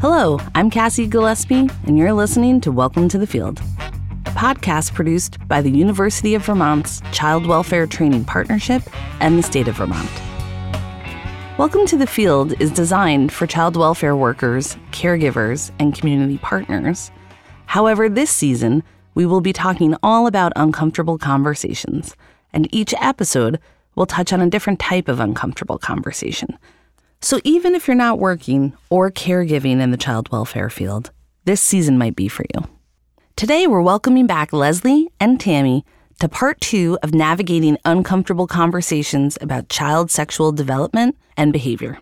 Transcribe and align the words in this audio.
Hello, 0.00 0.40
I'm 0.54 0.70
Cassie 0.70 1.06
Gillespie, 1.06 1.68
and 1.84 1.98
you're 1.98 2.14
listening 2.14 2.58
to 2.62 2.72
Welcome 2.72 3.06
to 3.10 3.18
the 3.18 3.26
Field, 3.26 3.60
a 4.24 4.30
podcast 4.30 4.94
produced 4.94 5.36
by 5.46 5.60
the 5.60 5.70
University 5.70 6.34
of 6.34 6.42
Vermont's 6.42 7.02
Child 7.12 7.44
Welfare 7.44 7.86
Training 7.86 8.24
Partnership 8.24 8.82
and 9.20 9.38
the 9.38 9.42
state 9.42 9.68
of 9.68 9.76
Vermont. 9.76 10.10
Welcome 11.58 11.84
to 11.84 11.98
the 11.98 12.06
Field 12.06 12.58
is 12.62 12.70
designed 12.70 13.30
for 13.30 13.46
child 13.46 13.76
welfare 13.76 14.16
workers, 14.16 14.78
caregivers, 14.90 15.70
and 15.78 15.94
community 15.94 16.38
partners. 16.38 17.10
However, 17.66 18.08
this 18.08 18.30
season, 18.30 18.82
we 19.14 19.26
will 19.26 19.42
be 19.42 19.52
talking 19.52 19.94
all 20.02 20.26
about 20.26 20.54
uncomfortable 20.56 21.18
conversations, 21.18 22.16
and 22.54 22.74
each 22.74 22.94
episode 23.02 23.60
will 23.96 24.06
touch 24.06 24.32
on 24.32 24.40
a 24.40 24.48
different 24.48 24.80
type 24.80 25.08
of 25.08 25.20
uncomfortable 25.20 25.76
conversation. 25.76 26.56
So 27.22 27.38
even 27.44 27.74
if 27.74 27.86
you're 27.86 27.94
not 27.94 28.18
working 28.18 28.72
or 28.88 29.10
caregiving 29.10 29.80
in 29.80 29.90
the 29.90 29.98
child 29.98 30.30
welfare 30.32 30.70
field, 30.70 31.10
this 31.44 31.60
season 31.60 31.98
might 31.98 32.16
be 32.16 32.28
for 32.28 32.46
you. 32.54 32.66
Today, 33.36 33.66
we're 33.66 33.82
welcoming 33.82 34.26
back 34.26 34.54
Leslie 34.54 35.10
and 35.20 35.38
Tammy 35.38 35.84
to 36.18 36.30
part 36.30 36.58
two 36.62 36.98
of 37.02 37.14
navigating 37.14 37.76
uncomfortable 37.84 38.46
conversations 38.46 39.36
about 39.42 39.68
child 39.68 40.10
sexual 40.10 40.50
development 40.50 41.14
and 41.36 41.52
behavior. 41.52 41.98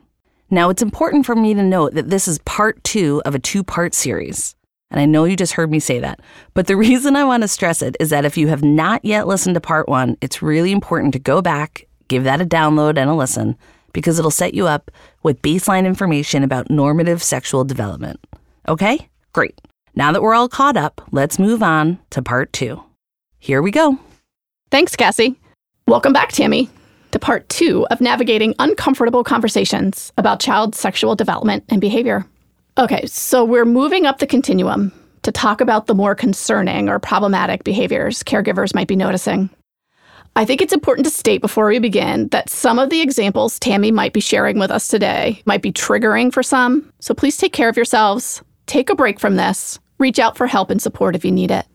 Now, 0.51 0.71
it's 0.71 0.83
important 0.83 1.27
for 1.27 1.35
me 1.35 1.53
to 1.53 1.65
note 1.65 1.95
that 1.95 2.11
this 2.11 2.29
is 2.29 2.39
part 2.41 2.83
two 2.85 3.21
of 3.25 3.35
a 3.35 3.41
two 3.41 3.65
part 3.65 3.95
series. 3.95 4.55
And 4.93 5.01
I 5.01 5.05
know 5.05 5.25
you 5.25 5.35
just 5.35 5.55
heard 5.55 5.71
me 5.71 5.81
say 5.81 5.99
that. 5.99 6.21
But 6.55 6.69
the 6.69 6.77
reason 6.87 7.17
I 7.17 7.25
want 7.25 7.43
to 7.43 7.49
stress 7.49 7.83
it 7.83 7.97
is 7.99 8.11
that 8.11 8.25
if 8.25 8.37
you 8.37 8.47
have 8.49 8.63
not 8.63 9.05
yet 9.05 9.27
listened 9.27 9.55
to 9.55 9.61
part 9.61 9.89
one, 9.89 10.17
it's 10.21 10.43
really 10.43 10.71
important 10.71 11.13
to 11.15 11.19
go 11.19 11.43
back, 11.43 11.89
give 12.07 12.23
that 12.23 12.41
a 12.41 12.47
download 12.47 12.97
and 12.97 13.11
a 13.11 13.15
listen, 13.15 13.57
because 13.99 14.17
it'll 14.17 14.31
set 14.31 14.55
you 14.55 14.69
up 14.69 14.93
with 15.25 15.43
baseline 15.43 15.85
information 15.85 16.45
about 16.45 16.71
normative 16.71 17.21
sexual 17.21 17.65
development. 17.65 18.25
Okay? 18.69 19.09
Great. 19.33 19.61
Now 19.97 20.13
that 20.13 20.23
we're 20.23 20.35
all 20.35 20.49
caught 20.49 20.77
up, 20.77 21.01
let's 21.11 21.41
move 21.41 21.65
on 21.65 21.99
to 22.11 22.23
part 22.23 22.53
two. 22.53 22.81
Here 23.41 23.61
we 23.61 23.73
go. 23.73 23.99
Thanks, 24.71 24.95
Cassie. 24.95 25.35
Welcome 25.89 26.13
back, 26.13 26.31
Tammy, 26.31 26.71
to 27.11 27.19
part 27.19 27.49
two 27.49 27.89
of 27.91 28.01
navigating 28.01 28.55
uncomfortable 28.61 29.25
conversations 29.25 30.13
about 30.17 30.39
child 30.39 30.77
sexual 30.77 31.17
development 31.17 31.65
and 31.69 31.81
behavior. 31.81 32.25
Okay, 32.79 33.05
so 33.07 33.45
we're 33.45 33.65
moving 33.65 34.07
up 34.07 34.21
the 34.21 34.29
continuum 34.29 34.93
to 35.23 35.33
talk 35.33 35.61
about 35.61 35.89
the 35.89 35.95
more 35.97 36.15
concerning 36.15 36.89
or 36.89 37.01
problematic 37.01 37.65
behaviors 37.65 38.23
caregivers 38.23 38.77
might 38.77 38.87
be 38.87 38.95
noticing. 38.95 39.51
I 40.39 40.45
think 40.45 40.63
it's 40.63 40.73
important 40.73 41.05
to 41.05 41.11
state 41.11 41.41
before 41.41 41.67
we 41.67 41.81
begin 41.81 42.29
that 42.29 42.49
some 42.49 42.79
of 42.79 42.91
the 42.91 43.01
examples 43.01 43.59
Tammy 43.59 43.91
might 43.91 44.13
be 44.13 44.21
sharing 44.21 44.61
with 44.61 44.71
us 44.71 44.87
today 44.87 45.43
might 45.47 45.63
be 45.63 45.73
triggering 45.73 46.33
for 46.33 46.45
some, 46.45 46.93
so 47.01 47.13
please 47.13 47.37
take 47.37 47.53
care 47.53 47.69
of 47.69 47.75
yourselves, 47.75 48.41
take 48.67 48.89
a 48.89 48.95
break 48.95 49.19
from 49.19 49.35
this, 49.35 49.81
reach 49.99 50.21
out 50.21 50.37
for 50.37 50.47
help 50.47 50.71
and 50.71 50.81
support 50.81 51.17
if 51.17 51.25
you 51.25 51.33
need 51.33 51.51
it. 51.51 51.67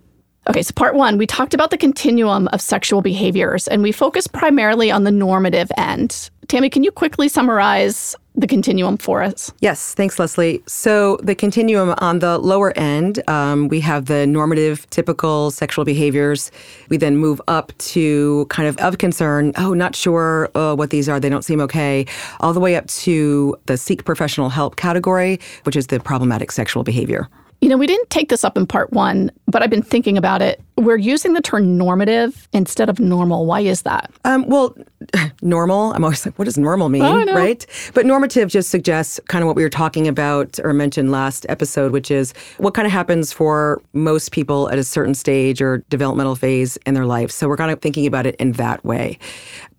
Okay, 0.48 0.62
so 0.62 0.72
part 0.72 0.96
one, 0.96 1.18
we 1.18 1.28
talked 1.28 1.54
about 1.54 1.72
the 1.72 1.78
continuum 1.78 2.48
of 2.54 2.62
sexual 2.62 3.02
behaviors 3.02 3.68
and 3.68 3.84
we 3.84 3.92
focused 3.92 4.32
primarily 4.32 4.90
on 4.90 5.04
the 5.04 5.12
normative 5.12 5.70
end. 5.78 6.30
Tammy, 6.48 6.70
can 6.70 6.86
you 6.86 6.92
quickly 6.94 7.28
summarize 7.28 8.16
the 8.36 8.48
continuum 8.48 8.98
for 8.98 9.22
us? 9.22 9.52
Yes, 9.60 9.94
thanks, 9.94 10.20
Leslie. 10.20 10.64
So, 10.68 11.18
the 11.24 11.36
continuum 11.36 11.94
on 12.00 12.20
the 12.20 12.38
lower 12.38 12.78
end, 12.78 13.28
um, 13.30 13.68
we 13.68 13.80
have 13.82 14.06
the 14.06 14.26
normative, 14.26 14.90
typical 14.90 15.52
sexual 15.52 15.86
behaviors. 15.86 16.52
We 16.90 16.98
then 16.98 17.18
move 17.18 17.42
up 17.48 17.78
to 17.78 18.46
kind 18.50 18.68
of 18.68 18.78
of 18.78 18.98
concern, 18.98 19.54
oh, 19.58 19.74
not 19.74 19.96
sure 19.96 20.50
uh, 20.56 20.76
what 20.76 20.90
these 20.90 21.08
are, 21.08 21.20
they 21.20 21.30
don't 21.30 21.46
seem 21.46 21.62
okay, 21.62 22.06
all 22.40 22.54
the 22.54 22.60
way 22.60 22.76
up 22.76 22.88
to 22.88 23.56
the 23.66 23.78
seek 23.78 24.06
professional 24.06 24.50
help 24.50 24.76
category, 24.76 25.40
which 25.64 25.76
is 25.76 25.88
the 25.88 26.00
problematic 26.00 26.52
sexual 26.52 26.84
behavior. 26.84 27.30
You 27.64 27.70
know, 27.70 27.78
we 27.78 27.88
didn't 27.88 28.10
take 28.10 28.28
this 28.28 28.44
up 28.44 28.58
in 28.58 28.68
part 28.68 28.92
one, 28.92 29.32
but 29.48 29.64
I've 29.64 29.70
been 29.70 29.82
thinking 29.82 30.18
about 30.18 30.42
it. 30.42 30.62
We're 30.76 30.98
using 30.98 31.32
the 31.32 31.42
term 31.42 31.78
normative 31.78 32.50
instead 32.52 32.90
of 32.90 33.00
normal. 33.00 33.46
Why 33.46 33.62
is 33.62 33.84
that? 33.84 34.12
Um, 34.26 34.46
well, 34.50 34.76
normal, 35.42 35.94
I'm 35.94 36.04
always 36.04 36.26
like, 36.26 36.38
what 36.38 36.44
does 36.44 36.58
normal 36.58 36.90
mean? 36.90 37.04
Right? 37.34 37.66
But 37.94 38.06
normative 38.06 38.50
just 38.50 38.70
suggests 38.70 39.18
kind 39.30 39.44
of 39.44 39.48
what 39.48 39.56
we 39.56 39.64
were 39.64 39.70
talking 39.70 40.10
about 40.10 40.60
or 40.62 40.74
mentioned 40.74 41.10
last 41.10 41.46
episode, 41.48 41.94
which 41.94 42.12
is 42.12 42.34
what 42.58 42.74
kind 42.74 42.86
of 42.86 42.92
happens 42.92 43.32
for 43.32 43.82
most 43.94 44.34
people 44.34 44.70
at 44.70 44.78
a 44.78 44.84
certain 44.84 45.14
stage 45.14 45.62
or 45.62 45.86
developmental 45.88 46.36
phase 46.36 46.76
in 46.86 46.96
their 46.96 47.06
life. 47.06 47.32
So 47.32 47.48
we're 47.48 47.56
kind 47.56 47.72
of 47.72 47.82
thinking 47.82 48.06
about 48.06 48.26
it 48.26 48.36
in 48.42 48.52
that 48.54 48.84
way. 48.84 49.18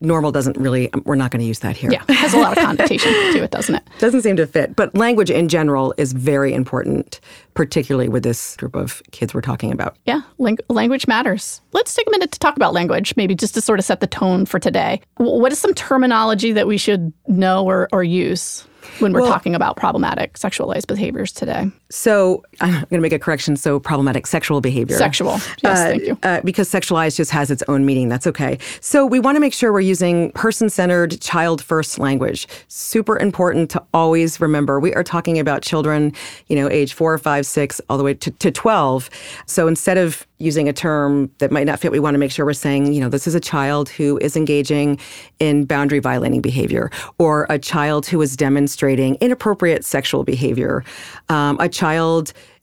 Normal 0.05 0.33
doesn't 0.33 0.57
really, 0.57 0.91
we're 1.05 1.15
not 1.15 1.31
going 1.31 1.41
to 1.41 1.47
use 1.47 1.61
that 1.61 1.77
here. 1.77 1.91
Yeah, 1.91 2.03
it 2.09 2.15
has 2.15 2.35
a 2.35 2.39
lot 2.39 2.57
of 2.57 2.63
connotation 2.63 3.13
to 3.13 3.43
it, 3.43 3.51
doesn't 3.51 3.75
it? 3.75 3.83
Doesn't 3.99 4.23
seem 4.23 4.37
to 4.37 4.47
fit. 4.47 4.77
But 4.77 4.95
language 4.95 5.31
in 5.31 5.49
general 5.49 5.95
is 5.97 6.13
very 6.13 6.53
important, 6.53 7.21
particularly 7.55 8.09
with 8.09 8.23
this 8.23 8.57
group 8.57 8.75
of 8.75 9.03
kids 9.13 9.33
we're 9.33 9.41
talking 9.41 9.73
about. 9.73 9.97
Yeah, 10.05 10.23
ling- 10.39 10.59
language 10.69 11.07
matters. 11.07 11.61
Let's 11.73 11.95
take 11.95 12.07
a 12.07 12.11
minute 12.11 12.33
to 12.33 12.39
talk 12.39 12.57
about 12.57 12.73
language, 12.75 13.15
maybe 13.17 13.35
just 13.35 13.55
to 13.55 13.61
sort 13.61 13.79
of 13.79 13.85
set 13.85 14.01
the 14.01 14.07
tone 14.07 14.47
for 14.47 14.59
today. 14.59 15.01
What 15.17 15.53
is 15.53 15.59
some 15.59 15.75
terminology 15.75 16.53
that 16.53 16.67
we 16.67 16.77
should 16.77 17.13
know 17.27 17.65
or, 17.65 17.89
or 17.93 18.05
use? 18.05 18.67
when 18.99 19.13
we're 19.13 19.23
well, 19.23 19.33
talking 19.33 19.55
about 19.55 19.77
problematic 19.77 20.35
sexualized 20.35 20.87
behaviors 20.87 21.33
today. 21.33 21.71
So 21.95 22.43
I'm 22.61 22.73
going 22.73 22.89
to 22.89 23.01
make 23.01 23.13
a 23.13 23.21
correction. 23.21 23.57
So 23.57 23.79
problematic 23.79 24.27
sexual 24.27 24.61
behavior. 24.61 24.99
Sexual. 24.99 25.39
Yes, 25.63 25.65
uh, 25.65 25.75
thank 25.77 26.03
you. 26.03 26.19
Uh, 26.25 26.41
because 26.41 26.69
sexualized 26.69 27.17
just 27.17 27.31
has 27.31 27.53
its 27.53 27.63
own 27.69 27.87
meaning. 27.87 28.09
That's 28.09 28.27
okay. 28.27 28.59
So 28.81 29.07
we 29.07 29.21
want 29.21 29.37
to 29.37 29.41
make 29.41 29.53
sure 29.53 29.73
we're 29.73 29.81
using 29.81 30.33
person-centered, 30.33 31.21
child-first 31.21 32.01
language. 32.01 32.49
Super 32.67 33.17
important 33.17 33.71
to 33.71 33.83
always 33.95 34.41
remember. 34.41 34.81
We 34.81 34.93
are 34.95 35.05
talking 35.05 35.39
about 35.39 35.63
children, 35.63 36.13
you 36.49 36.57
know, 36.57 36.69
age 36.69 36.95
four, 36.95 37.17
five, 37.17 37.47
six, 37.47 37.81
all 37.89 37.97
the 37.97 38.05
way 38.05 38.15
to, 38.15 38.31
to 38.33 38.51
12. 38.51 39.09
So 39.47 39.69
instead 39.69 39.97
of 39.97 40.27
using 40.39 40.69
a 40.69 40.73
term 40.73 41.31
that 41.39 41.53
might 41.53 41.65
not 41.65 41.79
fit, 41.79 41.93
we 41.93 42.01
want 42.01 42.15
to 42.15 42.19
make 42.19 42.33
sure 42.33 42.45
we're 42.45 42.53
saying, 42.53 42.93
you 42.93 43.01
know, 43.01 43.09
this 43.09 43.27
is 43.29 43.37
a 43.37 43.41
child 43.41 43.89
who 43.89 44.19
is 44.19 44.37
engaging 44.37 44.99
in 45.39 45.65
boundary 45.65 46.01
violating 46.01 46.41
behavior 46.41 46.91
or 47.19 47.47
a 47.49 47.59
child 47.59 48.05
who 48.05 48.21
is 48.21 48.37
demonstrating 48.37 49.15
inappropriate 49.21 49.85
sexual 49.85 50.25
behavior. 50.25 50.85
Um, 51.29 51.57
a 51.61 51.69
child, 51.69 51.84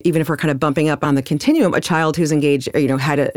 even 0.02 0.22
if 0.22 0.30
we're 0.30 0.38
kind 0.38 0.52
of 0.52 0.60
bumping 0.60 0.90
up 0.90 1.04
on 1.04 1.16
the 1.16 1.22
continuum, 1.22 1.74
a 1.74 1.82
child 1.82 2.18
who's 2.18 2.32
engaged, 2.32 2.70
you 2.76 2.88
know, 2.88 2.98
had 2.98 3.20
a 3.20 3.32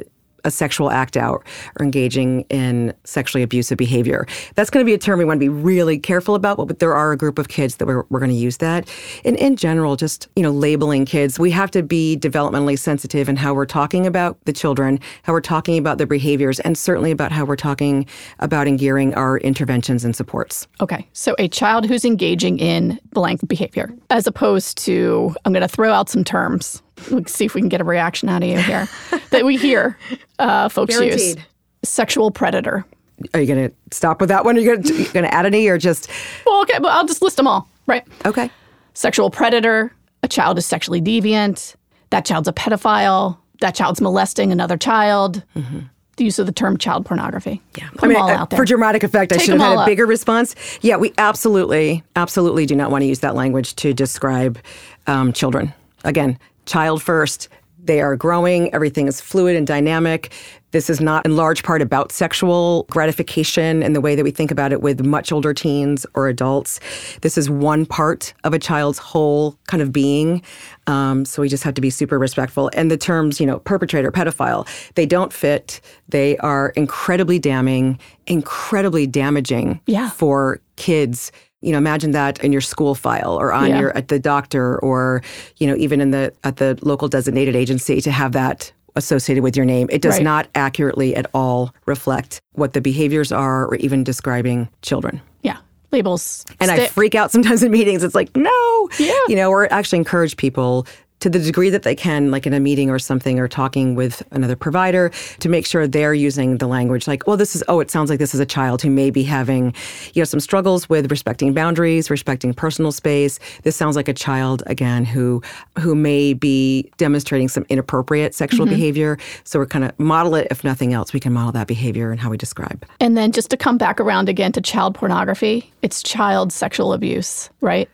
a 0.45 0.51
sexual 0.51 0.91
act 0.91 1.17
out 1.17 1.45
or 1.79 1.85
engaging 1.85 2.43
in 2.51 2.95
sexually 3.05 3.43
abusive 3.43 3.79
behavior. 3.79 4.27
That's 4.55 4.71
going 4.71 4.85
to 4.85 4.89
be 4.89 4.95
a 4.95 4.99
term 4.99 5.19
we 5.19 5.25
want 5.25 5.41
to 5.41 5.45
be 5.45 5.49
really 5.49 5.99
careful 5.99 6.35
about, 6.35 6.57
but 6.69 6.79
there 6.79 6.95
are 6.95 7.13
a 7.13 7.17
group 7.17 7.39
of 7.39 7.49
kids 7.49 7.77
that 7.77 7.87
we're, 7.87 8.05
we're 8.11 8.21
going 8.21 8.31
to 8.31 8.37
use 8.37 8.59
that. 8.59 8.89
And 9.25 9.37
in 9.37 9.57
general, 9.57 9.97
just, 9.97 10.29
you 10.37 10.43
know, 10.43 10.51
labeling 10.51 11.05
kids, 11.05 11.39
we 11.39 11.51
have 11.51 11.71
to 11.73 11.83
be 11.83 12.17
developmentally 12.17 12.79
sensitive 12.79 13.29
in 13.29 13.37
how 13.37 13.55
we're 13.55 13.67
talking 13.67 14.07
about 14.07 14.39
the 14.45 14.53
children, 14.53 15.01
how 15.23 15.33
we're 15.33 15.41
talking 15.41 15.79
about 15.79 15.99
their 15.99 16.07
behaviors, 16.07 16.61
and 16.61 16.77
certainly 16.77 17.11
about 17.11 17.33
how 17.33 17.45
we're 17.45 17.57
talking 17.57 18.07
about 18.41 18.69
and 18.69 18.79
gearing 18.79 19.15
our 19.15 19.39
interventions 19.39 20.05
and 20.05 20.15
supports. 20.15 20.67
Okay. 20.81 21.09
So 21.13 21.35
a 21.39 21.49
child 21.49 21.87
who's 21.87 22.05
engaging 22.05 22.59
in 22.59 23.01
blank 23.13 23.47
behavior, 23.49 23.93
as 24.11 24.27
opposed 24.27 24.79
to, 24.79 25.35
I'm 25.45 25.53
going 25.53 25.63
to 25.63 25.69
throw 25.69 25.93
out 25.93 26.09
some 26.09 26.25
terms 26.25 26.83
Let's 27.11 27.33
see 27.33 27.45
if 27.45 27.55
we 27.55 27.61
can 27.61 27.69
get 27.69 27.81
a 27.81 27.85
reaction 27.85 28.29
out 28.29 28.43
of 28.43 28.49
you 28.49 28.59
here 28.59 28.89
that 29.31 29.45
we 29.45 29.57
hear 29.57 29.99
uh, 30.39 30.69
folks 30.69 30.95
Guaranteed. 30.95 31.37
use. 31.39 31.47
Sexual 31.83 32.31
predator. 32.31 32.85
Are 33.33 33.41
you 33.41 33.47
going 33.47 33.69
to 33.69 33.75
stop 33.97 34.21
with 34.21 34.29
that 34.29 34.45
one? 34.45 34.57
Are 34.57 34.61
you 34.61 34.77
going 34.77 35.25
to 35.25 35.35
add 35.35 35.47
any 35.47 35.69
or 35.69 35.79
just? 35.79 36.09
Well, 36.47 36.63
okay, 36.63 36.79
but 36.79 36.89
I'll 36.89 37.07
just 37.07 37.23
list 37.23 37.37
them 37.37 37.47
all. 37.47 37.69
Right. 37.87 38.07
Okay. 38.25 38.51
Sexual 38.95 39.31
predator. 39.31 39.93
A 40.23 40.29
child 40.29 40.59
is 40.59 40.67
sexually 40.67 41.01
deviant. 41.01 41.77
That 42.11 42.25
child's 42.25 42.49
a 42.49 42.53
pedophile. 42.53 43.39
That 43.61 43.75
child's 43.75 44.01
molesting 44.01 44.51
another 44.53 44.77
child. 44.77 45.45
Mm-hmm 45.55 45.81
the 46.17 46.25
use 46.25 46.39
of 46.39 46.47
the 46.47 46.53
term 46.53 46.77
child 46.79 47.05
pornography. 47.05 47.61
Yeah, 47.77 47.89
Put 47.91 48.05
I 48.05 48.07
mean, 48.09 48.17
uh, 48.17 48.47
for 48.47 48.65
dramatic 48.65 49.03
effect, 49.03 49.33
Take 49.33 49.41
I 49.41 49.45
should 49.45 49.61
have 49.61 49.79
had 49.79 49.83
a 49.83 49.87
bigger 49.87 50.07
response. 50.07 50.55
Yeah, 50.81 50.97
we 50.97 51.13
absolutely, 51.19 52.05
absolutely 52.17 52.67
do 52.67 52.75
not 52.75 52.91
want 52.91 53.03
to 53.03 53.07
use 53.07 53.21
that 53.21 53.35
language 53.35 53.75
to 53.77 53.93
describe 53.93 54.59
um, 55.07 55.33
children. 55.33 55.73
Again, 56.05 56.39
child 56.67 57.03
first. 57.03 57.49
They 57.85 58.01
are 58.01 58.17
growing, 58.17 58.73
everything 58.73 59.07
is 59.07 59.21
fluid 59.21 59.57
and 59.57 59.67
dynamic. 59.67 60.33
This 60.71 60.91
is 60.91 61.01
not 61.01 61.25
in 61.25 61.37
large 61.37 61.63
part 61.63 61.83
about 61.83 62.11
sexual 62.11 62.85
gratification 62.91 63.83
and 63.83 63.95
the 63.95 64.01
way 64.01 64.17
that 64.17 64.25
we 64.25 64.31
think 64.31 64.51
about 64.51 64.73
it 64.73 64.81
with 64.81 65.05
much 65.05 65.31
older 65.31 65.55
teens 65.55 66.05
or 66.15 66.27
adults. 66.27 66.81
This 67.21 67.39
is 67.39 67.49
one 67.49 67.87
part 67.87 68.33
of 68.43 68.55
a 68.55 68.59
child's 68.59 68.99
whole 68.99 69.57
kind 69.69 69.83
of 69.83 69.93
being. 69.93 70.43
Um, 70.87 71.25
so 71.27 71.43
we 71.43 71.49
just 71.49 71.63
have 71.63 71.75
to 71.75 71.81
be 71.81 71.91
super 71.91 72.19
respectful. 72.19 72.71
And 72.75 72.91
the 72.91 72.97
terms, 72.97 73.39
you 73.39 73.47
know, 73.47 73.61
perpetrator, 73.61 74.11
pedophile, 74.11 74.67
they 74.95 75.07
don't 75.07 75.33
fit. 75.33 75.81
They 76.09 76.39
are 76.39 76.71
incredibly 76.71 77.39
damning, 77.39 78.01
incredibly 78.27 79.07
damaging 79.07 79.81
yeah. 79.87 80.11
for 80.11 80.61
kids 80.77 81.31
you 81.65 81.73
know 81.73 81.79
imagine 81.79 82.13
that 82.13 82.43
in 82.45 82.53
your 82.53 82.61
school 82.61 82.95
file 82.95 83.39
or 83.41 83.53
on 83.53 83.71
yeah. 83.71 83.81
your 83.81 83.97
at 83.97 84.09
the 84.09 84.19
doctor 84.19 84.79
or 84.81 85.23
you 85.57 85.67
know 85.67 85.77
even 85.77 86.01
in 86.01 86.11
the 86.11 86.33
at 86.45 86.57
the 86.57 86.79
local 86.83 87.09
designated 87.09 87.57
agency 87.57 88.01
to 88.01 88.11
have 88.11 88.33
that 88.33 88.73
associated 88.97 89.43
with 89.43 89.57
your 89.57 89.67
name 89.67 89.89
it 89.91 90.03
does 90.03 90.17
right. 90.17 90.23
not 90.23 90.49
accurately 90.55 91.17
at 91.17 91.27
all 91.35 91.75
reflect 91.87 92.41
what 92.53 92.75
the 92.75 92.81
behaviors 92.81 93.33
are 93.33 93.67
or 93.67 93.75
even 93.77 94.05
describing 94.05 94.69
children 94.83 95.21
yeah 95.43 95.59
labels. 95.95 96.45
And 96.61 96.69
stick. 96.71 96.81
I 96.81 96.87
freak 96.89 97.15
out 97.15 97.31
sometimes 97.31 97.63
in 97.63 97.71
meetings. 97.71 98.03
It's 98.03 98.15
like, 98.15 98.37
no. 98.37 98.89
Yeah. 98.99 99.15
You 99.29 99.37
know, 99.37 99.49
or 99.51 99.73
actually 99.73 99.99
encourage 99.99 100.37
people 100.37 100.87
to 101.25 101.31
the 101.31 101.39
degree 101.39 101.71
that 101.71 101.85
they 101.85 101.95
can, 101.95 102.31
like 102.31 102.47
in 102.47 102.53
a 102.53 102.61
meeting 102.61 102.91
or 102.91 102.99
something, 102.99 103.41
or 103.41 103.49
talking 103.49 103.95
with 103.95 104.23
another 104.31 104.55
provider, 104.55 105.11
to 105.39 105.49
make 105.49 105.65
sure 105.65 105.87
they're 105.87 106.13
using 106.13 106.59
the 106.59 106.67
language 106.67 107.09
like, 107.09 107.27
well, 107.27 107.39
this 107.39 107.57
is, 107.57 107.65
oh, 107.67 107.81
it 107.81 107.91
sounds 107.91 108.11
like 108.11 108.19
this 108.19 108.35
is 108.35 108.41
a 108.41 108.45
child 108.45 108.83
who 108.83 108.91
may 108.91 109.09
be 109.09 109.23
having, 109.23 109.73
you 110.13 110.21
know, 110.21 110.25
some 110.25 110.39
struggles 110.39 110.87
with 110.87 111.11
respecting 111.11 111.55
boundaries, 111.55 112.11
respecting 112.11 112.53
personal 112.53 112.93
space. 112.93 113.41
This 113.63 113.75
sounds 113.75 113.97
like 113.97 114.07
a 114.07 114.13
child, 114.13 114.63
again, 114.67 115.07
who 115.07 115.41
who 115.79 115.95
may 115.95 116.35
be 116.35 116.93
demonstrating 116.99 117.49
some 117.49 117.65
inappropriate 117.71 118.35
sexual 118.35 118.67
mm-hmm. 118.67 118.75
behavior. 118.75 119.19
So 119.45 119.59
we're 119.59 119.65
kind 119.65 119.87
of 119.87 119.99
model 119.99 120.35
it, 120.35 120.49
if 120.51 120.63
nothing 120.63 120.93
else, 120.93 121.15
we 121.15 121.21
can 121.21 121.33
model 121.33 121.53
that 121.53 121.69
behavior 121.69 122.11
and 122.11 122.21
how 122.21 122.29
we 122.29 122.37
describe. 122.37 122.85
And 123.01 123.17
then 123.17 123.33
just 123.33 123.49
to 123.49 123.57
come 123.57 123.79
back 123.79 123.99
around 123.99 124.29
again 124.29 124.53
to 124.53 124.61
child 124.61 124.95
pornography, 124.95 125.73
it's 125.81 126.03
child 126.03 126.53
sexual 126.53 126.93
abuse, 126.93 127.49
right? 127.63 127.89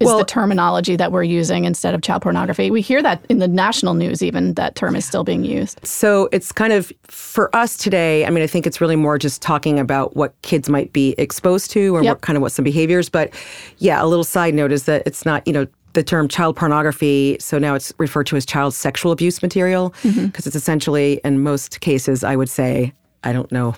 Is 0.00 0.06
Well- 0.06 0.18
the 0.18 0.24
terminology 0.24 0.96
that 0.96 1.12
we're 1.12 1.22
using 1.22 1.64
instead 1.64 1.94
of 1.94 2.02
child 2.02 2.22
pornography. 2.22 2.70
We 2.70 2.80
hear 2.80 3.02
that 3.02 3.24
in 3.28 3.38
the 3.38 3.48
national 3.48 3.94
news, 3.94 4.22
even 4.22 4.54
that 4.54 4.74
term 4.74 4.96
is 4.96 5.04
still 5.04 5.24
being 5.24 5.44
used. 5.44 5.80
So 5.84 6.28
it's 6.32 6.52
kind 6.52 6.72
of 6.72 6.92
for 7.04 7.54
us 7.54 7.76
today. 7.76 8.24
I 8.26 8.30
mean, 8.30 8.42
I 8.42 8.46
think 8.46 8.66
it's 8.66 8.80
really 8.80 8.96
more 8.96 9.18
just 9.18 9.42
talking 9.42 9.78
about 9.78 10.16
what 10.16 10.34
kids 10.42 10.68
might 10.68 10.92
be 10.92 11.14
exposed 11.18 11.70
to 11.72 11.94
or 11.94 12.02
Yep. 12.02 12.10
what 12.10 12.20
kind 12.22 12.36
of 12.36 12.42
what 12.42 12.52
some 12.52 12.64
behaviors. 12.64 13.08
But 13.08 13.30
yeah, 13.78 14.02
a 14.02 14.06
little 14.06 14.24
side 14.24 14.54
note 14.54 14.72
is 14.72 14.84
that 14.84 15.02
it's 15.06 15.24
not, 15.24 15.46
you 15.46 15.52
know, 15.52 15.66
the 15.92 16.02
term 16.02 16.28
child 16.28 16.56
pornography. 16.56 17.36
So 17.40 17.58
now 17.58 17.74
it's 17.74 17.92
referred 17.98 18.26
to 18.26 18.36
as 18.36 18.44
child 18.44 18.74
sexual 18.74 19.12
abuse 19.12 19.40
material 19.40 19.94
mm-hmm. 20.02 20.26
because 20.26 20.46
it's 20.46 20.56
essentially, 20.56 21.20
in 21.24 21.42
most 21.42 21.80
cases, 21.80 22.22
I 22.22 22.36
would 22.36 22.50
say, 22.50 22.92
I 23.24 23.32
don't 23.32 23.50
know 23.50 23.74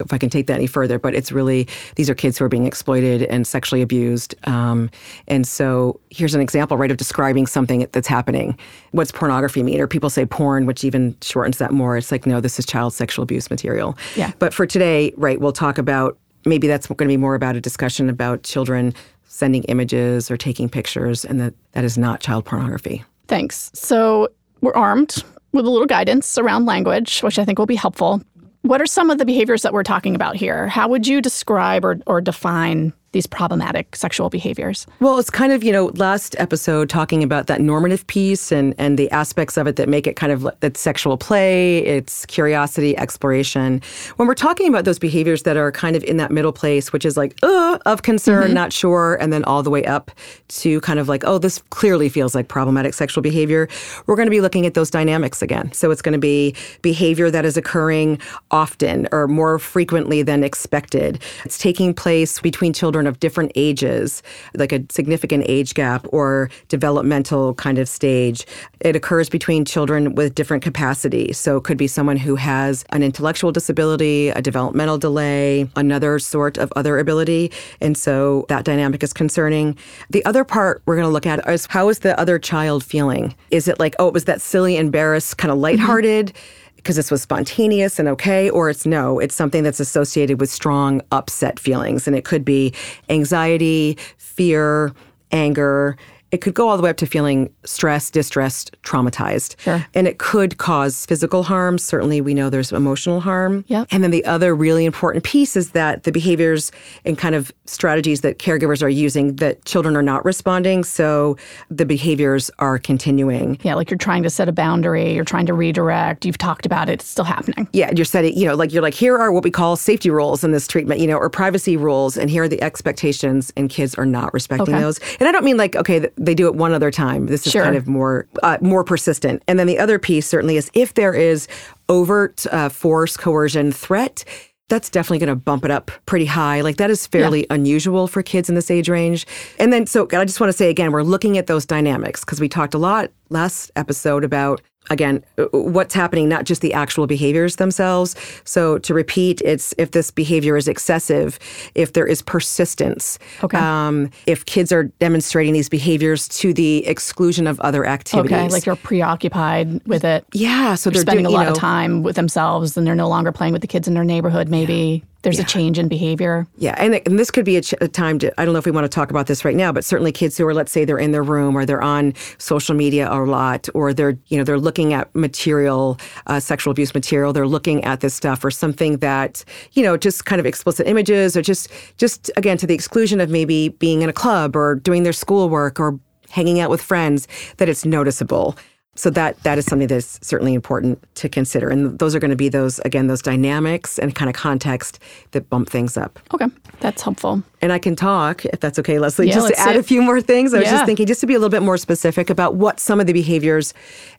if 0.00 0.12
I 0.12 0.18
can 0.18 0.30
take 0.30 0.46
that 0.46 0.54
any 0.54 0.66
further, 0.66 0.98
but 0.98 1.14
it's 1.14 1.32
really 1.32 1.68
these 1.96 2.08
are 2.10 2.14
kids 2.14 2.38
who 2.38 2.44
are 2.44 2.48
being 2.48 2.66
exploited 2.66 3.22
and 3.24 3.46
sexually 3.46 3.82
abused. 3.82 4.34
Um, 4.46 4.90
and 5.28 5.46
so 5.46 6.00
here's 6.10 6.34
an 6.34 6.40
example, 6.40 6.76
right, 6.76 6.90
of 6.90 6.96
describing 6.96 7.46
something 7.46 7.86
that's 7.92 8.08
happening. 8.08 8.58
What's 8.92 9.12
pornography 9.12 9.62
mean? 9.62 9.80
Or 9.80 9.86
people 9.86 10.10
say 10.10 10.26
porn, 10.26 10.66
which 10.66 10.84
even 10.84 11.16
shortens 11.22 11.58
that 11.58 11.72
more. 11.72 11.96
It's 11.96 12.10
like, 12.12 12.26
no, 12.26 12.40
this 12.40 12.58
is 12.58 12.66
child 12.66 12.94
sexual 12.94 13.22
abuse 13.22 13.50
material. 13.50 13.96
Yeah. 14.16 14.32
But 14.38 14.54
for 14.54 14.66
today, 14.66 15.12
right, 15.16 15.40
we'll 15.40 15.52
talk 15.52 15.78
about 15.78 16.18
maybe 16.46 16.66
that's 16.66 16.86
going 16.86 16.96
to 16.96 17.12
be 17.12 17.16
more 17.16 17.34
about 17.34 17.56
a 17.56 17.60
discussion 17.60 18.08
about 18.08 18.42
children 18.42 18.94
sending 19.24 19.62
images 19.64 20.30
or 20.30 20.36
taking 20.36 20.68
pictures, 20.68 21.24
and 21.24 21.40
that 21.40 21.54
that 21.72 21.84
is 21.84 21.96
not 21.96 22.20
child 22.20 22.44
pornography. 22.44 23.04
Thanks. 23.28 23.70
So 23.74 24.28
we're 24.60 24.74
armed 24.74 25.22
with 25.52 25.66
a 25.66 25.70
little 25.70 25.86
guidance 25.86 26.36
around 26.36 26.66
language, 26.66 27.20
which 27.20 27.38
I 27.38 27.44
think 27.44 27.58
will 27.58 27.66
be 27.66 27.76
helpful. 27.76 28.22
What 28.62 28.82
are 28.82 28.86
some 28.86 29.10
of 29.10 29.18
the 29.18 29.24
behaviors 29.24 29.62
that 29.62 29.72
we're 29.72 29.82
talking 29.82 30.14
about 30.14 30.36
here? 30.36 30.68
How 30.68 30.88
would 30.88 31.06
you 31.06 31.22
describe 31.22 31.84
or, 31.84 31.98
or 32.06 32.20
define 32.20 32.92
these 33.12 33.26
problematic 33.26 33.96
sexual 33.96 34.30
behaviors? 34.30 34.86
Well, 35.00 35.18
it's 35.18 35.30
kind 35.30 35.52
of, 35.52 35.64
you 35.64 35.72
know, 35.72 35.86
last 35.94 36.36
episode 36.38 36.88
talking 36.88 37.22
about 37.22 37.48
that 37.48 37.60
normative 37.60 38.06
piece 38.06 38.52
and, 38.52 38.74
and 38.78 38.98
the 38.98 39.10
aspects 39.10 39.56
of 39.56 39.66
it 39.66 39.76
that 39.76 39.88
make 39.88 40.06
it 40.06 40.14
kind 40.14 40.32
of 40.32 40.48
that 40.60 40.76
sexual 40.76 41.16
play, 41.16 41.78
it's 41.78 42.24
curiosity, 42.26 42.96
exploration. 42.96 43.82
When 44.16 44.28
we're 44.28 44.34
talking 44.34 44.68
about 44.68 44.84
those 44.84 44.98
behaviors 44.98 45.42
that 45.42 45.56
are 45.56 45.72
kind 45.72 45.96
of 45.96 46.04
in 46.04 46.18
that 46.18 46.30
middle 46.30 46.52
place, 46.52 46.92
which 46.92 47.04
is 47.04 47.16
like, 47.16 47.36
uh, 47.42 47.78
of 47.86 48.02
concern, 48.02 48.54
not 48.54 48.72
sure, 48.72 49.16
and 49.20 49.32
then 49.32 49.42
all 49.44 49.62
the 49.62 49.70
way 49.70 49.84
up 49.84 50.10
to 50.48 50.80
kind 50.82 50.98
of 50.98 51.08
like, 51.08 51.24
oh, 51.26 51.38
this 51.38 51.62
clearly 51.70 52.08
feels 52.08 52.34
like 52.34 52.48
problematic 52.48 52.94
sexual 52.94 53.22
behavior, 53.22 53.68
we're 54.06 54.16
going 54.16 54.26
to 54.26 54.30
be 54.30 54.40
looking 54.40 54.66
at 54.66 54.74
those 54.74 54.90
dynamics 54.90 55.42
again. 55.42 55.72
So 55.72 55.90
it's 55.90 56.02
going 56.02 56.12
to 56.12 56.18
be 56.18 56.54
behavior 56.82 57.30
that 57.30 57.44
is 57.44 57.56
occurring 57.56 58.20
often 58.50 59.08
or 59.10 59.26
more 59.26 59.58
frequently 59.58 60.22
than 60.22 60.44
expected. 60.44 61.20
It's 61.44 61.58
taking 61.58 61.92
place 61.92 62.40
between 62.40 62.72
children 62.72 62.99
of 63.08 63.20
different 63.20 63.52
ages, 63.54 64.22
like 64.54 64.72
a 64.72 64.84
significant 64.90 65.44
age 65.46 65.74
gap 65.74 66.06
or 66.10 66.50
developmental 66.68 67.54
kind 67.54 67.78
of 67.78 67.88
stage. 67.88 68.46
It 68.80 68.96
occurs 68.96 69.28
between 69.28 69.64
children 69.64 70.14
with 70.14 70.34
different 70.34 70.62
capacities. 70.62 71.38
So 71.38 71.56
it 71.56 71.64
could 71.64 71.78
be 71.78 71.86
someone 71.86 72.16
who 72.16 72.36
has 72.36 72.84
an 72.90 73.02
intellectual 73.02 73.52
disability, 73.52 74.28
a 74.30 74.42
developmental 74.42 74.98
delay, 74.98 75.68
another 75.76 76.18
sort 76.18 76.58
of 76.58 76.72
other 76.76 76.98
ability. 76.98 77.52
And 77.80 77.96
so 77.96 78.46
that 78.48 78.64
dynamic 78.64 79.02
is 79.02 79.12
concerning. 79.12 79.76
The 80.10 80.24
other 80.24 80.44
part 80.44 80.82
we're 80.86 80.96
going 80.96 81.06
to 81.06 81.12
look 81.12 81.26
at 81.26 81.46
is 81.48 81.66
how 81.66 81.88
is 81.88 82.00
the 82.00 82.18
other 82.18 82.38
child 82.38 82.84
feeling? 82.84 83.34
Is 83.50 83.68
it 83.68 83.78
like, 83.78 83.94
oh, 83.98 84.08
it 84.08 84.14
was 84.14 84.24
that 84.24 84.40
silly, 84.40 84.76
embarrassed, 84.76 85.38
kind 85.38 85.50
of 85.50 85.56
mm-hmm. 85.56 85.62
lighthearted? 85.62 86.32
Because 86.82 86.96
this 86.96 87.10
was 87.10 87.22
spontaneous 87.22 87.98
and 87.98 88.08
okay, 88.08 88.48
or 88.50 88.70
it's 88.70 88.86
no, 88.86 89.18
it's 89.18 89.34
something 89.34 89.62
that's 89.62 89.80
associated 89.80 90.40
with 90.40 90.50
strong 90.50 91.02
upset 91.12 91.60
feelings. 91.60 92.06
And 92.06 92.16
it 92.16 92.24
could 92.24 92.44
be 92.44 92.72
anxiety, 93.08 93.98
fear, 94.16 94.92
anger. 95.30 95.96
It 96.30 96.38
could 96.38 96.54
go 96.54 96.68
all 96.68 96.76
the 96.76 96.82
way 96.82 96.90
up 96.90 96.96
to 96.98 97.06
feeling 97.06 97.52
stressed, 97.64 98.12
distressed, 98.12 98.76
traumatized. 98.82 99.58
Sure. 99.60 99.84
And 99.94 100.06
it 100.06 100.18
could 100.18 100.58
cause 100.58 101.06
physical 101.06 101.42
harm. 101.42 101.78
Certainly, 101.78 102.20
we 102.20 102.34
know 102.34 102.50
there's 102.50 102.72
emotional 102.72 103.20
harm. 103.20 103.64
Yep. 103.68 103.88
And 103.90 104.04
then 104.04 104.10
the 104.10 104.24
other 104.24 104.54
really 104.54 104.84
important 104.84 105.24
piece 105.24 105.56
is 105.56 105.70
that 105.72 106.04
the 106.04 106.12
behaviors 106.12 106.70
and 107.04 107.18
kind 107.18 107.34
of 107.34 107.52
strategies 107.66 108.20
that 108.20 108.38
caregivers 108.38 108.82
are 108.82 108.88
using 108.88 109.36
that 109.36 109.64
children 109.64 109.96
are 109.96 110.02
not 110.02 110.24
responding. 110.24 110.84
So 110.84 111.36
the 111.70 111.84
behaviors 111.86 112.50
are 112.58 112.78
continuing. 112.78 113.58
Yeah, 113.62 113.74
like 113.74 113.90
you're 113.90 113.98
trying 113.98 114.22
to 114.22 114.30
set 114.30 114.48
a 114.48 114.52
boundary, 114.52 115.14
you're 115.14 115.24
trying 115.24 115.46
to 115.46 115.54
redirect, 115.54 116.24
you've 116.24 116.38
talked 116.38 116.66
about 116.66 116.88
it, 116.88 116.94
it's 116.94 117.06
still 117.06 117.24
happening. 117.24 117.68
Yeah, 117.72 117.90
you're 117.94 118.04
setting, 118.04 118.36
you 118.36 118.46
know, 118.46 118.54
like 118.54 118.72
you're 118.72 118.82
like, 118.82 118.94
here 118.94 119.16
are 119.16 119.32
what 119.32 119.44
we 119.44 119.50
call 119.50 119.76
safety 119.76 120.10
rules 120.10 120.42
in 120.44 120.52
this 120.52 120.66
treatment, 120.66 121.00
you 121.00 121.06
know, 121.06 121.16
or 121.16 121.30
privacy 121.30 121.76
rules, 121.76 122.16
and 122.16 122.28
here 122.30 122.44
are 122.44 122.48
the 122.48 122.62
expectations, 122.62 123.52
and 123.56 123.70
kids 123.70 123.94
are 123.96 124.06
not 124.06 124.32
respecting 124.34 124.74
Okay. 124.74 124.80
those. 124.80 124.98
And 125.20 125.28
I 125.28 125.32
don't 125.32 125.44
mean 125.44 125.56
like, 125.56 125.76
okay, 125.76 126.08
they 126.20 126.34
do 126.34 126.46
it 126.46 126.54
one 126.54 126.72
other 126.72 126.90
time. 126.90 127.26
This 127.26 127.46
is 127.46 127.52
Sure. 127.52 127.64
kind 127.64 127.74
of 127.76 127.88
more 127.88 128.28
uh, 128.42 128.58
more 128.60 128.84
persistent. 128.84 129.42
And 129.48 129.58
then 129.58 129.66
the 129.66 129.78
other 129.78 129.98
piece 129.98 130.26
certainly 130.26 130.56
is 130.56 130.70
if 130.74 130.94
there 130.94 131.14
is 131.14 131.48
overt 131.88 132.46
uh, 132.52 132.68
force, 132.68 133.16
coercion, 133.16 133.72
threat. 133.72 134.24
That's 134.68 134.88
definitely 134.88 135.18
going 135.18 135.30
to 135.30 135.34
bump 135.34 135.64
it 135.64 135.72
up 135.72 135.90
pretty 136.06 136.26
high. 136.26 136.60
Like 136.60 136.76
that 136.76 136.90
is 136.90 137.04
fairly 137.04 137.44
unusual 137.50 138.06
for 138.06 138.22
kids 138.22 138.48
in 138.48 138.54
this 138.54 138.70
age 138.70 138.88
range. 138.88 139.26
And 139.58 139.72
then, 139.72 139.84
so 139.84 140.06
I 140.12 140.24
just 140.24 140.38
want 140.38 140.48
to 140.52 140.56
say 140.56 140.70
again, 140.70 140.92
we're 140.92 141.02
looking 141.02 141.36
at 141.38 141.48
those 141.48 141.66
dynamics 141.66 142.24
because 142.24 142.38
we 142.40 142.48
talked 142.48 142.72
a 142.74 142.78
lot 142.78 143.10
last 143.30 143.72
episode 143.74 144.22
about 144.22 144.62
again 144.88 145.22
uh, 145.38 145.44
what's 145.52 145.92
happening 145.94 146.28
not 146.28 146.44
just 146.44 146.62
the 146.62 146.72
actual 146.72 147.06
behaviors 147.06 147.56
themselves 147.56 148.16
so 148.44 148.78
to 148.78 148.94
repeat 148.94 149.42
it's 149.44 149.74
if 149.76 149.90
this 149.90 150.10
behavior 150.10 150.56
is 150.56 150.66
excessive 150.66 151.38
if 151.74 151.92
there 151.92 152.06
is 152.06 152.22
persistence 152.22 153.18
Okay. 153.44 153.58
um, 153.58 154.10
if 154.26 154.44
kids 154.46 154.72
are 154.72 154.84
demonstrating 154.84 155.52
these 155.52 155.68
behaviors 155.68 156.26
to 156.28 156.54
the 156.54 156.86
exclusion 156.86 157.46
of 157.46 157.60
other 157.60 157.84
activities 157.84 158.32
Okay, 158.32 158.48
like 158.48 158.64
you're 158.64 158.76
preoccupied 158.76 159.86
with 159.86 160.04
it. 160.04 160.24
yeah 160.32 160.74
so 160.74 160.88
they're 160.88 161.02
spending 161.02 161.24
doing, 161.24 161.34
a 161.34 161.38
lot 161.38 161.48
of 161.48 161.56
time 161.56 162.02
with 162.02 162.16
themselves 162.16 162.76
and 162.76 162.86
they're 162.86 162.94
no 162.94 163.08
longer 163.08 163.32
playing 163.32 163.52
with 163.52 163.62
the 163.62 163.68
kids 163.68 163.86
in 163.86 163.94
their 163.94 164.04
neighborhood 164.04 164.48
maybe 164.48 165.04
there's 165.22 165.38
a 165.38 165.44
change 165.44 165.78
in 165.78 165.88
behavior 165.88 166.46
Yeah, 166.56 166.74
and, 166.78 166.94
and 167.06 167.18
this 167.18 167.30
could 167.30 167.44
be 167.44 167.56
a, 167.56 167.62
ch- 167.62 167.74
a 167.80 167.88
time 167.88 168.18
to, 168.20 168.40
I 168.40 168.44
don't 168.44 168.54
know 168.54 168.58
if 168.58 168.66
we 168.66 168.72
want 168.72 168.84
to 168.84 168.88
talk 168.88 169.10
about 169.10 169.26
this 169.26 169.44
right 169.44 169.56
now, 169.56 169.72
but 169.72 169.84
certainly 169.84 170.12
kids 170.12 170.36
who 170.38 170.46
are, 170.46 170.54
let's 170.54 170.72
say 170.72 170.84
they're 170.84 170.98
in 170.98 171.12
their 171.12 171.22
room 171.22 171.56
or 171.56 171.66
they're 171.66 171.82
on 171.82 172.14
social 172.38 172.74
media 172.74 173.10
a 173.10 173.20
lot 173.24 173.68
or 173.74 173.92
they're, 173.92 174.16
you 174.28 174.38
know, 174.38 174.44
they're 174.44 174.58
looking 174.58 174.92
at 174.92 175.14
material, 175.14 175.98
uh, 176.26 176.40
sexual 176.40 176.70
abuse 176.70 176.94
material, 176.94 177.32
they're 177.32 177.46
looking 177.46 177.84
at 177.84 178.00
this 178.00 178.14
stuff 178.14 178.44
or 178.44 178.50
something 178.50 178.98
that, 178.98 179.44
you 179.72 179.82
know, 179.82 179.96
just 179.96 180.24
kind 180.24 180.40
of 180.40 180.46
explicit 180.46 180.86
images 180.86 181.36
or 181.36 181.42
just, 181.42 181.68
just 181.96 182.30
again, 182.36 182.56
to 182.56 182.66
the 182.66 182.74
exclusion 182.74 183.20
of 183.20 183.30
maybe 183.30 183.68
being 183.68 184.02
in 184.02 184.08
a 184.08 184.14
club 184.14 184.56
or 184.56 184.76
doing 184.76 185.02
their 185.02 185.12
schoolwork 185.12 185.78
or 185.78 185.98
hanging 186.30 186.60
out 186.60 186.70
with 186.70 186.80
friends, 186.80 187.26
that 187.58 187.68
it's 187.68 187.84
noticeable. 187.84 188.56
So 189.00 189.08
that 189.08 189.42
that 189.44 189.56
is 189.56 189.64
something 189.64 189.88
that's 189.88 190.18
certainly 190.20 190.52
important 190.52 191.02
to 191.14 191.30
consider, 191.30 191.70
and 191.70 191.98
those 191.98 192.14
are 192.14 192.18
going 192.18 192.32
to 192.32 192.36
be 192.36 192.50
those 192.50 192.80
again 192.80 193.06
those 193.06 193.22
dynamics 193.22 193.98
and 193.98 194.14
kind 194.14 194.28
of 194.28 194.34
context 194.34 194.98
that 195.30 195.48
bump 195.48 195.70
things 195.70 195.96
up. 195.96 196.18
okay. 196.34 196.48
That's 196.80 197.00
helpful 197.00 197.42
And 197.62 197.72
I 197.72 197.78
can 197.78 197.94
talk, 197.94 198.44
if 198.46 198.60
that's 198.60 198.78
okay, 198.78 198.98
Leslie, 198.98 199.28
Yeah, 199.28 199.34
just 199.34 199.48
to 199.48 199.58
add 199.60 199.72
see. 199.74 199.78
a 199.78 199.82
few 199.82 200.00
more 200.02 200.20
things. 200.20 200.54
I 200.54 200.60
was 200.60 200.68
just 200.70 200.86
thinking, 200.86 201.06
just 201.06 201.20
to 201.20 201.26
be 201.26 201.34
a 201.34 201.38
little 201.38 201.50
bit 201.50 201.62
more 201.62 201.76
specific 201.76 202.30
about 202.30 202.54
what 202.54 202.80
some 202.80 203.00
of 203.00 203.06
the 203.06 203.12
behaviors 203.12 203.74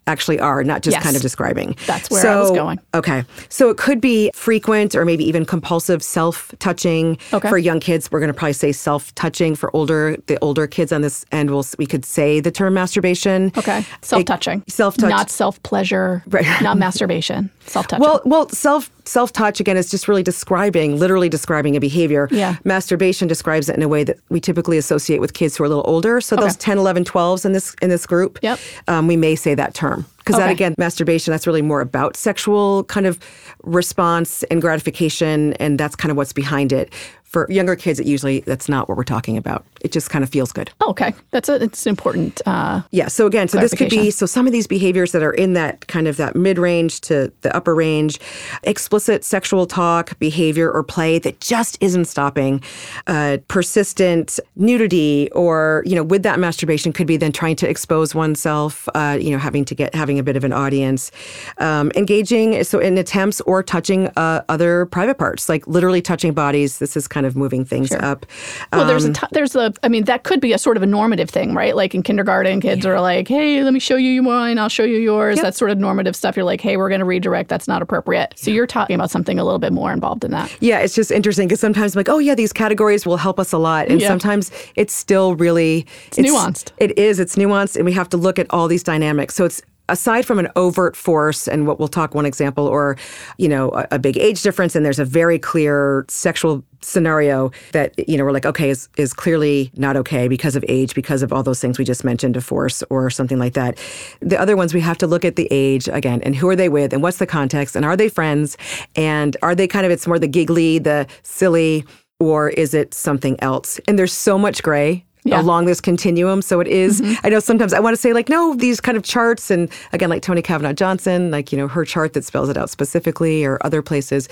actually 0.07 0.39
are, 0.39 0.63
not 0.63 0.81
just 0.83 0.95
Yes. 0.95 1.03
kind 1.03 1.15
of 1.15 1.21
describing. 1.21 1.75
That's 1.87 2.09
where 2.11 2.25
I 2.27 2.39
was 2.39 2.51
going. 2.51 2.79
Okay. 2.93 3.23
So 3.49 3.69
it 3.69 3.77
could 3.77 3.99
be 4.01 4.31
frequent 4.33 4.95
or 4.95 5.05
maybe 5.05 5.23
even 5.27 5.45
compulsive 5.45 6.01
self 6.03 6.53
touching. 6.59 7.17
Okay. 7.33 7.49
For 7.49 7.57
young 7.57 7.79
kids, 7.79 8.11
we're 8.11 8.19
going 8.19 8.27
to 8.27 8.33
probably 8.33 8.53
say 8.53 8.71
self 8.71 9.13
touching. 9.15 9.55
For 9.55 9.75
older, 9.75 10.17
the 10.27 10.37
older 10.41 10.67
kids 10.67 10.91
on 10.91 11.01
this 11.01 11.25
end, 11.31 11.49
we'll, 11.51 11.65
we 11.79 11.85
could 11.85 12.05
say 12.05 12.39
the 12.39 12.51
term 12.51 12.73
masturbation. 12.75 13.51
okay 13.57 13.85
self-touching 14.01 14.63
self-touch. 14.67 15.09
not 15.09 15.29
self-pleasure 15.29 16.23
Right. 16.27 16.45
not 16.61 16.77
masturbation 16.77 17.49
self-touching 17.65 18.01
Well, 18.03 18.21
well, 18.25 18.49
self 18.49 18.89
self 19.05 19.33
touch 19.33 19.59
again 19.59 19.77
is 19.77 19.89
just 19.89 20.07
really 20.07 20.23
describing, 20.23 20.97
literally 20.97 21.27
describing 21.29 21.75
a 21.75 21.79
behavior. 21.79 22.27
Yeah. 22.31 22.55
Masturbation 22.63 23.27
describes 23.31 23.69
it 23.69 23.75
in 23.77 23.81
a 23.81 23.87
way 23.87 24.03
that 24.03 24.17
we 24.29 24.39
typically 24.39 24.77
associate 24.77 25.19
with 25.21 25.33
kids 25.33 25.55
who 25.55 25.63
are 25.63 25.67
a 25.67 25.69
little 25.69 25.85
older. 25.87 26.19
So 26.19 26.35
those 26.35 26.57
10, 26.57 26.77
11, 26.77 27.05
12s 27.05 27.45
in 27.45 27.53
this 27.53 27.73
in 27.81 27.89
this 27.89 28.05
group, 28.05 28.37
Yep. 28.41 28.59
um, 28.87 29.07
we 29.07 29.15
may 29.15 29.35
say 29.35 29.55
that 29.55 29.73
term 29.73 30.05
because 30.17 30.35
that 30.35 30.49
again, 30.51 30.75
masturbation 30.77 31.31
that's 31.31 31.47
really 31.47 31.61
more 31.61 31.81
about 31.81 32.15
sexual 32.17 32.83
kind 32.85 33.05
of 33.05 33.17
response 33.63 34.43
and 34.51 34.61
gratification, 34.61 35.53
and 35.53 35.79
that's 35.79 35.95
kind 35.95 36.11
of 36.11 36.17
what's 36.17 36.33
behind 36.33 36.71
it. 36.73 36.91
For 37.31 37.47
younger 37.49 37.77
kids, 37.77 37.97
it 37.97 38.05
usually 38.05 38.41
that's 38.41 38.67
not 38.67 38.89
what 38.89 38.97
we're 38.97 39.05
talking 39.05 39.37
about. 39.37 39.63
It 39.79 39.93
just 39.93 40.09
kind 40.09 40.21
of 40.21 40.29
feels 40.29 40.51
good. 40.51 40.69
Oh, 40.81 40.89
okay, 40.89 41.13
that's 41.29 41.47
a 41.47 41.63
it's 41.63 41.87
important. 41.87 42.41
Uh, 42.45 42.81
Yeah. 42.91 43.07
So 43.07 43.25
again, 43.25 43.47
so 43.47 43.57
this 43.57 43.73
could 43.73 43.89
be 43.89 44.11
so 44.11 44.25
some 44.25 44.47
of 44.47 44.51
these 44.51 44.67
behaviors 44.67 45.13
that 45.13 45.23
are 45.23 45.31
in 45.31 45.53
that 45.53 45.87
kind 45.87 46.09
of 46.09 46.17
that 46.17 46.35
mid 46.35 46.57
range 46.59 46.99
to 47.01 47.31
the 47.39 47.55
upper 47.55 47.73
range, 47.73 48.19
explicit 48.63 49.23
sexual 49.23 49.65
talk, 49.65 50.19
behavior, 50.19 50.69
or 50.69 50.83
play 50.83 51.19
that 51.19 51.39
just 51.39 51.77
isn't 51.79 52.03
stopping, 52.03 52.61
uh, 53.07 53.37
persistent 53.47 54.37
nudity, 54.57 55.29
or 55.31 55.83
you 55.85 55.95
know, 55.95 56.03
with 56.03 56.23
that 56.23 56.37
masturbation 56.37 56.91
could 56.91 57.07
be 57.07 57.15
then 57.15 57.31
trying 57.31 57.55
to 57.55 57.69
expose 57.69 58.13
oneself, 58.13 58.89
uh, 58.93 59.17
you 59.21 59.31
know, 59.31 59.37
having 59.37 59.63
to 59.63 59.73
get 59.73 59.95
having 59.95 60.19
a 60.19 60.23
bit 60.23 60.35
of 60.35 60.43
an 60.43 60.51
audience, 60.51 61.11
um, 61.59 61.93
engaging 61.95 62.61
so 62.65 62.77
in 62.77 62.97
attempts 62.97 63.39
or 63.41 63.63
touching 63.63 64.07
uh, 64.17 64.43
other 64.49 64.85
private 64.87 65.17
parts, 65.17 65.47
like 65.47 65.65
literally 65.65 66.01
touching 66.01 66.33
bodies. 66.33 66.79
This 66.79 66.97
is 66.97 67.07
kind 67.07 67.20
of 67.25 67.35
moving 67.35 67.65
things 67.65 67.91
up. 67.91 68.25
well, 68.73 68.85
there's 68.85 69.05
Um, 69.05 69.11
a 69.11 69.13
t- 69.13 69.27
there's 69.31 69.55
a 69.55 69.73
I 69.83 69.87
mean 69.89 70.03
that 70.05 70.23
could 70.23 70.39
be 70.41 70.53
a 70.53 70.57
sort 70.57 70.77
of 70.77 70.83
a 70.83 70.85
normative 70.87 71.29
thing, 71.29 71.53
right? 71.53 71.75
Like 71.75 71.93
in 71.95 72.03
kindergarten, 72.03 72.61
kids 72.61 72.85
are 72.85 72.99
like, 73.01 73.27
"Hey, 73.27 73.63
let 73.63 73.73
me 73.73 73.79
show 73.79 73.95
you 73.95 74.21
mine. 74.23 74.57
I'll 74.57 74.69
show 74.69 74.83
you 74.83 74.97
yours." 74.97 75.39
That's 75.41 75.57
sort 75.57 75.71
of 75.71 75.77
normative 75.77 76.15
stuff. 76.15 76.35
You're 76.35 76.45
like, 76.45 76.61
"Hey, 76.61 76.77
we're 76.77 76.89
going 76.89 76.99
to 76.99 77.05
redirect. 77.05 77.49
That's 77.49 77.67
not 77.67 77.81
appropriate." 77.81 78.33
So 78.35 78.51
you're 78.51 78.67
talking 78.67 78.95
about 78.95 79.09
something 79.11 79.39
a 79.39 79.43
little 79.43 79.59
bit 79.59 79.73
more 79.73 79.91
involved 79.91 80.23
in 80.23 80.31
that. 80.31 80.51
Yeah, 80.59 80.79
it's 80.79 80.95
just 80.95 81.11
interesting 81.11 81.47
because 81.47 81.59
sometimes 81.59 81.95
I'm 81.95 81.99
like, 81.99 82.09
oh 82.09 82.19
yeah, 82.19 82.35
these 82.35 82.53
categories 82.53 83.05
will 83.05 83.17
help 83.17 83.39
us 83.39 83.51
a 83.51 83.57
lot, 83.57 83.87
and 83.87 84.01
Yeah. 84.01 84.07
sometimes 84.07 84.51
it's 84.75 84.93
still 84.93 85.35
really 85.35 85.85
it's, 86.07 86.17
nuanced. 86.19 86.71
It 86.77 86.97
is. 86.97 87.19
It's 87.19 87.35
nuanced, 87.35 87.75
and 87.75 87.85
we 87.85 87.91
have 87.93 88.09
to 88.09 88.17
look 88.17 88.39
at 88.39 88.47
all 88.49 88.67
these 88.67 88.83
dynamics. 88.83 89.35
So 89.35 89.45
it's 89.45 89.61
aside 89.91 90.25
from 90.25 90.39
an 90.39 90.47
overt 90.55 90.95
force, 90.95 91.47
and 91.47 91.67
what 91.67 91.77
we'll 91.77 91.87
talk 91.87 92.15
one 92.15 92.25
example, 92.25 92.65
or 92.65 92.97
you 93.37 93.47
know, 93.47 93.69
a, 93.71 93.87
a 93.91 93.99
big 93.99 94.17
age 94.17 94.41
difference, 94.41 94.75
and 94.75 94.83
there's 94.83 94.99
a 94.99 95.05
very 95.05 95.37
clear 95.37 96.05
sexual 96.07 96.63
scenario 96.83 97.51
that 97.73 97.93
you 98.09 98.17
know 98.17 98.23
we're 98.23 98.31
like, 98.31 98.45
okay, 98.45 98.69
is 98.69 98.89
is 98.97 99.13
clearly 99.13 99.71
not 99.75 99.95
okay 99.95 100.27
because 100.27 100.55
of 100.55 100.65
age, 100.67 100.95
because 100.95 101.21
of 101.21 101.31
all 101.31 101.43
those 101.43 101.59
things 101.59 101.77
we 101.77 101.85
just 101.85 102.03
mentioned, 102.03 102.35
a 102.37 102.41
force 102.41 102.81
or 102.89 103.09
something 103.09 103.37
like 103.37 103.53
that. 103.53 103.77
The 104.21 104.39
other 104.39 104.55
ones 104.55 104.73
we 104.73 104.81
have 104.81 104.97
to 104.99 105.07
look 105.07 105.25
at 105.25 105.35
the 105.35 105.47
age 105.51 105.87
again, 105.89 106.21
and 106.23 106.35
who 106.35 106.47
are 106.49 106.55
they 106.55 106.69
with, 106.69 106.93
and 106.93 107.03
what's 107.03 107.17
the 107.17 107.27
context, 107.27 107.75
and 107.75 107.85
are 107.85 107.97
they 107.97 108.09
friends, 108.09 108.57
and 108.95 109.37
are 109.41 109.53
they 109.53 109.67
kind 109.67 109.85
of 109.85 109.91
it's 109.91 110.07
more 110.07 110.17
the 110.17 110.27
giggly, 110.27 110.79
the 110.79 111.05
silly, 111.23 111.85
or 112.19 112.49
is 112.49 112.73
it 112.73 112.93
something 112.93 113.35
else? 113.41 113.79
And 113.87 113.99
there's 113.99 114.13
so 114.13 114.37
much 114.37 114.63
gray 114.63 115.05
Yeah. 115.23 115.39
along 115.39 115.65
this 115.65 115.79
continuum. 115.79 116.41
So 116.41 116.59
it 116.59 116.67
is- 116.67 116.99
mm-hmm. 116.99 117.13
I 117.25 117.29
know 117.29 117.39
sometimes 117.39 117.73
I 117.73 117.79
want 117.79 117.95
to 117.95 118.01
say 118.01 118.11
like, 118.11 118.27
no, 118.27 118.55
these 118.55 118.81
kind 118.81 118.97
of 118.97 119.03
charts, 119.03 119.51
and 119.51 119.69
again, 119.93 120.09
like 120.09 120.23
Toni 120.23 120.41
Cavanagh 120.41 120.73
Johnson, 120.73 121.29
like 121.29 121.51
you 121.51 121.57
know 121.57 121.67
her 121.67 121.85
chart 121.85 122.13
that 122.13 122.25
spells 122.25 122.49
it 122.49 122.57
out 122.57 122.69
specifically, 122.71 123.45
or 123.45 123.59
other 123.61 123.81
places, 123.81 124.27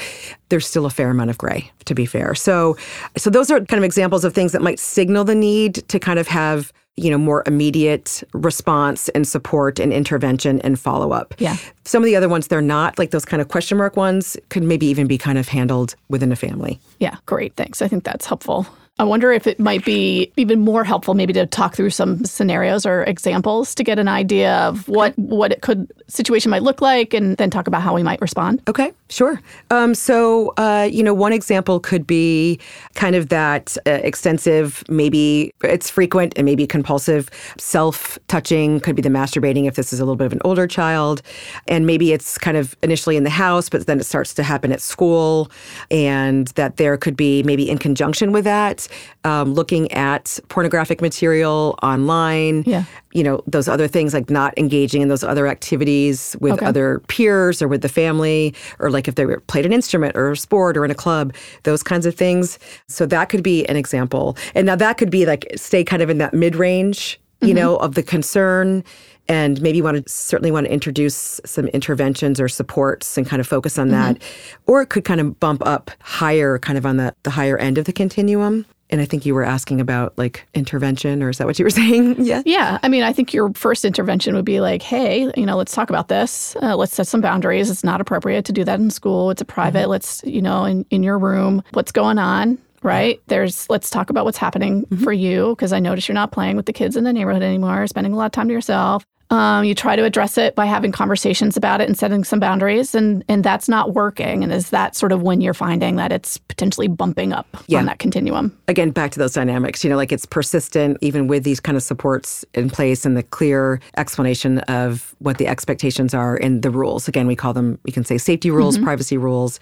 there's 0.50 0.66
still 0.66 0.86
a 0.86 0.90
fair 0.90 1.10
amount 1.12 1.30
of 1.30 1.38
gray. 1.38 1.72
To 1.86 1.94
be 1.96 2.06
fair, 2.06 2.34
so 2.36 2.76
so 3.18 3.30
those 3.30 3.52
are 3.52 3.60
kind 3.62 3.78
of 3.78 3.84
examples 3.84 4.24
of 4.24 4.34
things 4.34 4.52
that 4.52 4.62
might 4.62 4.80
signal 4.80 5.24
the 5.24 5.36
need 5.36 5.76
to 5.90 6.00
kind 6.00 6.18
of 6.20 6.28
have 6.28 6.72
you 6.98 7.10
know 7.10 7.18
more 7.18 7.44
immediate 7.46 8.24
response 8.34 9.10
and 9.10 9.28
support 9.28 9.80
and 9.80 9.94
intervention 9.94 10.60
and 10.62 10.80
follow 10.80 11.12
up. 11.12 11.34
Yeah. 11.38 11.56
Some 11.86 12.04
of 12.04 12.08
the 12.08 12.16
other 12.16 12.28
ones 12.30 12.48
they're 12.48 12.62
not 12.62 12.98
like 13.00 13.12
those 13.12 13.26
kind 13.26 13.42
of 13.42 13.48
question 13.48 13.78
mark 13.78 13.96
ones 13.96 14.36
could 14.50 14.64
maybe 14.64 14.86
even 14.88 15.08
be 15.08 15.18
kind 15.18 15.38
of 15.38 15.48
handled 15.48 15.96
within 16.10 16.32
a 16.32 16.36
family. 16.36 16.80
Yeah, 17.00 17.16
great. 17.26 17.56
Thanks. 17.56 17.82
I 17.82 17.88
think 17.88 18.04
that's 18.04 18.26
helpful. 18.26 18.68
I 19.00 19.04
wonder 19.04 19.32
if 19.32 19.48
it 19.48 19.60
might 19.60 19.86
be 19.86 20.32
even 20.36 20.60
more 20.60 20.84
helpful 20.84 21.14
maybe 21.14 21.32
to 21.34 21.46
talk 21.46 21.74
through 21.74 21.92
some 21.92 22.26
scenarios 22.26 22.86
or 22.86 23.04
examples 23.04 23.74
to 23.76 23.84
get 23.84 23.98
an 23.98 24.10
idea 24.10 24.58
of 24.58 24.88
what 24.90 25.18
what 25.18 25.54
it 25.54 25.62
could 25.62 25.90
situation 26.10 26.52
might 26.52 26.64
look 26.64 26.82
like 26.82 27.14
and 27.14 27.38
then 27.38 27.50
talk 27.50 27.68
about 27.68 27.82
how 27.82 27.94
we 27.94 28.04
might 28.04 28.20
respond. 28.20 28.62
Okay, 28.68 28.92
sure. 29.10 29.42
Um, 29.72 29.96
so, 29.96 30.54
uh, 30.58 30.90
you 30.92 31.02
know, 31.02 31.14
one 31.14 31.32
example 31.32 31.80
could 31.80 32.06
be 32.06 32.60
kind 32.96 33.16
of 33.16 33.30
that 33.30 33.78
uh, 33.86 33.92
extensive, 34.04 34.84
maybe 34.90 35.54
it's 35.64 35.90
frequent 35.90 36.34
and 36.36 36.46
maybe 36.46 36.68
compulsive 36.68 37.30
self 37.58 38.20
touching, 38.28 38.80
could 38.82 38.96
be 38.96 39.02
the 39.02 39.10
masturbating 39.10 39.68
if 39.68 39.76
this 39.76 39.94
is 39.94 40.00
a 40.00 40.04
little 40.04 40.16
bit 40.16 40.26
of 40.26 40.34
an 40.34 40.42
older 40.44 40.68
child. 40.68 41.22
And 41.68 41.86
maybe 41.86 42.12
it's 42.12 42.38
kind 42.38 42.58
of 42.58 42.76
initially 42.84 43.16
in 43.16 43.24
the 43.24 43.30
house, 43.30 43.70
but 43.70 43.86
then 43.86 44.00
it 44.00 44.06
starts 44.06 44.34
to 44.34 44.44
happen 44.44 44.74
at 44.74 44.82
school. 44.82 45.50
And 45.90 46.48
that 46.50 46.78
there 46.78 46.98
could 46.98 47.16
be 47.16 47.44
maybe 47.44 47.70
in 47.70 47.78
conjunction 47.78 48.32
with 48.32 48.44
that, 48.44 48.89
um, 49.24 49.54
looking 49.54 49.92
at 49.92 50.40
pornographic 50.50 51.02
material 51.02 51.78
online. 51.84 52.64
Yeah. 52.66 52.84
You 53.14 53.24
know, 53.24 53.42
those 53.48 53.68
other 53.68 53.88
things 53.88 54.14
like 54.14 54.30
not 54.30 54.58
engaging 54.58 55.02
in 55.02 55.08
those 55.08 55.24
other 55.24 55.48
activities 55.48 56.36
with 56.40 56.54
Okay. 56.54 56.66
other 56.66 57.00
peers 57.08 57.62
or 57.62 57.68
with 57.68 57.82
the 57.82 57.90
family, 57.90 58.54
or 58.80 58.92
like 58.92 59.08
if 59.08 59.16
they 59.16 59.26
played 59.48 59.66
an 59.66 59.74
instrument 59.74 60.16
or 60.16 60.32
a 60.32 60.38
sport 60.38 60.78
or 60.78 60.86
in 60.86 60.92
a 60.92 60.96
club, 60.96 61.34
those 61.64 61.82
kinds 61.84 62.06
of 62.06 62.16
things. 62.16 62.60
So 62.88 63.06
that 63.08 63.30
could 63.30 63.44
be 63.44 63.66
an 63.68 63.76
example. 63.76 64.38
And 64.56 64.66
now 64.66 64.76
that 64.76 64.98
could 64.98 65.10
be 65.10 65.26
like 65.26 65.48
stay 65.56 65.84
kind 65.84 66.02
of 66.02 66.10
in 66.10 66.20
that 66.20 66.34
mid 66.34 66.56
range, 66.56 67.20
you 67.42 67.54
know, 67.54 67.78
of 67.78 67.96
the 67.96 68.04
concern. 68.04 68.84
And 69.28 69.62
maybe 69.62 69.80
want 69.80 70.04
to 70.04 70.12
certainly 70.12 70.50
want 70.50 70.66
to 70.66 70.74
introduce 70.74 71.40
some 71.46 71.68
interventions 71.68 72.42
or 72.42 72.48
supports 72.50 73.16
and 73.16 73.28
kind 73.28 73.40
of 73.40 73.46
focus 73.46 73.78
on 73.78 73.90
that. 73.90 74.18
Or 74.66 74.82
it 74.82 74.88
could 74.90 75.06
kind 75.06 75.22
of 75.22 75.40
bump 75.40 75.62
up 75.68 75.92
higher, 76.02 76.58
kind 76.58 76.80
of 76.80 76.86
on 76.86 76.98
the, 76.98 77.14
the 77.22 77.30
higher 77.30 77.56
end 77.56 77.78
of 77.78 77.86
the 77.86 77.94
continuum. 77.94 78.66
And 78.92 79.02
I 79.02 79.06
think 79.06 79.26
you 79.26 79.36
were 79.36 79.44
asking 79.44 79.80
about 79.82 80.18
like 80.18 80.48
intervention, 80.56 81.22
or 81.22 81.30
is 81.30 81.38
that 81.38 81.48
what 81.48 81.60
you 81.60 81.66
were 81.66 81.70
saying? 81.82 82.24
yeah. 82.24 82.42
Yeah, 82.46 82.80
I 82.82 82.90
mean, 82.90 83.04
I 83.04 83.14
think 83.14 83.34
your 83.34 83.54
first 83.54 83.86
intervention 83.86 84.36
would 84.36 84.46
be 84.46 84.60
like, 84.62 84.82
"Hey, 84.82 85.32
you 85.38 85.46
know, 85.46 85.58
let's 85.58 85.74
talk 85.74 85.90
about 85.90 86.08
this. 86.08 86.56
Uh, 86.62 86.76
let's 86.76 86.96
set 86.96 87.08
some 87.08 87.22
boundaries. 87.22 87.70
It's 87.70 87.84
not 87.84 88.02
appropriate 88.02 88.46
to 88.46 88.52
do 88.54 88.64
that 88.64 88.80
in 88.80 88.90
school. 88.90 89.30
It's 89.30 89.42
a 89.42 89.46
private. 89.46 89.90
Let's, 89.90 90.24
you 90.24 90.42
know, 90.42 90.66
in 90.66 90.86
in 90.90 91.04
your 91.04 91.20
room, 91.20 91.64
what's 91.74 91.92
going 91.92 92.18
on?" 92.18 92.58
Right 92.82 93.22
there's, 93.28 93.70
let's 93.70 93.90
talk 93.90 94.10
about 94.10 94.24
what's 94.24 94.38
happening 94.38 94.86
for 95.04 95.12
you 95.12 95.50
because 95.50 95.74
I 95.74 95.80
notice 95.82 96.08
you're 96.08 96.14
not 96.16 96.32
playing 96.32 96.56
with 96.56 96.66
the 96.66 96.72
kids 96.72 96.96
in 96.96 97.04
the 97.04 97.12
neighborhood 97.12 97.44
anymore, 97.44 97.86
spending 97.88 98.14
a 98.14 98.16
lot 98.16 98.28
of 98.28 98.32
time 98.32 98.48
to 98.48 98.54
yourself. 98.54 99.06
Um, 99.32 99.64
you 99.64 99.76
try 99.76 99.96
to 99.96 100.04
address 100.04 100.40
it 100.40 100.56
by 100.56 100.66
having 100.66 100.92
conversations 100.92 101.56
about 101.56 101.82
it 101.82 101.88
and 101.88 101.96
setting 101.96 102.24
some 102.24 102.40
boundaries, 102.40 102.96
and 102.96 103.24
and 103.30 103.44
that's 103.44 103.70
not 103.70 103.94
working. 103.94 104.44
And 104.44 104.52
is 104.52 104.72
that 104.72 104.96
sort 104.96 105.12
of 105.12 105.22
when 105.22 105.40
you're 105.40 105.54
finding 105.54 105.98
that 105.98 106.12
it's 106.12 106.38
potentially 106.38 106.88
bumping 106.88 107.32
up 107.32 107.46
Yeah. 107.68 107.78
on 107.80 107.86
that 107.86 108.00
continuum? 108.00 108.58
again 108.68 108.92
back 108.92 109.12
to 109.12 109.20
those 109.20 109.34
dynamics 109.34 109.84
you 109.84 109.90
know 109.90 109.96
like 109.96 110.12
it's 110.12 110.26
persistent 110.26 110.98
even 111.02 111.28
with 111.28 111.44
these 111.44 111.60
kind 111.60 111.76
of 111.76 111.84
supports 111.84 112.44
in 112.54 112.70
place 112.70 113.06
and 113.06 113.16
the 113.18 113.24
clear 113.24 113.80
explanation 113.98 114.60
of 114.60 115.16
what 115.20 115.38
the 115.38 115.48
expectations 115.48 116.14
are 116.14 116.36
and 116.38 116.62
the 116.62 116.70
rules 116.70 117.08
again 117.08 117.26
we 117.28 117.36
call 117.36 117.54
them 117.54 117.80
we 117.84 117.92
can 117.92 118.04
say 118.04 118.18
safety 118.18 118.52
rules 118.52 118.78
privacy 118.78 119.18
rules 119.18 119.60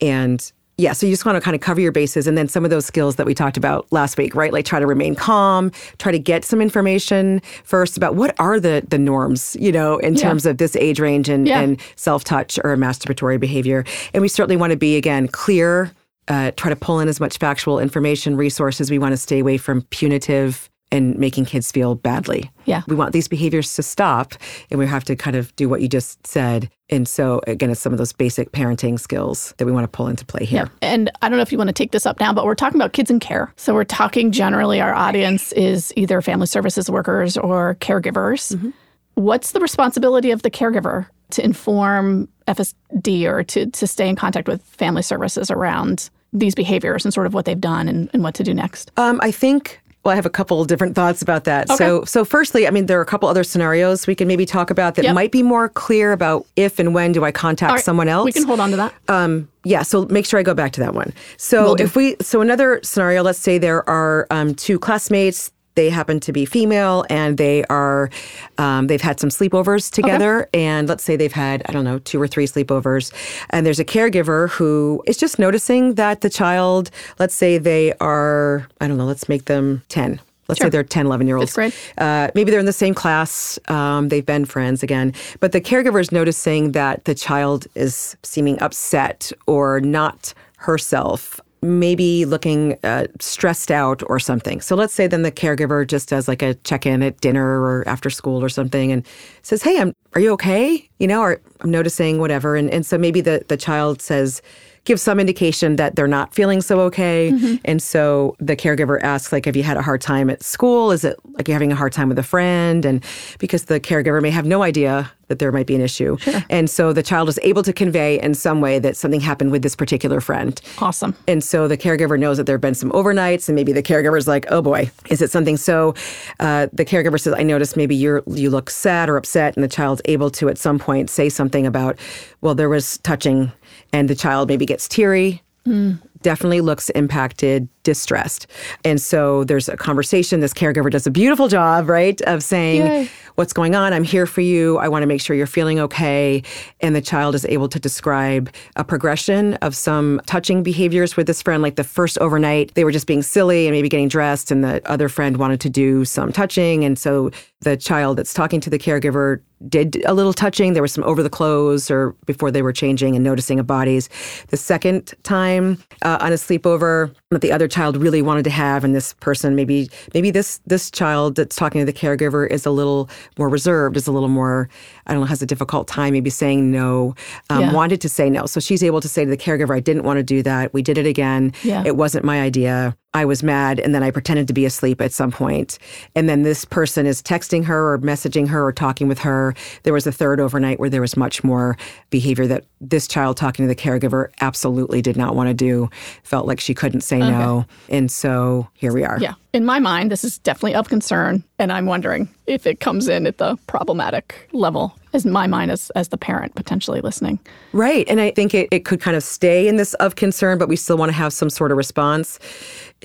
and 0.00 0.52
yeah 0.78 0.92
so 0.92 1.06
you 1.06 1.12
just 1.12 1.24
want 1.24 1.36
to 1.36 1.40
kind 1.40 1.54
of 1.54 1.60
cover 1.60 1.80
your 1.80 1.92
bases 1.92 2.26
and 2.26 2.36
then 2.36 2.48
some 2.48 2.64
of 2.64 2.70
those 2.70 2.84
skills 2.86 3.16
that 3.16 3.26
we 3.26 3.34
talked 3.34 3.56
about 3.56 3.86
last 3.92 4.16
week 4.16 4.34
right 4.34 4.52
like 4.52 4.64
try 4.64 4.80
to 4.80 4.86
remain 4.86 5.14
calm 5.14 5.70
try 5.98 6.10
to 6.12 6.18
get 6.18 6.44
some 6.44 6.60
information 6.60 7.40
first 7.64 7.96
about 7.96 8.14
what 8.14 8.34
are 8.38 8.58
the 8.58 8.82
the 8.88 8.98
norms 8.98 9.56
you 9.60 9.70
know 9.72 9.98
in 9.98 10.14
Yeah. 10.14 10.22
terms 10.22 10.46
of 10.46 10.58
this 10.58 10.74
age 10.76 10.98
range 11.00 11.28
and, 11.28 11.46
Yeah. 11.46 11.60
and 11.60 11.80
self-touch 11.96 12.58
or 12.64 12.76
masturbatory 12.76 13.38
behavior 13.38 13.84
and 14.14 14.22
we 14.22 14.28
certainly 14.28 14.56
want 14.56 14.70
to 14.70 14.76
be 14.76 14.96
again 14.96 15.28
clear 15.28 15.92
uh, 16.28 16.52
try 16.56 16.70
to 16.70 16.76
pull 16.76 17.00
in 17.00 17.08
as 17.08 17.18
much 17.18 17.36
factual 17.38 17.80
information, 17.80 18.36
resources. 18.36 18.92
We 18.92 18.98
want 19.00 19.12
to 19.12 19.16
stay 19.16 19.40
away 19.40 19.58
from 19.58 19.82
punitive 19.90 20.70
and 20.92 21.18
making 21.18 21.46
kids 21.46 21.72
feel 21.72 21.94
badly. 21.94 22.50
Yeah. 22.66 22.82
We 22.86 22.94
want 22.94 23.12
these 23.12 23.26
behaviors 23.26 23.74
to 23.74 23.82
stop, 23.82 24.34
and 24.70 24.78
we 24.78 24.86
have 24.86 25.02
to 25.04 25.16
kind 25.16 25.34
of 25.34 25.54
do 25.56 25.68
what 25.68 25.80
you 25.80 25.88
just 25.88 26.24
said. 26.26 26.70
And 26.90 27.08
so, 27.08 27.40
again, 27.46 27.70
it's 27.70 27.80
some 27.80 27.92
of 27.92 27.98
those 27.98 28.12
basic 28.12 28.52
parenting 28.52 29.00
skills 29.00 29.54
that 29.56 29.64
we 29.64 29.72
want 29.72 29.84
to 29.84 29.88
pull 29.88 30.06
into 30.06 30.26
play 30.26 30.44
here. 30.44 30.70
And 30.82 31.10
I 31.22 31.28
don't 31.30 31.38
know 31.38 31.42
if 31.42 31.50
you 31.50 31.58
want 31.58 31.68
to 31.68 31.74
take 31.74 31.92
this 31.92 32.04
up 32.04 32.20
now, 32.20 32.32
but 32.34 32.44
we're 32.44 32.54
talking 32.54 32.78
about 32.78 32.92
kids 32.92 33.10
in 33.10 33.18
care. 33.18 33.52
So 33.56 33.72
we're 33.72 33.84
talking 33.84 34.30
generally, 34.30 34.80
our 34.80 34.94
audience 34.94 35.52
is 35.52 35.92
either 35.96 36.20
family 36.20 36.46
services 36.46 36.90
workers 36.90 37.38
or 37.38 37.76
caregivers. 37.76 38.54
Mm-hmm. 38.54 38.70
What's 39.14 39.52
the 39.52 39.60
responsibility 39.60 40.30
of 40.30 40.42
the 40.42 40.50
caregiver 40.50 41.06
to 41.30 41.44
inform 41.44 42.28
FSD 42.46 43.24
or 43.24 43.42
to, 43.44 43.66
to 43.66 43.86
stay 43.86 44.08
in 44.08 44.16
contact 44.16 44.46
with 44.46 44.62
family 44.62 45.02
services 45.02 45.50
around 45.50 46.10
these 46.32 46.54
behaviors 46.54 47.04
and 47.04 47.12
sort 47.12 47.26
of 47.26 47.34
what 47.34 47.44
they've 47.44 47.60
done 47.60 47.88
and, 47.88 48.08
and 48.12 48.22
what 48.22 48.34
to 48.34 48.42
do 48.42 48.54
next? 48.54 48.90
Um, 48.96 49.20
I 49.22 49.30
think. 49.30 49.80
Well, 50.04 50.12
I 50.12 50.16
have 50.16 50.26
a 50.26 50.30
couple 50.30 50.60
of 50.60 50.66
different 50.66 50.96
thoughts 50.96 51.22
about 51.22 51.44
that. 51.44 51.68
So, 51.70 52.04
so 52.04 52.24
firstly, 52.24 52.66
I 52.66 52.70
mean, 52.70 52.86
there 52.86 52.98
are 52.98 53.02
a 53.02 53.06
couple 53.06 53.28
other 53.28 53.44
scenarios 53.44 54.06
we 54.08 54.16
can 54.16 54.26
maybe 54.26 54.44
talk 54.44 54.70
about 54.70 54.96
that 54.96 55.04
Yep. 55.04 55.14
might 55.14 55.30
be 55.30 55.44
more 55.44 55.68
clear 55.68 56.10
about 56.12 56.44
if 56.56 56.80
and 56.80 56.92
when 56.92 57.12
do 57.12 57.24
I 57.24 57.30
contact 57.30 57.72
right, 57.72 57.84
someone 57.84 58.08
else. 58.08 58.24
We 58.24 58.32
can 58.32 58.42
hold 58.44 58.58
on 58.58 58.70
to 58.70 58.76
that. 58.78 58.92
Um, 59.08 59.48
yeah, 59.62 59.82
so 59.82 60.06
make 60.06 60.26
sure 60.26 60.40
I 60.40 60.42
go 60.42 60.54
back 60.54 60.72
to 60.72 60.80
that 60.80 60.94
one. 60.94 61.12
So 61.36 61.64
Will 61.64 61.74
do. 61.76 61.84
if 61.84 61.94
we, 61.94 62.16
so 62.20 62.40
another 62.40 62.80
scenario, 62.82 63.22
let's 63.22 63.38
say 63.38 63.58
there 63.58 63.88
are 63.88 64.26
um, 64.30 64.54
two 64.56 64.78
classmates. 64.80 65.52
They 65.74 65.90
happen 65.90 66.20
to 66.20 66.32
be 66.32 66.44
female, 66.44 67.04
and 67.08 67.38
they 67.38 67.64
are, 67.64 68.10
um, 68.58 68.86
they've 68.88 69.00
had 69.00 69.18
some 69.18 69.30
sleepovers 69.30 69.90
together. 69.90 70.48
And 70.54 70.88
let's 70.88 71.02
say 71.02 71.16
they've 71.16 71.32
had, 71.32 71.62
I 71.66 71.72
don't 71.72 71.84
know, 71.84 71.98
two 72.00 72.20
or 72.20 72.28
three 72.28 72.46
sleepovers. 72.46 73.12
And 73.50 73.64
there's 73.64 73.80
a 73.80 73.84
caregiver 73.84 74.50
who 74.50 75.02
is 75.06 75.16
just 75.16 75.38
noticing 75.38 75.94
that 75.94 76.20
the 76.20 76.30
child, 76.30 76.90
let's 77.18 77.34
say 77.34 77.58
they 77.58 77.92
are, 77.94 78.66
I 78.80 78.88
don't 78.88 78.98
know, 78.98 79.06
let's 79.06 79.28
make 79.28 79.46
them 79.46 79.82
ten. 79.88 80.20
Let's 80.48 80.60
say 80.60 80.68
they're 80.68 80.82
10, 80.82 81.06
11 81.06 81.26
year 81.26 81.36
olds. 81.36 81.52
Uh, 81.96 82.28
maybe 82.34 82.50
they're 82.50 82.60
in 82.60 82.66
the 82.66 82.72
same 82.74 82.94
class. 82.94 83.58
Um, 83.68 84.08
they've 84.08 84.26
been 84.26 84.44
friends 84.44 84.82
again. 84.82 85.14
But 85.40 85.52
the 85.52 85.60
caregiver 85.60 86.00
is 86.00 86.12
noticing 86.12 86.72
that 86.72 87.06
the 87.06 87.14
child 87.14 87.66
is 87.74 88.16
seeming 88.22 88.60
upset 88.60 89.32
or 89.46 89.80
not 89.80 90.34
herself 90.56 91.40
maybe 91.62 92.24
looking 92.24 92.76
uh, 92.82 93.06
stressed 93.20 93.70
out 93.70 94.02
or 94.08 94.18
something. 94.18 94.60
So 94.60 94.74
let's 94.74 94.92
say 94.92 95.06
then 95.06 95.22
the 95.22 95.30
caregiver 95.30 95.86
just 95.86 96.08
does 96.08 96.26
like 96.26 96.42
a 96.42 96.54
check 96.54 96.86
in 96.86 97.02
at 97.02 97.20
dinner 97.20 97.62
or 97.62 97.86
after 97.86 98.10
school 98.10 98.42
or 98.42 98.48
something 98.48 98.90
and 98.90 99.06
says, 99.42 99.62
Hey, 99.62 99.80
I'm, 99.80 99.94
are 100.14 100.20
you 100.20 100.32
okay? 100.32 100.88
You 100.98 101.06
know, 101.06 101.20
or 101.20 101.40
I'm 101.60 101.70
noticing 101.70 102.18
whatever. 102.18 102.56
And, 102.56 102.68
and 102.70 102.84
so 102.84 102.98
maybe 102.98 103.20
the, 103.20 103.44
the 103.46 103.56
child 103.56 104.02
says, 104.02 104.42
give 104.84 104.98
some 104.98 105.20
indication 105.20 105.76
that 105.76 105.94
they're 105.94 106.08
not 106.08 106.34
feeling 106.34 106.60
so 106.60 106.80
okay. 106.80 107.30
Mm-hmm. 107.32 107.54
And 107.64 107.80
so 107.80 108.34
the 108.40 108.56
caregiver 108.56 109.00
asks, 109.02 109.32
like, 109.32 109.44
have 109.44 109.56
you 109.56 109.62
had 109.62 109.76
a 109.76 109.82
hard 109.82 110.00
time 110.00 110.28
at 110.28 110.42
school? 110.42 110.90
Is 110.90 111.04
it 111.04 111.18
like 111.34 111.46
you're 111.46 111.54
having 111.54 111.70
a 111.70 111.76
hard 111.76 111.92
time 111.92 112.08
with 112.08 112.18
a 112.18 112.22
friend? 112.24 112.84
And 112.84 113.04
because 113.38 113.66
the 113.66 113.78
caregiver 113.78 114.20
may 114.20 114.30
have 114.30 114.44
no 114.44 114.62
idea 114.62 115.10
that 115.28 115.38
there 115.38 115.52
might 115.52 115.66
be 115.66 115.74
an 115.74 115.80
issue. 115.80 116.18
Sure. 116.18 116.44
And 116.50 116.68
so 116.68 116.92
the 116.92 117.02
child 117.02 117.28
is 117.28 117.38
able 117.42 117.62
to 117.62 117.72
convey 117.72 118.20
in 118.20 118.34
some 118.34 118.60
way 118.60 118.78
that 118.80 118.96
something 118.96 119.20
happened 119.20 119.50
with 119.50 119.62
this 119.62 119.74
particular 119.74 120.20
friend. 120.20 120.60
Awesome. 120.78 121.16
And 121.26 121.42
so 121.42 121.68
the 121.68 121.78
caregiver 121.78 122.18
knows 122.18 122.36
that 122.36 122.44
there 122.44 122.56
have 122.56 122.60
been 122.60 122.74
some 122.74 122.90
overnights, 122.90 123.48
and 123.48 123.56
maybe 123.56 123.72
the 123.72 123.82
caregiver 123.82 124.18
is 124.18 124.28
like, 124.28 124.44
oh 124.50 124.60
boy, 124.60 124.90
is 125.08 125.22
it 125.22 125.30
something? 125.30 125.56
So 125.56 125.94
uh, 126.40 126.66
the 126.72 126.84
caregiver 126.84 127.18
says, 127.18 127.34
I 127.34 127.44
noticed 127.44 127.76
maybe 127.76 127.94
you're, 127.94 128.22
you 128.26 128.50
look 128.50 128.68
sad 128.68 129.08
or 129.08 129.16
upset. 129.16 129.56
And 129.56 129.64
the 129.64 129.68
child's 129.68 130.02
able 130.04 130.28
to 130.32 130.48
at 130.48 130.58
some 130.58 130.78
point 130.78 131.08
say 131.08 131.28
something 131.28 131.66
about, 131.66 131.98
well, 132.42 132.54
there 132.54 132.68
was 132.68 132.98
touching, 132.98 133.52
and 133.92 134.08
the 134.08 134.14
child 134.14 134.48
maybe 134.48 134.66
gets 134.66 134.88
teary. 134.88 135.42
Mm 135.66 136.00
definitely 136.22 136.60
looks 136.60 136.88
impacted, 136.90 137.68
distressed. 137.82 138.46
And 138.84 139.00
so 139.00 139.44
there's 139.44 139.68
a 139.68 139.76
conversation. 139.76 140.40
This 140.40 140.54
caregiver 140.54 140.90
does 140.90 141.06
a 141.06 141.10
beautiful 141.10 141.48
job, 141.48 141.88
right, 141.88 142.20
of 142.22 142.42
saying, 142.42 142.86
Yay. 142.86 143.10
What's 143.34 143.52
going 143.52 143.74
on? 143.74 143.92
I'm 143.92 144.04
here 144.04 144.26
for 144.26 144.42
you. 144.42 144.76
I 144.78 144.88
want 144.88 145.02
to 145.02 145.06
make 145.06 145.20
sure 145.20 145.34
you're 145.34 145.46
feeling 145.46 145.80
okay. 145.80 146.42
And 146.80 146.94
the 146.94 147.00
child 147.00 147.34
is 147.34 147.46
able 147.46 147.68
to 147.68 147.80
describe 147.80 148.50
a 148.76 148.84
progression 148.84 149.54
of 149.54 149.74
some 149.74 150.20
touching 150.26 150.62
behaviors 150.62 151.16
with 151.16 151.26
this 151.26 151.40
friend. 151.40 151.62
Like 151.62 151.76
the 151.76 151.84
first 151.84 152.18
overnight, 152.18 152.74
they 152.74 152.84
were 152.84 152.92
just 152.92 153.06
being 153.06 153.22
silly 153.22 153.66
and 153.66 153.74
maybe 153.74 153.88
getting 153.88 154.08
dressed, 154.08 154.50
and 154.50 154.62
the 154.62 154.82
other 154.90 155.08
friend 155.08 155.38
wanted 155.38 155.60
to 155.60 155.70
do 155.70 156.04
some 156.04 156.30
touching. 156.30 156.84
And 156.84 156.98
so 156.98 157.30
the 157.60 157.76
child 157.76 158.18
that's 158.18 158.34
talking 158.34 158.60
to 158.60 158.70
the 158.70 158.78
caregiver 158.78 159.40
did 159.68 160.02
a 160.04 160.14
little 160.14 160.32
touching. 160.32 160.72
There 160.72 160.82
was 160.82 160.92
some 160.92 161.04
over 161.04 161.22
the 161.22 161.30
clothes 161.30 161.90
or 161.90 162.16
before 162.26 162.50
they 162.50 162.62
were 162.62 162.72
changing 162.72 163.14
and 163.14 163.24
noticing 163.24 163.60
of 163.60 163.66
bodies. 163.66 164.08
The 164.48 164.56
second 164.56 165.14
time 165.22 165.78
uh, 166.02 166.18
on 166.20 166.32
a 166.32 166.36
sleepover 166.36 167.14
that 167.30 167.40
the 167.40 167.52
other 167.52 167.68
child 167.68 167.96
really 167.96 168.22
wanted 168.22 168.42
to 168.44 168.50
have, 168.50 168.82
and 168.82 168.94
this 168.94 169.14
person 169.14 169.54
maybe 169.54 169.88
maybe 170.14 170.30
this 170.30 170.60
this 170.66 170.90
child 170.90 171.36
that's 171.36 171.54
talking 171.54 171.80
to 171.80 171.84
the 171.84 171.92
caregiver 171.92 172.50
is 172.50 172.66
a 172.66 172.70
little 172.70 173.08
more 173.38 173.48
reserved, 173.48 173.96
is 173.96 174.06
a 174.06 174.12
little 174.12 174.28
more 174.28 174.68
I 175.06 175.12
don't 175.12 175.20
know 175.20 175.26
has 175.26 175.42
a 175.42 175.46
difficult 175.46 175.88
time 175.88 176.12
maybe 176.12 176.30
saying 176.30 176.70
no, 176.70 177.14
um, 177.50 177.60
yeah. 177.60 177.72
wanted 177.72 178.00
to 178.02 178.08
say 178.08 178.30
no. 178.30 178.46
So 178.46 178.60
she's 178.60 178.82
able 178.82 179.00
to 179.00 179.08
say 179.08 179.24
to 179.24 179.30
the 179.30 179.36
caregiver, 179.36 179.74
"I 179.74 179.80
didn't 179.80 180.04
want 180.04 180.18
to 180.18 180.22
do 180.22 180.42
that. 180.42 180.72
We 180.72 180.82
did 180.82 180.98
it 180.98 181.06
again. 181.06 181.52
Yeah. 181.62 181.82
It 181.84 181.96
wasn't 181.96 182.24
my 182.24 182.40
idea." 182.40 182.96
I 183.14 183.24
was 183.24 183.42
mad 183.42 183.78
and 183.78 183.94
then 183.94 184.02
I 184.02 184.10
pretended 184.10 184.48
to 184.48 184.54
be 184.54 184.64
asleep 184.64 185.00
at 185.00 185.12
some 185.12 185.30
point. 185.30 185.78
And 186.14 186.28
then 186.28 186.42
this 186.42 186.64
person 186.64 187.06
is 187.06 187.22
texting 187.22 187.64
her 187.64 187.92
or 187.92 187.98
messaging 187.98 188.48
her 188.48 188.64
or 188.64 188.72
talking 188.72 189.08
with 189.08 189.18
her. 189.20 189.54
There 189.82 189.92
was 189.92 190.06
a 190.06 190.12
third 190.12 190.40
overnight 190.40 190.80
where 190.80 190.88
there 190.88 191.00
was 191.00 191.16
much 191.16 191.44
more 191.44 191.76
behavior 192.10 192.46
that 192.46 192.64
this 192.80 193.06
child 193.06 193.36
talking 193.36 193.64
to 193.64 193.68
the 193.68 193.76
caregiver 193.76 194.30
absolutely 194.40 195.02
did 195.02 195.16
not 195.16 195.36
want 195.36 195.48
to 195.48 195.54
do, 195.54 195.90
felt 196.22 196.46
like 196.46 196.60
she 196.60 196.74
couldn't 196.74 197.02
say 197.02 197.18
okay. 197.18 197.30
no. 197.30 197.66
And 197.88 198.10
so 198.10 198.68
here 198.74 198.92
we 198.92 199.04
are. 199.04 199.18
Yeah. 199.20 199.34
In 199.52 199.64
my 199.64 199.78
mind, 199.78 200.10
this 200.10 200.24
is 200.24 200.38
definitely 200.38 200.74
of 200.74 200.88
concern. 200.88 201.44
And 201.58 201.70
I'm 201.70 201.86
wondering 201.86 202.28
if 202.46 202.66
it 202.66 202.80
comes 202.80 203.08
in 203.08 203.26
at 203.26 203.38
the 203.38 203.56
problematic 203.66 204.48
level 204.52 204.96
as 205.12 205.26
my 205.26 205.46
mind 205.46 205.70
as, 205.70 205.90
as 205.90 206.08
the 206.08 206.16
parent 206.16 206.54
potentially 206.54 207.00
listening. 207.00 207.38
Right. 207.72 208.08
And 208.08 208.20
I 208.20 208.30
think 208.30 208.54
it, 208.54 208.68
it 208.70 208.84
could 208.84 209.00
kind 209.00 209.16
of 209.16 209.22
stay 209.22 209.68
in 209.68 209.76
this 209.76 209.94
of 209.94 210.16
concern, 210.16 210.58
but 210.58 210.68
we 210.68 210.76
still 210.76 210.96
want 210.96 211.10
to 211.10 211.16
have 211.16 211.32
some 211.32 211.50
sort 211.50 211.70
of 211.70 211.76
response 211.76 212.38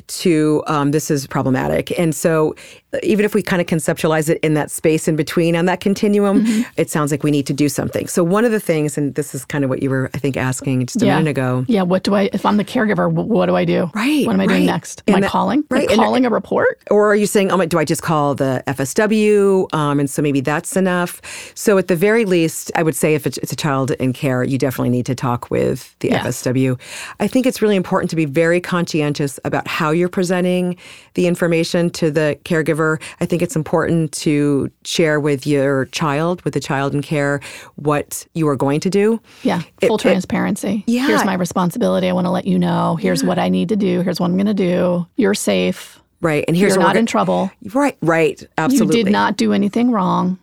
to 0.07 0.63
um, 0.67 0.91
this 0.91 1.09
is 1.09 1.27
problematic. 1.27 1.97
And 1.99 2.13
so 2.15 2.55
even 3.03 3.25
if 3.25 3.36
we 3.36 3.41
kind 3.41 3.62
of 3.62 3.67
conceptualize 3.67 4.29
it 4.29 4.39
in 4.39 4.53
that 4.53 4.72
space 4.72 5.08
in 5.08 5.17
between 5.17 5.56
on 5.56 5.65
that 5.65 5.82
continuum, 5.82 6.46
mm-hmm. 6.46 6.62
it 6.77 6.89
sounds 6.89 7.12
like 7.12 7.21
we 7.21 7.32
need 7.32 7.45
to 7.47 7.54
do 7.54 7.67
something. 7.67 8.08
So 8.08 8.23
one 8.23 8.45
of 8.45 8.52
the 8.52 8.62
things, 8.62 8.97
and 8.97 9.13
this 9.15 9.36
is 9.36 9.43
kind 9.43 9.65
of 9.65 9.69
what 9.69 9.84
you 9.84 9.89
were, 9.89 10.10
I 10.13 10.19
think, 10.19 10.38
asking 10.38 10.86
just 10.86 11.02
a 11.02 11.06
yeah. 11.06 11.17
minute 11.17 11.32
ago. 11.32 11.65
Yeah. 11.67 11.82
What 11.82 12.04
do 12.04 12.15
I, 12.15 12.30
if 12.32 12.45
I'm 12.45 12.56
the 12.56 12.63
caregiver, 12.63 13.12
what 13.12 13.47
do 13.47 13.56
I 13.56 13.65
do? 13.65 13.91
Right. 13.93 14.26
What 14.26 14.34
am 14.34 14.39
I 14.39 14.45
right. 14.45 14.56
doing 14.56 14.65
next? 14.67 15.04
Am 15.08 15.15
and 15.15 15.26
I 15.26 15.28
calling? 15.28 15.65
Right. 15.69 15.89
Like 15.89 15.97
calling 15.97 16.26
and, 16.26 16.32
a 16.32 16.34
report? 16.34 16.82
Or 16.89 17.12
are 17.12 17.15
you 17.15 17.26
saying, 17.26 17.52
oh, 17.52 17.65
do 17.65 17.78
I 17.78 17.84
just 17.84 18.04
call 18.04 18.36
the 18.36 18.63
FSW? 18.67 19.73
Um, 19.73 20.00
and 20.00 20.10
so 20.10 20.21
maybe 20.21 20.39
that's 20.39 20.78
enough. 20.78 21.21
So 21.56 21.78
at 21.78 21.89
the 21.89 21.95
very 21.95 22.23
least, 22.23 22.71
I 22.76 22.84
would 22.84 22.95
say 22.95 23.15
if 23.15 23.28
it's, 23.28 23.38
it's 23.39 23.52
a 23.52 23.58
child 23.58 23.91
in 23.91 24.13
care, 24.13 24.45
you 24.45 24.58
definitely 24.58 24.91
need 24.91 25.06
to 25.08 25.15
talk 25.15 25.52
with 25.52 25.93
the 26.00 26.10
yeah. 26.10 26.23
FSW. 26.23 26.80
I 27.19 27.28
think 27.28 27.45
it's 27.45 27.62
really 27.62 27.76
important 27.76 28.10
to 28.12 28.15
be 28.15 28.26
very 28.26 28.62
conscientious 28.62 29.41
about 29.43 29.67
how 29.67 29.91
you're 29.91 30.08
presenting 30.08 30.78
the 31.15 31.28
information 31.28 31.89
to 31.89 32.10
the 32.12 32.39
caregiver. 32.45 32.76
I 32.79 33.25
think 33.25 33.41
it's 33.41 33.55
important 33.55 34.11
to 34.13 34.71
share 34.83 35.19
with 35.19 35.45
your 35.45 35.85
child, 35.85 36.41
with 36.43 36.53
the 36.53 36.59
child 36.59 36.93
in 36.93 37.01
care, 37.01 37.39
what 37.75 38.25
you 38.33 38.47
are 38.47 38.55
going 38.55 38.79
to 38.81 38.89
do. 38.89 39.19
Yeah, 39.43 39.61
full 39.81 39.95
it, 39.95 40.01
transparency. 40.01 40.83
It, 40.87 40.91
yeah. 40.91 41.07
Here's 41.07 41.25
my 41.25 41.33
responsibility. 41.33 42.07
I 42.09 42.13
want 42.13 42.25
to 42.25 42.31
let 42.31 42.45
you 42.45 42.59
know. 42.59 42.95
Here's 42.95 43.21
yeah. 43.21 43.27
what 43.27 43.39
I 43.39 43.49
need 43.49 43.69
to 43.69 43.75
do. 43.75 44.01
Here's 44.01 44.19
what 44.19 44.27
I'm 44.27 44.37
going 44.37 44.47
to 44.47 44.53
do. 44.53 45.07
You're 45.15 45.33
safe. 45.33 45.99
Right. 46.21 46.43
And 46.47 46.57
here's 46.57 46.75
You're 46.75 46.83
not 46.83 46.97
in 46.97 47.05
trouble. 47.05 47.51
Right, 47.73 47.97
right. 48.01 48.41
Absolutely. 48.57 48.97
You 48.97 49.03
did 49.03 49.11
not 49.11 49.37
do 49.37 49.53
anything 49.53 49.91
wrong. 49.91 50.39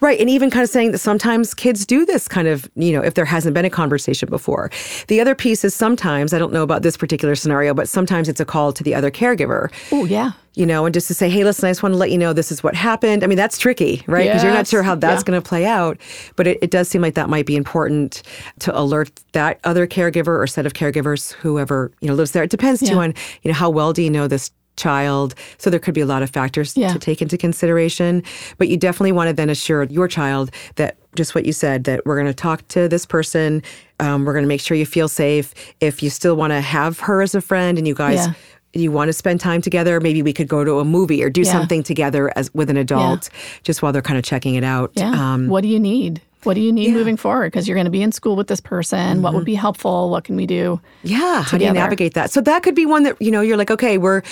Right. 0.00 0.18
And 0.20 0.28
even 0.28 0.50
kind 0.50 0.62
of 0.62 0.70
saying 0.70 0.92
that 0.92 0.98
sometimes 0.98 1.54
kids 1.54 1.86
do 1.86 2.04
this 2.04 2.28
kind 2.28 2.48
of, 2.48 2.70
you 2.74 2.92
know, 2.92 3.02
if 3.02 3.14
there 3.14 3.24
hasn't 3.24 3.54
been 3.54 3.64
a 3.64 3.70
conversation 3.70 4.28
before. 4.28 4.70
The 5.08 5.20
other 5.20 5.34
piece 5.34 5.64
is 5.64 5.74
sometimes, 5.74 6.32
I 6.32 6.38
don't 6.38 6.52
know 6.52 6.62
about 6.62 6.82
this 6.82 6.96
particular 6.96 7.34
scenario, 7.34 7.74
but 7.74 7.88
sometimes 7.88 8.28
it's 8.28 8.40
a 8.40 8.44
call 8.44 8.72
to 8.72 8.82
the 8.82 8.94
other 8.94 9.10
caregiver. 9.10 9.72
Oh, 9.90 10.04
yeah. 10.04 10.32
You 10.54 10.66
know, 10.66 10.84
and 10.84 10.92
just 10.92 11.08
to 11.08 11.14
say, 11.14 11.30
hey, 11.30 11.44
listen, 11.44 11.66
I 11.66 11.70
just 11.70 11.82
want 11.82 11.94
to 11.94 11.96
let 11.96 12.10
you 12.10 12.18
know 12.18 12.34
this 12.34 12.52
is 12.52 12.62
what 12.62 12.74
happened. 12.74 13.24
I 13.24 13.26
mean, 13.26 13.38
that's 13.38 13.56
tricky, 13.56 14.04
right? 14.06 14.24
Because 14.24 14.42
yes. 14.42 14.44
you're 14.44 14.52
not 14.52 14.66
sure 14.66 14.82
how 14.82 14.94
that's 14.94 15.22
yeah. 15.22 15.26
going 15.26 15.42
to 15.42 15.48
play 15.48 15.64
out. 15.64 15.98
But 16.36 16.46
it, 16.46 16.58
it 16.60 16.70
does 16.70 16.88
seem 16.88 17.00
like 17.00 17.14
that 17.14 17.30
might 17.30 17.46
be 17.46 17.56
important 17.56 18.22
to 18.58 18.78
alert 18.78 19.18
that 19.32 19.60
other 19.64 19.86
caregiver 19.86 20.38
or 20.38 20.46
set 20.46 20.66
of 20.66 20.74
caregivers, 20.74 21.32
whoever, 21.32 21.90
you 22.02 22.08
know, 22.08 22.14
lives 22.14 22.32
there. 22.32 22.42
It 22.42 22.50
depends 22.50 22.82
yeah. 22.82 22.90
too 22.90 22.98
on, 22.98 23.14
you 23.42 23.50
know, 23.50 23.54
how 23.54 23.70
well 23.70 23.94
do 23.94 24.02
you 24.02 24.10
know 24.10 24.28
this 24.28 24.50
child. 24.76 25.34
So 25.58 25.70
there 25.70 25.80
could 25.80 25.94
be 25.94 26.00
a 26.00 26.06
lot 26.06 26.22
of 26.22 26.30
factors 26.30 26.76
yeah. 26.76 26.92
to 26.92 26.98
take 26.98 27.22
into 27.22 27.36
consideration. 27.36 28.22
But 28.58 28.68
you 28.68 28.76
definitely 28.76 29.12
want 29.12 29.28
to 29.28 29.34
then 29.34 29.50
assure 29.50 29.84
your 29.84 30.08
child 30.08 30.50
that 30.76 30.96
just 31.14 31.34
what 31.34 31.44
you 31.44 31.52
said, 31.52 31.84
that 31.84 32.06
we're 32.06 32.16
going 32.16 32.26
to 32.26 32.34
talk 32.34 32.66
to 32.68 32.88
this 32.88 33.04
person. 33.04 33.62
Um, 34.00 34.24
we're 34.24 34.32
going 34.32 34.44
to 34.44 34.48
make 34.48 34.60
sure 34.60 34.76
you 34.76 34.86
feel 34.86 35.08
safe. 35.08 35.54
If 35.80 36.02
you 36.02 36.10
still 36.10 36.36
want 36.36 36.52
to 36.52 36.60
have 36.60 37.00
her 37.00 37.22
as 37.22 37.34
a 37.34 37.40
friend 37.40 37.78
and 37.78 37.86
you 37.86 37.94
guys. 37.94 38.26
Yeah. 38.26 38.34
You 38.74 38.90
want 38.90 39.10
to 39.10 39.12
spend 39.12 39.38
time 39.38 39.60
together? 39.60 40.00
Maybe 40.00 40.22
we 40.22 40.32
could 40.32 40.48
go 40.48 40.64
to 40.64 40.78
a 40.78 40.84
movie 40.86 41.22
or 41.22 41.28
do 41.28 41.42
yeah. 41.42 41.52
something 41.52 41.82
together 41.82 42.32
as 42.36 42.50
with 42.54 42.70
an 42.70 42.78
adult, 42.78 43.28
just 43.64 43.82
while 43.82 43.92
they're 43.92 44.00
kind 44.00 44.16
of 44.16 44.24
checking 44.24 44.54
it 44.54 44.64
out. 44.64 44.92
Yeah. 44.94 45.10
Um, 45.10 45.48
what 45.48 45.60
do 45.60 45.68
you 45.68 45.78
need? 45.78 46.22
What 46.44 46.54
do 46.54 46.60
you 46.60 46.72
need 46.72 46.88
yeah. 46.88 46.94
moving 46.94 47.16
forward? 47.16 47.52
Because 47.52 47.68
you're 47.68 47.76
going 47.76 47.86
to 47.86 47.90
be 47.90 48.02
in 48.02 48.12
school 48.12 48.36
with 48.36 48.48
this 48.48 48.60
person. 48.60 48.98
Mm-hmm. 48.98 49.22
What 49.22 49.34
would 49.34 49.40
mm-hmm. 49.40 49.46
be 49.46 49.54
helpful? 49.54 50.10
What 50.10 50.24
can 50.24 50.36
we 50.36 50.46
do? 50.46 50.80
Yeah. 51.02 51.18
Together? 51.18 51.42
How 51.42 51.58
do 51.58 51.64
you 51.64 51.72
navigate 51.72 52.14
that? 52.14 52.30
So 52.30 52.40
that 52.40 52.62
could 52.62 52.74
be 52.74 52.86
one 52.86 53.04
that, 53.04 53.20
you 53.20 53.30
know, 53.30 53.40
you're 53.40 53.56
like, 53.56 53.70
okay, 53.70 53.98
we're, 53.98 54.22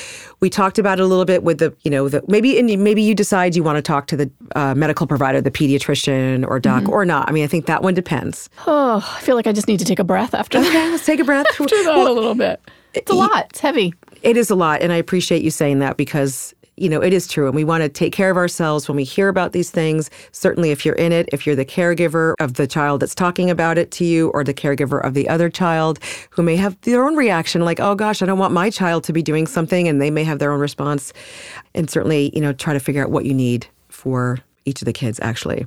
we 0.41 0.51
talked 0.51 0.79
about 0.79 0.99
it 0.99 1.03
a 1.03 1.07
little 1.07 1.25
bit 1.25 1.43
with 1.43 1.59
the, 1.59 1.75
you 1.83 1.91
know, 1.91 2.09
the, 2.09 2.23
maybe, 2.27 2.59
and 2.59 2.83
maybe 2.83 3.03
you 3.03 3.15
decide 3.15 3.55
you 3.55 3.63
want 3.63 3.77
to 3.77 3.83
talk 3.83 4.07
to 4.09 4.17
the 4.17 4.31
uh, 4.55 4.75
medical 4.75 5.07
provider, 5.07 5.41
the 5.41 5.51
pediatrician 5.51 6.47
or 6.47 6.59
doc 6.59 6.85
mm-hmm. 6.85 6.93
or 6.93 7.05
not. 7.05 7.29
I 7.29 7.33
mean, 7.33 7.45
I 7.45 7.47
think 7.47 7.67
that 7.67 7.83
one 7.83 7.95
depends. 7.95 8.51
Oh, 8.67 8.97
I 9.17 9.21
feel 9.21 9.37
like 9.37 9.47
I 9.47 9.53
just 9.53 9.69
need 9.69 9.79
to 9.79 9.85
take 9.85 9.99
a 9.99 10.05
breath 10.05 10.35
after 10.35 10.59
okay, 10.59 10.71
that. 10.71 10.91
let's 10.91 11.07
take 11.07 11.21
a 11.21 11.25
breath. 11.25 11.47
after 11.51 11.65
that 11.67 11.95
well, 11.97 12.13
a 12.13 12.15
little 12.15 12.35
bit. 12.35 12.61
It's 12.95 13.11
a 13.11 13.15
lot. 13.15 13.47
It's 13.51 13.61
heavy. 13.61 13.95
It 14.23 14.37
is 14.37 14.51
a 14.51 14.55
lot. 14.55 14.83
And 14.83 14.93
I 14.93 14.97
appreciate 14.97 15.43
you 15.43 15.51
saying 15.51 15.79
that 15.79 15.97
because 15.97 16.55
you 16.81 16.89
know, 16.89 17.01
it 17.01 17.13
is 17.13 17.29
true. 17.29 17.47
And 17.47 17.55
we 17.55 17.65
want 17.65 17.83
to 17.83 17.89
take 17.89 18.13
care 18.13 18.31
of 18.31 18.37
ourselves 18.37 18.89
when 18.89 18.97
we 18.97 19.05
hear 19.05 19.29
about 19.29 19.53
these 19.53 19.71
things. 19.71 20.11
Certainly, 20.33 20.71
if 20.71 20.85
you're 20.85 20.95
in 20.95 21.13
it, 21.13 21.29
if 21.33 21.47
you're 21.47 21.57
the 21.57 21.65
caregiver 21.65 22.35
of 22.41 22.55
the 22.55 22.67
child 22.67 23.01
that's 23.01 23.15
talking 23.15 23.51
about 23.51 23.79
it 23.79 23.91
to 23.93 24.05
you, 24.05 24.31
or 24.31 24.45
the 24.45 24.55
caregiver 24.55 25.05
of 25.05 25.15
the 25.15 25.29
other 25.29 25.51
child 25.51 25.99
who 26.31 26.43
may 26.43 26.57
have 26.57 26.81
their 26.83 27.05
own 27.05 27.17
reaction, 27.17 27.65
like, 27.65 27.81
oh 27.81 27.95
gosh, 27.95 28.23
I 28.23 28.27
don't 28.27 28.39
want 28.39 28.55
my 28.55 28.71
child 28.71 29.05
to 29.05 29.13
be 29.13 29.23
doing 29.23 29.47
something, 29.47 29.89
and 29.89 30.01
they 30.01 30.11
may 30.11 30.25
have 30.25 30.39
their 30.39 30.53
own 30.53 30.61
response. 30.61 31.13
And 31.75 31.91
certainly, 31.91 32.31
you 32.35 32.41
know, 32.41 32.53
try 32.53 32.73
to 32.73 32.81
figure 32.81 33.03
out 33.03 33.11
what 33.11 33.25
you 33.25 33.35
need 33.35 33.67
for 33.89 34.39
each 34.65 34.83
of 34.83 34.87
the 34.87 34.93
kids, 34.93 35.21
actually 35.23 35.67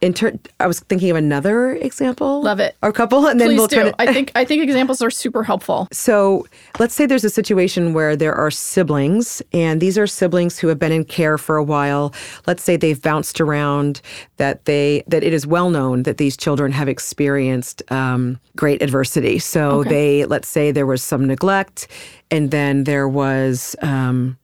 in 0.00 0.14
ter- 0.14 0.38
I 0.60 0.66
was 0.66 0.80
thinking 0.80 1.10
of 1.10 1.16
another 1.16 1.72
example. 1.72 2.42
Love 2.42 2.60
it. 2.60 2.76
Or 2.82 2.92
couple, 2.92 3.26
and 3.26 3.40
then 3.40 3.48
Please 3.48 3.58
we'll 3.58 3.66
do. 3.66 3.84
To- 3.84 3.94
I 3.98 4.12
think 4.12 4.30
I 4.34 4.44
think 4.44 4.62
examples 4.62 5.02
are 5.02 5.10
super 5.10 5.42
helpful. 5.42 5.88
So 5.90 6.46
let's 6.78 6.94
say 6.94 7.06
there's 7.06 7.24
a 7.24 7.30
situation 7.30 7.92
where 7.94 8.14
there 8.14 8.34
are 8.34 8.50
siblings, 8.50 9.42
and 9.52 9.80
these 9.80 9.98
are 9.98 10.06
siblings 10.06 10.58
who 10.58 10.68
have 10.68 10.78
been 10.78 10.92
in 10.92 11.04
care 11.04 11.38
for 11.38 11.56
a 11.56 11.64
while. 11.64 12.14
Let's 12.46 12.62
say 12.62 12.76
they've 12.76 13.00
bounced 13.00 13.40
around. 13.40 14.00
That 14.36 14.66
they 14.66 15.02
that 15.08 15.24
it 15.24 15.32
is 15.32 15.46
well 15.46 15.70
known 15.70 16.04
that 16.04 16.18
these 16.18 16.36
children 16.36 16.70
have 16.72 16.88
experienced 16.88 17.82
um, 17.90 18.38
great 18.56 18.82
adversity. 18.82 19.38
So 19.40 19.80
okay. 19.80 19.88
they 19.88 20.24
let's 20.26 20.48
say 20.48 20.70
there 20.70 20.86
was 20.86 21.02
some 21.02 21.26
neglect, 21.26 21.88
and 22.30 22.50
then 22.50 22.84
there 22.84 23.08
was. 23.08 23.74
Um, 23.82 24.38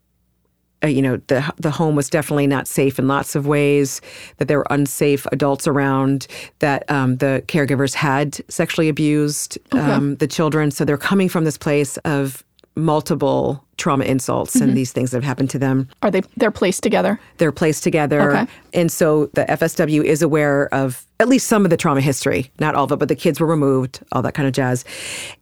uh, 0.84 0.86
you 0.86 1.02
know, 1.02 1.16
the 1.28 1.52
the 1.56 1.70
home 1.70 1.96
was 1.96 2.08
definitely 2.08 2.46
not 2.46 2.68
safe 2.68 2.98
in 2.98 3.08
lots 3.08 3.34
of 3.34 3.46
ways. 3.46 4.00
That 4.36 4.48
there 4.48 4.58
were 4.58 4.66
unsafe 4.70 5.26
adults 5.32 5.66
around. 5.66 6.26
That 6.58 6.88
um, 6.90 7.16
the 7.16 7.42
caregivers 7.46 7.94
had 7.94 8.40
sexually 8.48 8.88
abused 8.88 9.58
um, 9.72 10.16
the 10.16 10.26
children. 10.26 10.70
So 10.70 10.84
they're 10.84 10.96
coming 10.96 11.28
from 11.28 11.44
this 11.44 11.58
place 11.58 11.96
of 11.98 12.44
multiple 12.76 13.64
trauma 13.76 14.04
insults 14.04 14.54
and 14.54 14.64
mm-hmm. 14.64 14.74
these 14.74 14.92
things 14.92 15.10
that 15.10 15.16
have 15.16 15.24
happened 15.24 15.50
to 15.50 15.58
them. 15.58 15.88
Are 16.02 16.10
they 16.10 16.22
they're 16.36 16.50
placed 16.50 16.82
together? 16.82 17.20
They're 17.38 17.52
placed 17.52 17.82
together. 17.82 18.32
Okay. 18.32 18.46
And 18.72 18.90
so 18.90 19.26
the 19.34 19.44
FSW 19.44 20.04
is 20.04 20.22
aware 20.22 20.72
of 20.72 21.06
at 21.20 21.28
least 21.28 21.48
some 21.48 21.64
of 21.64 21.70
the 21.70 21.76
trauma 21.76 22.00
history, 22.00 22.50
not 22.58 22.74
all 22.74 22.84
of 22.84 22.92
it, 22.92 22.98
but 22.98 23.08
the 23.08 23.16
kids 23.16 23.40
were 23.40 23.46
removed, 23.46 24.00
all 24.12 24.22
that 24.22 24.34
kind 24.34 24.46
of 24.46 24.52
jazz. 24.52 24.84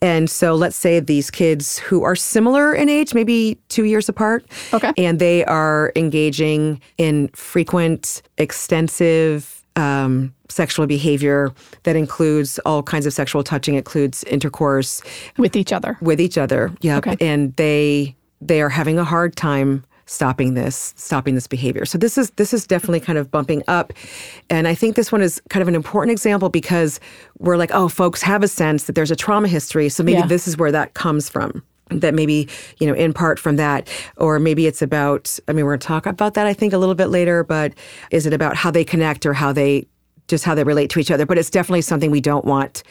And 0.00 0.28
so 0.28 0.54
let's 0.54 0.76
say 0.76 1.00
these 1.00 1.30
kids 1.30 1.78
who 1.78 2.02
are 2.02 2.16
similar 2.16 2.74
in 2.74 2.88
age, 2.88 3.14
maybe 3.14 3.58
two 3.68 3.84
years 3.84 4.08
apart, 4.08 4.46
Okay. 4.72 4.92
and 4.96 5.18
they 5.18 5.44
are 5.44 5.92
engaging 5.96 6.80
in 6.98 7.28
frequent, 7.28 8.22
extensive, 8.38 9.61
um, 9.76 10.34
sexual 10.48 10.86
behavior 10.86 11.50
that 11.84 11.96
includes 11.96 12.58
all 12.66 12.82
kinds 12.82 13.06
of 13.06 13.12
sexual 13.12 13.42
touching, 13.42 13.74
includes 13.74 14.22
intercourse, 14.24 15.02
With 15.38 15.56
each 15.56 15.72
other. 15.72 15.96
with 16.02 16.20
each 16.20 16.36
other. 16.38 16.72
Yeah, 16.80 16.98
Okay. 16.98 17.16
and 17.20 17.54
they 17.56 18.14
they 18.40 18.60
are 18.60 18.68
having 18.68 18.98
a 18.98 19.04
hard 19.04 19.36
time 19.36 19.84
stopping 20.06 20.54
this 20.54 20.92
stopping 20.96 21.34
this 21.36 21.46
behavior. 21.46 21.84
So 21.86 21.96
this 21.96 22.18
is 22.18 22.30
this 22.32 22.52
is 22.52 22.66
definitely 22.66 23.00
kind 23.00 23.18
of 23.18 23.30
bumping 23.30 23.62
up, 23.68 23.92
and 24.50 24.68
I 24.68 24.74
think 24.74 24.96
this 24.96 25.10
one 25.12 25.22
is 25.22 25.40
kind 25.48 25.62
of 25.62 25.68
an 25.68 25.74
important 25.74 26.10
example 26.12 26.48
because 26.50 27.00
we're 27.38 27.56
like, 27.56 27.70
oh, 27.72 27.88
folks 27.88 28.20
have 28.22 28.42
a 28.42 28.48
sense 28.48 28.84
that 28.84 28.94
there's 28.94 29.10
a 29.12 29.16
trauma 29.16 29.48
history, 29.48 29.88
so 29.88 30.02
maybe 30.02 30.18
Yeah. 30.18 30.26
this 30.26 30.46
is 30.48 30.56
where 30.58 30.72
that 30.72 30.94
comes 30.94 31.28
from. 31.28 31.62
That 32.00 32.14
maybe 32.14 32.48
you 32.78 32.86
know 32.86 32.94
in 32.94 33.12
part 33.12 33.38
from 33.38 33.56
that, 33.56 33.88
or 34.16 34.38
maybe 34.38 34.66
it's 34.66 34.82
about. 34.82 35.38
I 35.48 35.52
mean, 35.52 35.64
we're 35.64 35.72
going 35.72 35.80
to 35.80 35.86
talk 35.86 36.06
about 36.06 36.34
that 36.34 36.46
I 36.46 36.54
think 36.54 36.72
a 36.72 36.78
little 36.78 36.94
bit 36.94 37.06
later, 37.06 37.44
but 37.44 37.72
is 38.10 38.26
it 38.26 38.32
about 38.32 38.56
how 38.56 38.70
they 38.70 38.84
connect 38.84 39.26
or 39.26 39.32
how 39.32 39.52
they 39.52 39.86
just 40.28 40.44
how 40.44 40.54
they 40.54 40.64
relate 40.64 40.90
to 40.90 41.00
each 41.00 41.10
other? 41.10 41.26
But 41.26 41.38
it's 41.38 41.50
definitely 41.50 41.82
something 41.82 42.10
we 42.10 42.20
don't 42.20 42.44
want 42.44 42.82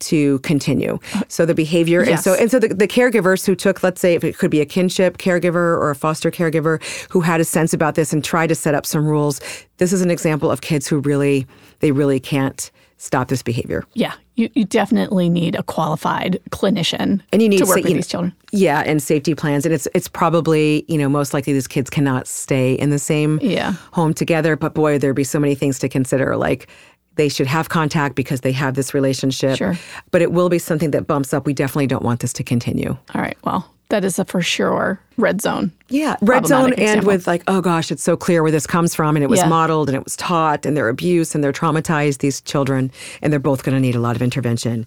to 0.00 0.38
continue. 0.40 0.98
So 1.28 1.46
the 1.46 1.54
behavior 1.54 2.02
and 2.02 2.20
so 2.20 2.34
and 2.34 2.50
so 2.50 2.58
the, 2.58 2.68
the 2.68 2.88
caregivers 2.88 3.46
who 3.46 3.54
took, 3.54 3.82
let's 3.82 4.00
say 4.00 4.14
if 4.14 4.24
it 4.24 4.36
could 4.36 4.50
be 4.50 4.60
a 4.60 4.66
kinship 4.66 5.18
caregiver 5.18 5.54
or 5.54 5.90
a 5.90 5.94
foster 5.94 6.30
caregiver 6.30 6.82
who 7.10 7.20
had 7.20 7.40
a 7.40 7.44
sense 7.44 7.72
about 7.72 7.94
this 7.94 8.12
and 8.12 8.22
tried 8.22 8.48
to 8.48 8.54
set 8.54 8.74
up 8.74 8.86
some 8.86 9.06
rules. 9.06 9.40
This 9.78 9.92
is 9.92 10.02
an 10.02 10.10
example 10.10 10.50
of 10.50 10.60
kids 10.60 10.86
who 10.86 11.00
really 11.00 11.46
they 11.80 11.92
really 11.92 12.20
can't 12.20 12.70
stop 13.04 13.28
this 13.28 13.42
behavior. 13.42 13.84
Yeah. 13.94 14.14
You 14.36 14.48
you 14.54 14.64
definitely 14.64 15.28
need 15.28 15.54
a 15.54 15.62
qualified 15.62 16.40
clinician 16.50 17.20
And 17.32 17.40
you 17.42 17.48
need 17.48 17.58
to 17.58 17.64
work 17.66 17.78
sa- 17.78 17.82
with 17.82 17.84
you 17.90 17.94
know, 17.94 17.98
these 17.98 18.06
children. 18.08 18.32
Yeah, 18.52 18.80
and 18.86 19.02
safety 19.02 19.34
plans. 19.34 19.64
And 19.64 19.74
it's 19.74 19.86
it's 19.94 20.08
probably, 20.08 20.84
you 20.88 20.98
know, 20.98 21.08
most 21.08 21.34
likely 21.34 21.52
these 21.52 21.68
kids 21.68 21.90
cannot 21.90 22.26
stay 22.26 22.74
in 22.74 22.90
the 22.90 22.98
same 22.98 23.38
Yeah. 23.42 23.72
home 23.92 24.14
together. 24.14 24.56
But 24.56 24.74
boy, 24.74 24.98
there'd 24.98 25.14
be 25.14 25.24
so 25.24 25.38
many 25.38 25.54
things 25.54 25.78
to 25.80 25.88
consider. 25.88 26.36
Like 26.36 26.66
they 27.16 27.28
should 27.28 27.46
have 27.46 27.68
contact 27.68 28.16
because 28.16 28.40
they 28.40 28.50
have 28.52 28.74
this 28.74 28.92
relationship. 28.94 29.56
Sure. 29.56 29.78
But 30.10 30.20
it 30.22 30.32
will 30.32 30.48
be 30.48 30.58
something 30.58 30.90
that 30.92 31.06
bumps 31.06 31.32
up. 31.32 31.46
We 31.46 31.52
definitely 31.54 31.86
don't 31.86 32.02
want 32.02 32.20
this 32.20 32.32
to 32.32 32.42
continue. 32.42 32.96
All 33.14 33.20
right. 33.22 33.36
Well, 33.44 33.70
that 33.94 34.04
is 34.04 34.18
a 34.18 34.24
for 34.24 34.42
sure 34.42 34.98
red 35.16 35.40
zone. 35.40 35.70
Yeah, 35.88 36.16
red 36.20 36.46
zone 36.48 36.72
and 36.72 36.80
example. 36.80 37.06
with 37.06 37.28
like, 37.28 37.44
oh 37.46 37.60
gosh, 37.60 37.92
it's 37.92 38.02
so 38.02 38.16
clear 38.16 38.42
where 38.42 38.50
this 38.50 38.66
comes 38.66 38.92
from, 38.92 39.14
and 39.14 39.22
it 39.22 39.28
was 39.30 39.38
Yeah. 39.38 39.46
modeled 39.48 39.88
and 39.88 39.94
it 39.94 40.02
was 40.02 40.16
taught, 40.16 40.66
and 40.66 40.76
they're 40.76 40.88
abused 40.88 41.36
and 41.36 41.44
they're 41.44 41.52
traumatized. 41.52 42.18
These 42.18 42.40
children, 42.40 42.90
and 43.22 43.32
they're 43.32 43.38
both 43.38 43.62
going 43.62 43.76
to 43.76 43.80
need 43.80 43.94
a 43.94 44.00
lot 44.00 44.16
of 44.16 44.22
intervention. 44.22 44.84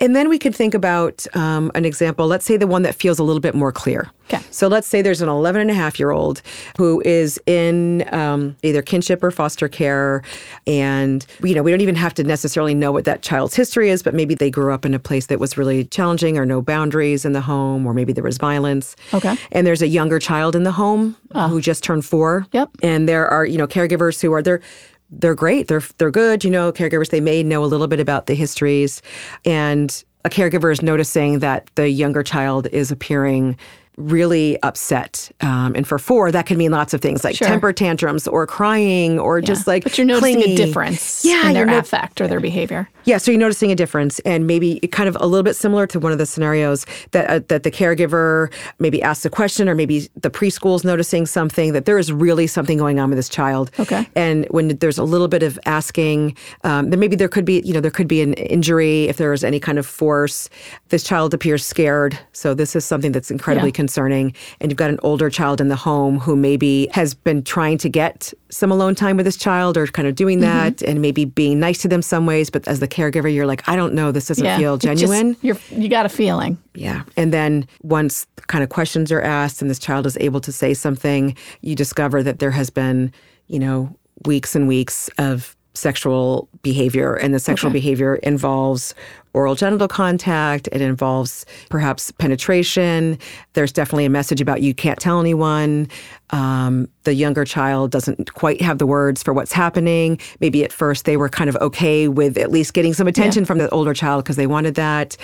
And 0.00 0.14
then 0.14 0.28
we 0.28 0.38
could 0.38 0.54
think 0.54 0.74
about 0.74 1.26
um, 1.34 1.70
an 1.74 1.84
example. 1.84 2.26
Let's 2.26 2.44
say 2.44 2.56
the 2.56 2.66
one 2.66 2.82
that 2.82 2.94
feels 2.94 3.18
a 3.18 3.24
little 3.24 3.40
bit 3.40 3.54
more 3.54 3.72
clear. 3.72 4.10
Okay. 4.26 4.42
So 4.50 4.68
let's 4.68 4.86
say 4.86 5.00
there's 5.00 5.22
an 5.22 5.28
11 5.28 5.62
and 5.62 5.70
a 5.70 5.74
half 5.74 5.98
year 5.98 6.10
old 6.10 6.42
who 6.76 7.00
is 7.04 7.40
in 7.46 8.06
um, 8.12 8.56
either 8.62 8.82
kinship 8.82 9.22
or 9.22 9.30
foster 9.30 9.68
care. 9.68 10.22
And, 10.66 11.26
you 11.42 11.54
know, 11.54 11.62
we 11.62 11.70
don't 11.70 11.80
even 11.80 11.94
have 11.94 12.12
to 12.14 12.24
necessarily 12.24 12.74
know 12.74 12.92
what 12.92 13.06
that 13.06 13.22
child's 13.22 13.54
history 13.54 13.88
is, 13.88 14.02
but 14.02 14.14
maybe 14.14 14.34
they 14.34 14.50
grew 14.50 14.72
up 14.72 14.84
in 14.84 14.92
a 14.92 14.98
place 14.98 15.26
that 15.26 15.40
was 15.40 15.56
really 15.56 15.84
challenging 15.86 16.36
or 16.36 16.44
no 16.44 16.60
boundaries 16.60 17.24
in 17.24 17.32
the 17.32 17.40
home, 17.40 17.86
or 17.86 17.94
maybe 17.94 18.12
there 18.12 18.24
was 18.24 18.36
violence. 18.36 18.96
Okay. 19.14 19.34
And 19.50 19.66
there's 19.66 19.82
a 19.82 19.88
younger 19.88 20.18
child 20.18 20.54
in 20.54 20.62
the 20.62 20.72
home 20.72 21.16
who 21.34 21.60
just 21.60 21.82
turned 21.82 22.04
four. 22.04 22.46
Yep. 22.52 22.70
And 22.82 23.08
there 23.08 23.26
are, 23.28 23.46
you 23.46 23.56
know, 23.56 23.66
caregivers 23.66 24.20
who 24.20 24.32
are 24.32 24.42
there. 24.42 24.60
They're 25.10 25.34
great. 25.34 25.68
They're 25.68 25.82
they're 25.98 26.10
good. 26.10 26.44
You 26.44 26.50
know, 26.50 26.72
caregivers 26.72 27.10
they 27.10 27.20
may 27.20 27.42
know 27.42 27.64
a 27.64 27.66
little 27.66 27.88
bit 27.88 28.00
about 28.00 28.26
the 28.26 28.34
histories, 28.34 29.02
and 29.44 30.04
a 30.24 30.30
caregiver 30.30 30.72
is 30.72 30.82
noticing 30.82 31.38
that 31.38 31.70
the 31.76 31.88
younger 31.88 32.22
child 32.22 32.66
is 32.68 32.90
appearing 32.90 33.56
really 33.98 34.60
upset. 34.62 35.30
Um, 35.40 35.74
and 35.74 35.86
for 35.86 35.98
four, 35.98 36.30
that 36.32 36.46
can 36.46 36.56
mean 36.56 36.70
lots 36.70 36.94
of 36.94 37.00
things 37.00 37.24
like 37.24 37.36
Sure. 37.36 37.48
temper 37.48 37.72
tantrums 37.72 38.26
or 38.28 38.46
crying 38.46 39.18
or 39.18 39.40
just 39.40 39.66
like 39.66 39.82
But 39.82 39.98
you're 39.98 40.06
noticing 40.06 40.36
clingy. 40.36 40.54
a 40.54 40.56
difference 40.56 41.24
Yeah, 41.24 41.48
in 41.48 41.54
their 41.54 41.68
affect 41.78 42.20
or 42.20 42.28
their 42.28 42.40
behavior. 42.40 42.88
yeah, 43.04 43.18
so 43.18 43.30
you're 43.30 43.40
noticing 43.40 43.72
a 43.72 43.74
difference, 43.74 44.18
and 44.20 44.46
maybe 44.46 44.78
kind 44.92 45.08
of 45.08 45.16
a 45.20 45.26
little 45.26 45.42
bit 45.42 45.56
similar 45.56 45.86
to 45.88 45.98
one 46.00 46.12
of 46.12 46.18
the 46.18 46.26
scenarios 46.26 46.86
that 47.10 47.28
uh, 47.28 47.40
that 47.48 47.62
the 47.64 47.70
caregiver 47.70 48.52
maybe 48.78 49.02
asks 49.02 49.24
a 49.24 49.30
question, 49.30 49.68
or 49.68 49.74
maybe 49.74 50.08
the 50.20 50.30
preschool's 50.30 50.84
noticing 50.84 51.26
something 51.26 51.72
that 51.72 51.84
there 51.84 51.98
is 51.98 52.12
really 52.12 52.46
something 52.46 52.78
going 52.78 52.98
on 53.00 53.10
with 53.10 53.18
this 53.18 53.28
child. 53.28 53.70
Okay. 53.80 54.06
And 54.14 54.46
when 54.50 54.68
there's 54.78 54.98
a 54.98 55.04
little 55.04 55.28
bit 55.28 55.42
of 55.42 55.58
asking, 55.66 56.36
um, 56.64 56.90
then 56.90 57.00
maybe 57.00 57.16
there 57.16 57.28
could 57.28 57.44
be 57.44 57.60
you 57.64 57.72
know 57.74 57.80
there 57.80 57.90
could 57.90 58.08
be 58.08 58.22
an 58.22 58.34
injury 58.34 59.04
if 59.08 59.16
there 59.16 59.32
is 59.32 59.42
any 59.42 59.58
kind 59.60 59.78
of 59.78 59.86
force. 59.86 60.48
This 60.90 61.02
child 61.02 61.34
appears 61.34 61.64
scared, 61.66 62.18
so 62.32 62.54
this 62.54 62.76
is 62.76 62.84
something 62.84 63.12
that's 63.12 63.30
incredibly 63.30 63.68
Yeah. 63.70 63.72
Concerning. 63.88 64.34
And 64.60 64.70
you've 64.70 64.76
got 64.76 64.90
an 64.90 64.98
older 65.02 65.30
child 65.30 65.60
in 65.60 65.68
the 65.68 65.76
home 65.76 66.18
who 66.18 66.36
maybe 66.36 66.88
has 66.92 67.14
been 67.14 67.42
trying 67.42 67.78
to 67.78 67.88
get 67.88 68.32
some 68.50 68.70
alone 68.70 68.94
time 68.94 69.16
with 69.16 69.24
this 69.24 69.36
child, 69.38 69.76
or 69.78 69.86
kind 69.86 70.06
of 70.06 70.14
doing 70.14 70.38
Mm-hmm. 70.40 70.76
that, 70.76 70.82
and 70.82 71.00
maybe 71.00 71.24
being 71.24 71.58
nice 71.58 71.78
to 71.82 71.88
them 71.88 72.02
some 72.02 72.26
ways. 72.26 72.50
But 72.50 72.68
as 72.68 72.80
the 72.80 72.88
caregiver, 72.88 73.32
you're 73.34 73.46
like, 73.46 73.66
I 73.68 73.76
don't 73.76 73.94
know, 73.94 74.12
this 74.12 74.26
doesn't 74.28 74.58
feel 74.58 74.74
It 74.74 74.82
just- 74.82 75.00
genuine. 75.00 75.36
you're, 75.42 75.56
you 75.70 75.88
got 75.88 76.04
a 76.06 76.08
feeling. 76.10 76.58
yeah. 76.74 77.02
And 77.16 77.32
then 77.32 77.66
once 77.82 78.26
kind 78.46 78.62
of 78.62 78.68
questions 78.70 79.10
are 79.10 79.22
asked 79.22 79.62
and 79.62 79.70
this 79.70 79.78
child 79.78 80.06
is 80.06 80.16
able 80.20 80.40
to 80.42 80.52
say 80.52 80.74
something, 80.74 81.34
you 81.62 81.74
discover 81.74 82.22
that 82.22 82.38
there 82.40 82.50
has 82.52 82.68
been, 82.70 83.10
you 83.46 83.58
know, 83.58 83.94
weeks 84.26 84.54
and 84.54 84.68
weeks 84.68 85.08
of 85.18 85.56
sexual 85.78 86.48
behavior. 86.62 87.14
And 87.14 87.32
the 87.34 87.38
sexual 87.38 87.70
behavior 87.70 88.16
involves 88.16 88.94
oral 89.34 89.54
genital 89.54 89.88
contact, 89.88 90.68
it 90.72 90.80
involves 90.80 91.46
perhaps 91.70 92.10
penetration. 92.12 93.18
There's 93.52 93.72
definitely 93.72 94.04
a 94.06 94.10
message 94.10 94.40
about 94.40 94.62
you 94.62 94.74
can't 94.74 94.98
tell 94.98 95.20
anyone. 95.20 95.88
Um, 96.30 96.88
the 97.04 97.14
younger 97.14 97.44
child 97.44 97.90
doesn't 97.90 98.34
quite 98.34 98.60
have 98.60 98.78
the 98.78 98.86
words 98.86 99.22
for 99.22 99.32
what's 99.32 99.52
happening. 99.52 100.18
Maybe 100.40 100.64
at 100.64 100.72
first 100.72 101.04
they 101.04 101.16
were 101.16 101.28
kind 101.28 101.48
of 101.48 101.56
okay 101.56 102.08
with 102.08 102.36
at 102.36 102.50
least 102.50 102.74
getting 102.74 102.94
some 102.94 103.06
attention 103.06 103.44
from 103.44 103.58
the 103.58 103.68
older 103.70 103.94
child 103.94 104.24
because 104.24 104.36
they 104.36 104.46
wanted 104.46 104.74
that. 104.74 105.16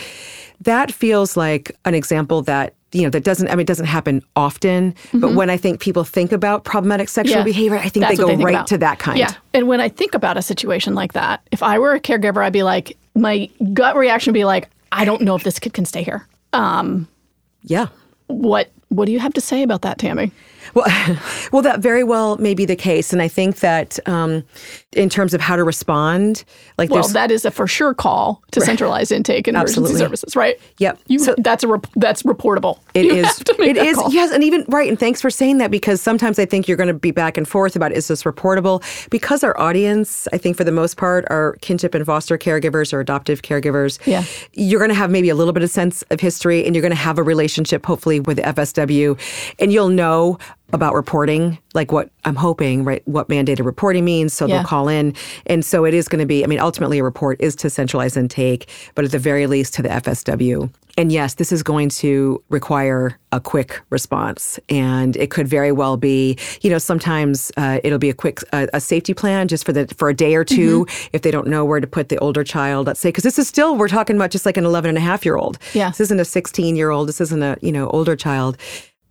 That 0.61 0.93
feels 0.93 1.37
like 1.37 1.77
an 1.85 1.95
example 1.95 2.43
that 2.43 2.75
you 2.95 3.03
know 3.03 3.11
that 3.11 3.25
doesn't. 3.25 3.49
I 3.49 3.53
mean, 3.53 3.61
it 3.61 3.67
doesn't 3.67 3.87
happen 3.87 4.23
often. 4.37 4.95
But 5.13 5.35
when 5.35 5.51
I 5.51 5.57
think 5.57 5.81
people 5.81 6.05
think 6.05 6.33
about 6.33 6.65
problematic 6.65 7.09
sexual 7.09 7.35
Mm-hmm. 7.35 7.39
Yeah. 7.41 7.45
behavior, 7.45 7.77
I 7.79 7.89
think 7.89 8.05
That's 8.07 8.17
they 8.17 8.23
go 8.23 8.29
think 8.29 8.43
right 8.43 8.55
about. 8.55 8.67
to 8.69 8.79
that 8.79 8.99
kind. 8.99 9.19
Yeah. 9.19 9.33
And 9.53 9.67
when 9.69 9.81
I 9.81 9.89
think 9.89 10.15
about 10.15 10.37
a 10.37 10.43
situation 10.43 10.95
like 10.95 11.13
that, 11.15 11.47
if 11.53 11.63
I 11.63 11.79
were 11.79 11.93
a 11.93 12.01
caregiver, 12.01 12.45
I'd 12.45 12.53
be 12.53 12.63
like, 12.63 12.97
my 13.15 13.51
gut 13.73 13.97
reaction 13.97 14.33
would 14.33 14.39
be 14.39 14.45
like, 14.45 14.71
I 14.93 15.05
don't 15.05 15.23
know 15.23 15.35
if 15.35 15.43
this 15.43 15.59
kid 15.59 15.73
can 15.75 15.85
stay 15.85 16.03
here. 16.05 16.27
Um, 16.53 17.09
Yeah. 17.63 17.89
what 18.29 18.71
what 18.91 19.07
do 19.07 19.13
you 19.13 19.19
have 19.19 19.33
to 19.35 19.41
say 19.41 19.63
about 19.65 19.83
that, 19.83 19.99
Tammy? 19.99 20.31
Well, 20.75 20.87
well, 21.53 21.63
that 21.63 21.81
very 21.81 22.05
well 22.05 22.37
may 22.39 22.55
be 22.55 22.65
the 22.65 22.77
case, 22.77 23.13
and 23.13 23.23
I 23.23 23.29
think 23.29 23.61
that 23.61 23.99
um, 24.09 24.45
in 24.93 25.09
terms 25.09 25.35
of 25.35 25.41
how 25.41 25.57
to 25.57 25.65
respond, 25.65 26.45
like 26.79 26.91
Well, 26.91 27.07
that 27.09 27.31
is 27.31 27.45
a 27.45 27.51
for 27.51 27.67
sure 27.67 27.95
call 27.95 28.43
to 28.53 28.61
centralize 28.61 29.11
intake 29.13 29.47
and 29.49 29.57
emergency 29.57 29.95
services, 29.95 30.37
right? 30.37 30.59
Yep. 30.79 30.99
You, 31.07 31.19
So- 31.19 31.35
that's 31.39 31.65
a 31.65 31.69
rep- 31.69 31.87
that's 31.97 32.23
reportable. 32.25 32.79
It 32.95 33.07
You 33.07 33.15
is. 33.15 33.27
have 33.27 33.45
to 33.45 33.55
make 33.59 33.71
It 33.71 33.77
is. 33.77 33.97
call. 33.97 34.13
Yes, 34.13 34.31
and 34.33 34.43
even 34.45 34.65
right. 34.69 34.89
And 34.89 34.99
thanks 34.99 35.21
for 35.21 35.31
saying 35.31 35.59
that 35.59 35.71
because 35.71 36.01
sometimes 36.01 36.39
I 36.39 36.45
think 36.47 36.67
you're 36.69 36.77
going 36.77 36.89
to 36.89 36.95
be 36.95 37.11
back 37.11 37.37
and 37.37 37.47
forth 37.47 37.77
about 37.77 37.93
is 37.93 38.09
this 38.09 38.23
reportable? 38.25 38.83
Because 39.11 39.45
our 39.45 39.59
audience, 39.61 40.27
I 40.33 40.39
think 40.39 40.57
for 40.57 40.65
the 40.65 40.73
most 40.73 40.97
part, 40.97 41.25
are 41.31 41.57
kinship 41.61 41.95
and 41.95 42.05
foster 42.07 42.37
caregivers 42.39 42.93
or 42.93 43.01
adoptive 43.01 43.43
caregivers. 43.43 43.99
Yeah. 44.07 44.25
You're 44.55 44.81
going 44.81 44.91
to 44.91 44.95
have 44.95 45.11
maybe 45.11 45.29
a 45.29 45.35
little 45.35 45.53
bit 45.53 45.63
of 45.63 45.71
sense 45.71 46.03
of 46.11 46.21
history, 46.21 46.65
and 46.65 46.75
you're 46.75 46.83
going 46.83 46.91
to 46.91 46.97
have 46.97 47.19
a 47.19 47.23
relationship, 47.23 47.85
hopefully, 47.87 48.21
with 48.21 48.39
FSW, 48.39 49.19
and 49.59 49.73
you'll 49.73 49.89
know 49.89 50.39
about 50.73 50.95
reporting, 50.95 51.59
like 51.75 51.93
what 51.93 52.11
I'm 52.25 52.35
hoping, 52.35 52.85
right? 52.85 53.03
What 53.07 53.29
mandated 53.29 53.65
reporting 53.65 54.05
means. 54.05 54.33
So 54.33 54.47
Yeah. 54.47 54.57
they'll 54.59 54.65
call 54.67 54.89
in, 54.89 55.15
and 55.47 55.65
so 55.65 55.85
it 55.85 55.95
is 55.95 56.09
going 56.09 56.21
to 56.21 56.27
be. 56.27 56.43
I 56.43 56.47
mean, 56.49 56.59
ultimately, 56.59 56.99
a 56.99 57.05
report 57.05 57.41
is 57.41 57.55
to 57.57 57.71
centralize 57.71 58.17
intake, 58.17 58.69
but 58.95 59.05
at 59.05 59.13
the 59.13 59.19
very 59.19 59.47
least, 59.47 59.75
to 59.75 59.83
the 59.83 59.89
FSW. 59.91 60.71
And 60.97 61.11
yes, 61.11 61.35
this 61.35 61.51
is 61.51 61.65
going 61.65 61.89
to 61.91 62.41
require 62.51 63.19
a 63.33 63.41
quick 63.41 63.81
response. 63.91 64.61
And 64.69 65.17
it 65.17 65.29
could 65.31 65.49
very 65.49 65.73
well 65.73 65.97
be, 65.97 66.39
you 66.63 66.71
know, 66.71 66.79
sometimes 66.79 67.51
uh, 67.57 67.81
it'll 67.83 67.99
be 67.99 68.11
a 68.11 68.15
quick 68.15 68.39
uh, 68.53 68.67
a 68.73 68.81
safety 68.81 69.13
plan 69.13 69.49
just 69.49 69.65
for 69.67 69.73
the 69.73 69.87
for 69.97 70.09
a 70.09 70.15
day 70.15 70.35
or 70.37 70.45
2 70.45 70.85
Mm-hmm. 70.85 71.09
if 71.13 71.23
they 71.23 71.33
don't 71.33 71.49
know 71.49 71.65
where 71.65 71.81
to 71.81 71.87
put 71.89 72.11
the 72.11 72.19
older 72.19 72.45
child. 72.45 72.87
Let's 72.87 73.01
say 73.01 73.09
because 73.09 73.25
this 73.25 73.39
is 73.41 73.49
still 73.49 73.77
we're 73.77 73.89
talking 73.89 74.15
about 74.17 74.31
just 74.31 74.47
like 74.47 74.57
an 74.57 74.65
11 74.65 74.89
and 74.91 74.99
a 74.99 75.01
half 75.01 75.25
year 75.25 75.37
old. 75.37 75.59
Yeah. 75.73 75.89
This 75.91 76.01
isn't 76.01 76.21
a 76.21 76.25
16 76.25 76.77
year 76.77 76.91
old. 76.91 77.09
This 77.09 77.21
isn't 77.21 77.43
a 77.43 77.57
you 77.61 77.73
know 77.73 77.89
older 77.91 78.15
child. 78.15 78.57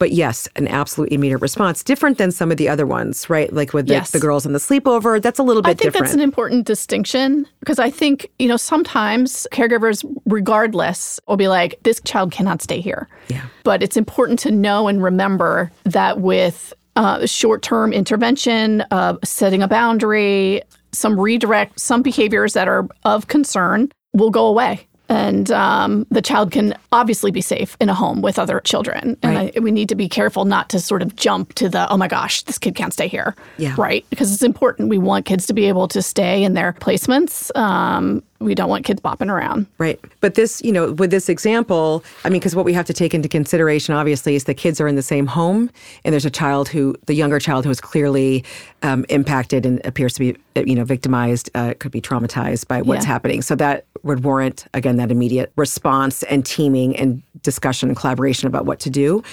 But 0.04 0.12
yes, 0.12 0.50
an 0.58 0.68
absolute 0.68 1.14
immediate 1.14 1.38
response, 1.38 1.82
different 1.82 2.18
than 2.18 2.30
some 2.30 2.52
of 2.52 2.58
the 2.58 2.68
other 2.68 2.86
ones, 2.86 3.30
right? 3.30 3.54
Like 3.54 3.72
with 3.72 3.88
the, 3.88 3.94
Yes. 3.94 4.12
the 4.12 4.20
girls 4.20 4.46
in 4.46 4.52
the 4.52 4.60
sleepover, 4.60 5.22
that's 5.22 5.40
a 5.40 5.44
little 5.44 5.62
bit 5.62 5.70
I 5.70 5.74
think 5.76 5.80
different. 5.94 6.08
that's 6.08 6.14
an 6.14 6.20
important 6.20 6.68
distinction 6.68 7.48
because 7.62 7.80
I 7.80 7.90
think, 7.90 8.30
you 8.38 8.50
know, 8.50 8.58
sometimes 8.58 9.48
caregivers, 9.54 10.04
regardless, 10.26 11.22
will 11.26 11.38
be 11.38 11.48
like, 11.48 11.80
this 11.84 12.02
child 12.04 12.34
cannot 12.34 12.62
stay 12.62 12.82
here. 12.82 13.08
Yeah. 13.30 13.44
But 13.64 13.82
it's 13.82 13.96
important 13.96 14.40
to 14.40 14.52
know 14.52 14.90
and 14.90 15.02
remember 15.02 15.72
that 15.86 16.20
with 16.20 16.74
uh, 16.98 17.26
short 17.26 17.62
term 17.62 17.94
intervention, 17.94 18.84
uh, 18.92 19.16
setting 19.24 19.64
a 19.64 19.70
boundary, 19.70 20.62
some 20.92 21.18
redirect, 21.18 21.80
some 21.80 22.02
behaviors 22.02 22.52
that 22.56 22.68
are 22.68 22.90
of 23.06 23.30
concern 23.30 23.90
will 24.12 24.32
go 24.32 24.48
away. 24.48 24.86
And 25.10 25.52
um, 25.52 26.08
the 26.10 26.22
child 26.22 26.52
can 26.52 26.76
obviously 26.92 27.30
be 27.30 27.42
safe 27.42 27.76
in 27.82 27.90
a 27.90 27.94
home 27.94 28.22
with 28.22 28.40
other 28.40 28.62
children. 28.62 29.18
And 29.22 29.36
Right. 29.36 29.54
I, 29.56 29.60
we 29.60 29.72
need 29.72 29.90
to 29.90 29.96
be 29.96 30.08
careful 30.08 30.46
not 30.46 30.70
to 30.70 30.80
sort 30.80 31.02
of 31.02 31.16
jump 31.16 31.54
to 31.56 31.68
the, 31.68 31.92
oh 31.92 31.98
my 31.98 32.08
gosh, 32.08 32.44
this 32.44 32.58
kid 32.58 32.76
can't 32.76 32.94
stay 32.94 33.08
here. 33.08 33.36
Yeah. 33.58 33.76
Right? 33.78 34.06
Because 34.10 34.34
it's 34.34 34.44
important. 34.44 34.90
We 34.90 34.98
want 34.98 35.26
kids 35.26 35.46
to 35.48 35.54
be 35.54 35.66
able 35.66 35.88
to 35.90 36.02
stay 36.02 36.44
in 36.44 36.54
their 36.54 36.74
placements. 36.74 37.56
Um, 37.58 38.24
we 38.44 38.56
don't 38.56 38.70
want 38.70 38.86
kids 38.86 39.02
bopping 39.02 39.30
around. 39.32 39.68
Right. 39.78 40.00
But 40.22 40.36
this, 40.36 40.62
you 40.64 40.72
know, 40.72 40.92
with 40.94 41.12
this 41.12 41.30
example, 41.30 42.04
I 42.24 42.30
mean, 42.30 42.40
because 42.40 42.56
what 42.56 42.66
we 42.66 42.74
have 42.74 42.86
to 42.86 42.94
take 42.94 43.14
into 43.14 43.30
consideration, 43.30 43.96
obviously, 43.96 44.36
is 44.36 44.44
the 44.46 44.54
kids 44.54 44.80
are 44.82 44.88
in 44.88 44.96
the 44.96 45.02
same 45.02 45.26
home, 45.28 45.70
and 46.04 46.14
there's 46.14 46.26
a 46.26 46.32
child 46.32 46.70
who, 46.70 46.96
the 47.06 47.14
younger 47.14 47.40
child 47.40 47.66
who 47.66 47.72
is 47.72 47.82
clearly 47.82 48.44
um, 48.82 49.06
impacted 49.10 49.66
and 49.66 49.84
appears 49.86 50.14
to 50.14 50.20
be, 50.20 50.38
you 50.66 50.76
know, 50.76 50.84
victimized, 50.84 51.50
uh, 51.56 51.74
could 51.80 51.92
be 51.92 52.02
traumatized 52.02 52.68
by 52.68 52.82
what's 52.82 53.06
Yeah. 53.06 53.12
happening. 53.12 53.42
So 53.42 53.56
that 53.56 53.86
would 54.04 54.24
warrant, 54.24 54.66
again, 54.74 54.98
that 54.98 55.12
immediate 55.12 55.52
response 55.56 56.24
and 56.24 56.46
teaming 56.46 56.96
and 56.98 57.22
discussion 57.42 57.90
and 57.90 57.98
collaboration 57.98 58.48
about 58.48 58.66
what 58.66 58.80
to 58.82 58.90
do. 58.90 59.24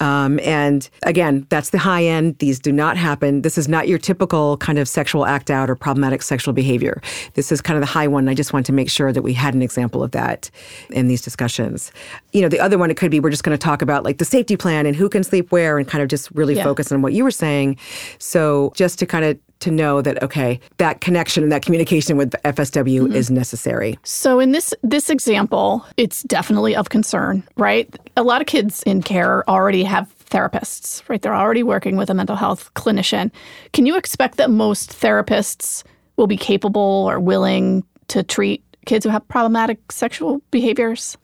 Um, 0.00 0.38
and 0.40 0.88
again, 1.04 1.46
that's 1.48 1.70
the 1.70 1.78
high 1.78 2.04
end. 2.04 2.38
These 2.38 2.58
do 2.58 2.72
not 2.72 2.96
happen. 2.96 3.42
This 3.42 3.56
is 3.56 3.68
not 3.68 3.88
your 3.88 3.98
typical 3.98 4.56
kind 4.58 4.78
of 4.78 4.88
sexual 4.88 5.24
act 5.24 5.50
out 5.50 5.70
or 5.70 5.74
problematic 5.74 6.22
sexual 6.22 6.52
behavior. 6.52 7.00
This 7.34 7.50
is 7.50 7.60
kind 7.62 7.76
of 7.76 7.80
the 7.80 7.86
high 7.86 8.06
one. 8.06 8.28
I 8.28 8.34
just 8.34 8.52
want 8.52 8.57
to 8.64 8.72
make 8.72 8.90
sure 8.90 9.12
that 9.12 9.22
we 9.22 9.32
had 9.32 9.54
an 9.54 9.62
example 9.62 10.02
of 10.02 10.12
that 10.12 10.50
in 10.90 11.08
these 11.08 11.22
discussions. 11.22 11.92
You 12.32 12.42
know, 12.42 12.48
the 12.48 12.60
other 12.60 12.78
one, 12.78 12.90
it 12.90 12.96
could 12.96 13.10
be 13.10 13.20
we're 13.20 13.30
just 13.30 13.44
going 13.44 13.56
to 13.56 13.62
talk 13.62 13.82
about 13.82 14.04
like 14.04 14.18
the 14.18 14.24
safety 14.24 14.56
plan 14.56 14.86
and 14.86 14.96
who 14.96 15.08
can 15.08 15.24
sleep 15.24 15.50
where 15.52 15.78
and 15.78 15.86
kind 15.86 16.02
of 16.02 16.08
just 16.08 16.30
really 16.32 16.54
Yeah. 16.54 16.64
focus 16.64 16.92
on 16.92 17.02
what 17.02 17.12
you 17.12 17.24
were 17.24 17.30
saying. 17.30 17.76
So 18.18 18.72
just 18.74 18.98
to 19.00 19.06
kind 19.06 19.24
of 19.24 19.38
to 19.60 19.70
know 19.70 20.00
that 20.02 20.22
okay, 20.22 20.60
that 20.76 21.00
connection 21.00 21.42
and 21.42 21.50
that 21.50 21.62
communication 21.62 22.16
with 22.16 22.30
FSW 22.44 23.00
mm-hmm. 23.00 23.12
is 23.12 23.30
necessary. 23.30 23.98
So 24.04 24.40
in 24.40 24.52
this 24.52 24.72
this 24.82 25.10
example, 25.10 25.84
it's 25.96 26.22
definitely 26.22 26.76
of 26.76 26.90
concern, 26.90 27.42
right? 27.56 27.88
A 28.16 28.22
lot 28.22 28.40
of 28.40 28.46
kids 28.46 28.82
in 28.84 29.02
care 29.02 29.48
already 29.48 29.82
have 29.82 30.12
therapists, 30.30 31.02
right? 31.08 31.20
They're 31.20 31.34
already 31.34 31.62
working 31.62 31.96
with 31.96 32.10
a 32.10 32.14
mental 32.14 32.36
health 32.36 32.72
clinician. 32.74 33.30
Can 33.72 33.86
you 33.86 33.96
expect 33.96 34.36
that 34.36 34.50
most 34.50 34.90
therapists 34.90 35.82
will 36.16 36.26
be 36.26 36.36
capable 36.36 37.06
or 37.08 37.18
willing 37.20 37.84
to 38.08 38.22
treat 38.22 38.62
kids 38.86 39.04
who 39.04 39.10
have 39.10 39.26
problematic 39.28 39.92
sexual 39.92 40.40
behaviors? 40.50 41.16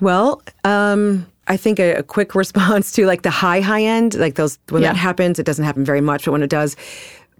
Well, 0.00 0.40
um, 0.64 1.26
I 1.48 1.56
think 1.56 1.78
a, 1.80 1.94
a 1.96 2.02
quick 2.02 2.34
response 2.42 2.92
to 2.92 3.06
like 3.06 3.22
the 3.22 3.30
high 3.30 3.60
high 3.60 3.82
end, 3.82 4.14
like 4.18 4.36
those 4.36 4.58
when 4.70 4.82
Yeah. 4.82 4.92
that 4.92 4.96
happens, 4.98 5.38
it 5.38 5.46
doesn't 5.46 5.64
happen 5.64 5.84
very 5.84 6.00
much, 6.00 6.24
but 6.24 6.32
when 6.32 6.42
it 6.42 6.50
does, 6.50 6.76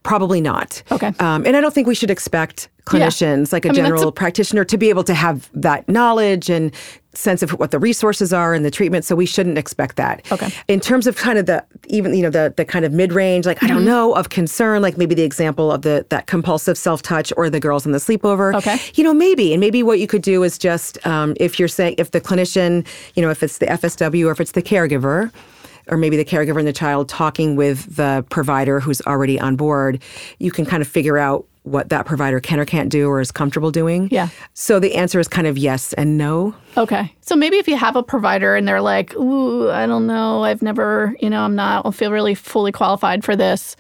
probably 0.03 0.41
not. 0.41 0.83
Okay. 0.91 1.13
Um, 1.21 1.45
and 1.47 1.57
I 1.57 1.61
don't 1.61 1.73
think 1.75 1.87
we 1.87 1.95
should 1.95 2.11
expect 2.11 2.69
clinicians, 2.87 3.53
like 3.53 3.65
a 3.65 3.69
I 3.69 3.73
mean, 3.73 3.85
general 3.85 4.09
a- 4.09 4.13
practitioner, 4.13 4.65
to 4.65 4.77
be 4.77 4.89
able 4.89 5.05
to 5.05 5.15
have 5.15 5.49
that 5.55 5.89
knowledge 5.89 6.51
and 6.51 6.73
sense 7.15 7.43
of 7.43 7.51
what 7.53 7.71
the 7.71 7.79
resources 7.79 8.33
are 8.33 8.55
and 8.55 8.65
the 8.65 8.71
treatment. 8.71 9.05
So 9.05 9.15
we 9.15 9.27
shouldn't 9.27 9.59
expect 9.59 9.97
that. 9.97 10.23
Okay. 10.33 10.49
In 10.67 10.81
terms 10.81 11.07
of 11.07 11.17
kind 11.17 11.39
of 11.39 11.47
the 11.47 11.65
even 11.89 12.15
you 12.15 12.23
know 12.23 12.31
the 12.31 12.53
the 12.57 12.65
kind 12.65 12.85
of 12.85 12.93
mid 12.93 13.13
range, 13.13 13.47
like 13.47 13.63
I 13.63 13.67
Mm-hmm. 13.67 13.77
don't 13.77 13.85
know 13.85 14.15
of 14.15 14.31
concern, 14.31 14.83
like 14.83 14.99
maybe 14.99 15.15
the 15.15 15.23
example 15.23 15.71
of 15.71 15.83
the 15.83 16.05
that 16.09 16.27
compulsive 16.27 16.77
self 16.77 17.03
touch 17.03 17.33
or 17.37 17.49
the 17.49 17.61
girls 17.61 17.87
in 17.87 17.93
the 17.93 17.99
sleepover. 17.99 18.55
Okay. 18.57 18.79
You 18.95 19.05
know, 19.05 19.15
maybe, 19.15 19.53
and 19.53 19.61
maybe 19.61 19.83
what 19.83 20.01
you 20.01 20.07
could 20.09 20.23
do 20.23 20.43
is 20.43 20.59
just 20.59 21.05
um, 21.07 21.35
if 21.39 21.59
you're 21.59 21.69
saying 21.69 21.95
if 21.99 22.11
the 22.11 22.21
clinician, 22.21 22.85
you 23.15 23.23
know, 23.23 23.31
if 23.31 23.43
it's 23.43 23.59
the 23.59 23.67
FSW 23.67 24.27
or 24.27 24.33
if 24.33 24.41
it's 24.41 24.53
the 24.53 24.63
caregiver, 24.63 25.31
or 25.89 25.97
maybe 25.97 26.17
the 26.17 26.25
caregiver 26.25 26.59
and 26.59 26.69
the 26.69 26.73
child 26.73 27.09
talking 27.09 27.57
with 27.57 27.97
the 27.97 28.25
provider 28.31 28.81
who's 28.81 29.01
already 29.03 29.39
on 29.39 29.57
board, 29.57 30.03
you 30.39 30.51
can 30.51 30.65
kind 30.65 30.83
of 30.83 30.89
figure 30.89 31.19
out 31.19 31.47
what 31.65 31.91
that 31.91 32.07
provider 32.07 32.41
can 32.41 32.59
or 32.59 32.65
can't 32.65 32.89
do 32.89 33.09
or 33.09 33.21
is 33.21 33.31
comfortable 33.31 33.71
doing. 33.71 34.09
Yeah. 34.11 34.29
So 34.55 34.81
the 34.81 34.97
answer 34.97 35.21
is 35.21 35.29
kind 35.29 35.47
of 35.47 35.57
yes 35.57 35.93
and 35.93 36.19
no. 36.19 36.55
Okay. 36.77 37.15
So 37.21 37.37
maybe 37.37 37.57
if 37.57 37.69
you 37.69 37.77
have 37.77 37.95
a 37.95 38.03
provider 38.03 38.57
and 38.57 38.67
they're 38.67 38.81
like, 38.81 39.15
ooh, 39.15 39.71
I 39.71 39.87
don't 39.87 40.07
know, 40.07 40.43
I've 40.43 40.63
never, 40.63 41.15
you 41.21 41.31
know, 41.31 41.43
I'm 41.43 41.55
not, 41.55 41.87
I 41.87 41.91
feel 41.93 42.11
really 42.11 42.35
fully 42.35 42.73
qualified 42.73 43.25
for 43.25 43.37
this. 43.37 43.77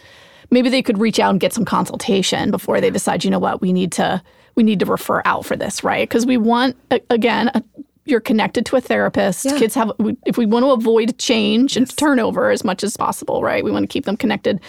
Maybe 0.51 0.69
they 0.69 0.83
could 0.83 0.99
reach 0.99 1.19
out 1.19 1.31
and 1.31 1.41
get 1.41 1.53
some 1.53 1.65
consultation 1.65 2.51
before 2.51 2.81
they 2.81 2.91
decide, 2.91 3.25
you 3.25 3.31
know 3.31 3.39
what, 3.39 3.61
we 3.61 3.73
need 3.73 3.91
to, 3.93 4.23
we 4.55 4.63
need 4.63 4.79
to 4.81 4.87
refer 4.87 5.23
out 5.25 5.45
for 5.45 5.57
this, 5.57 5.83
right? 5.83 6.09
Because 6.09 6.27
we 6.27 6.37
want, 6.37 6.77
again, 7.11 7.51
you're 8.05 8.21
connected 8.21 8.67
to 8.67 8.77
a 8.77 8.81
therapist. 8.81 9.45
Yeah. 9.45 9.59
Kids 9.59 9.75
have, 9.75 9.93
if 10.27 10.37
we 10.37 10.47
want 10.47 10.65
to 10.65 10.71
avoid 10.71 11.19
change 11.19 11.77
and 11.77 11.89
turnover 11.97 12.51
as 12.51 12.65
much 12.65 12.83
as 12.83 12.97
possible, 12.97 13.43
right? 13.43 13.65
We 13.65 13.71
want 13.71 13.85
to 13.85 13.89
keep 13.89 14.05
them 14.05 14.17
connected 14.17 14.61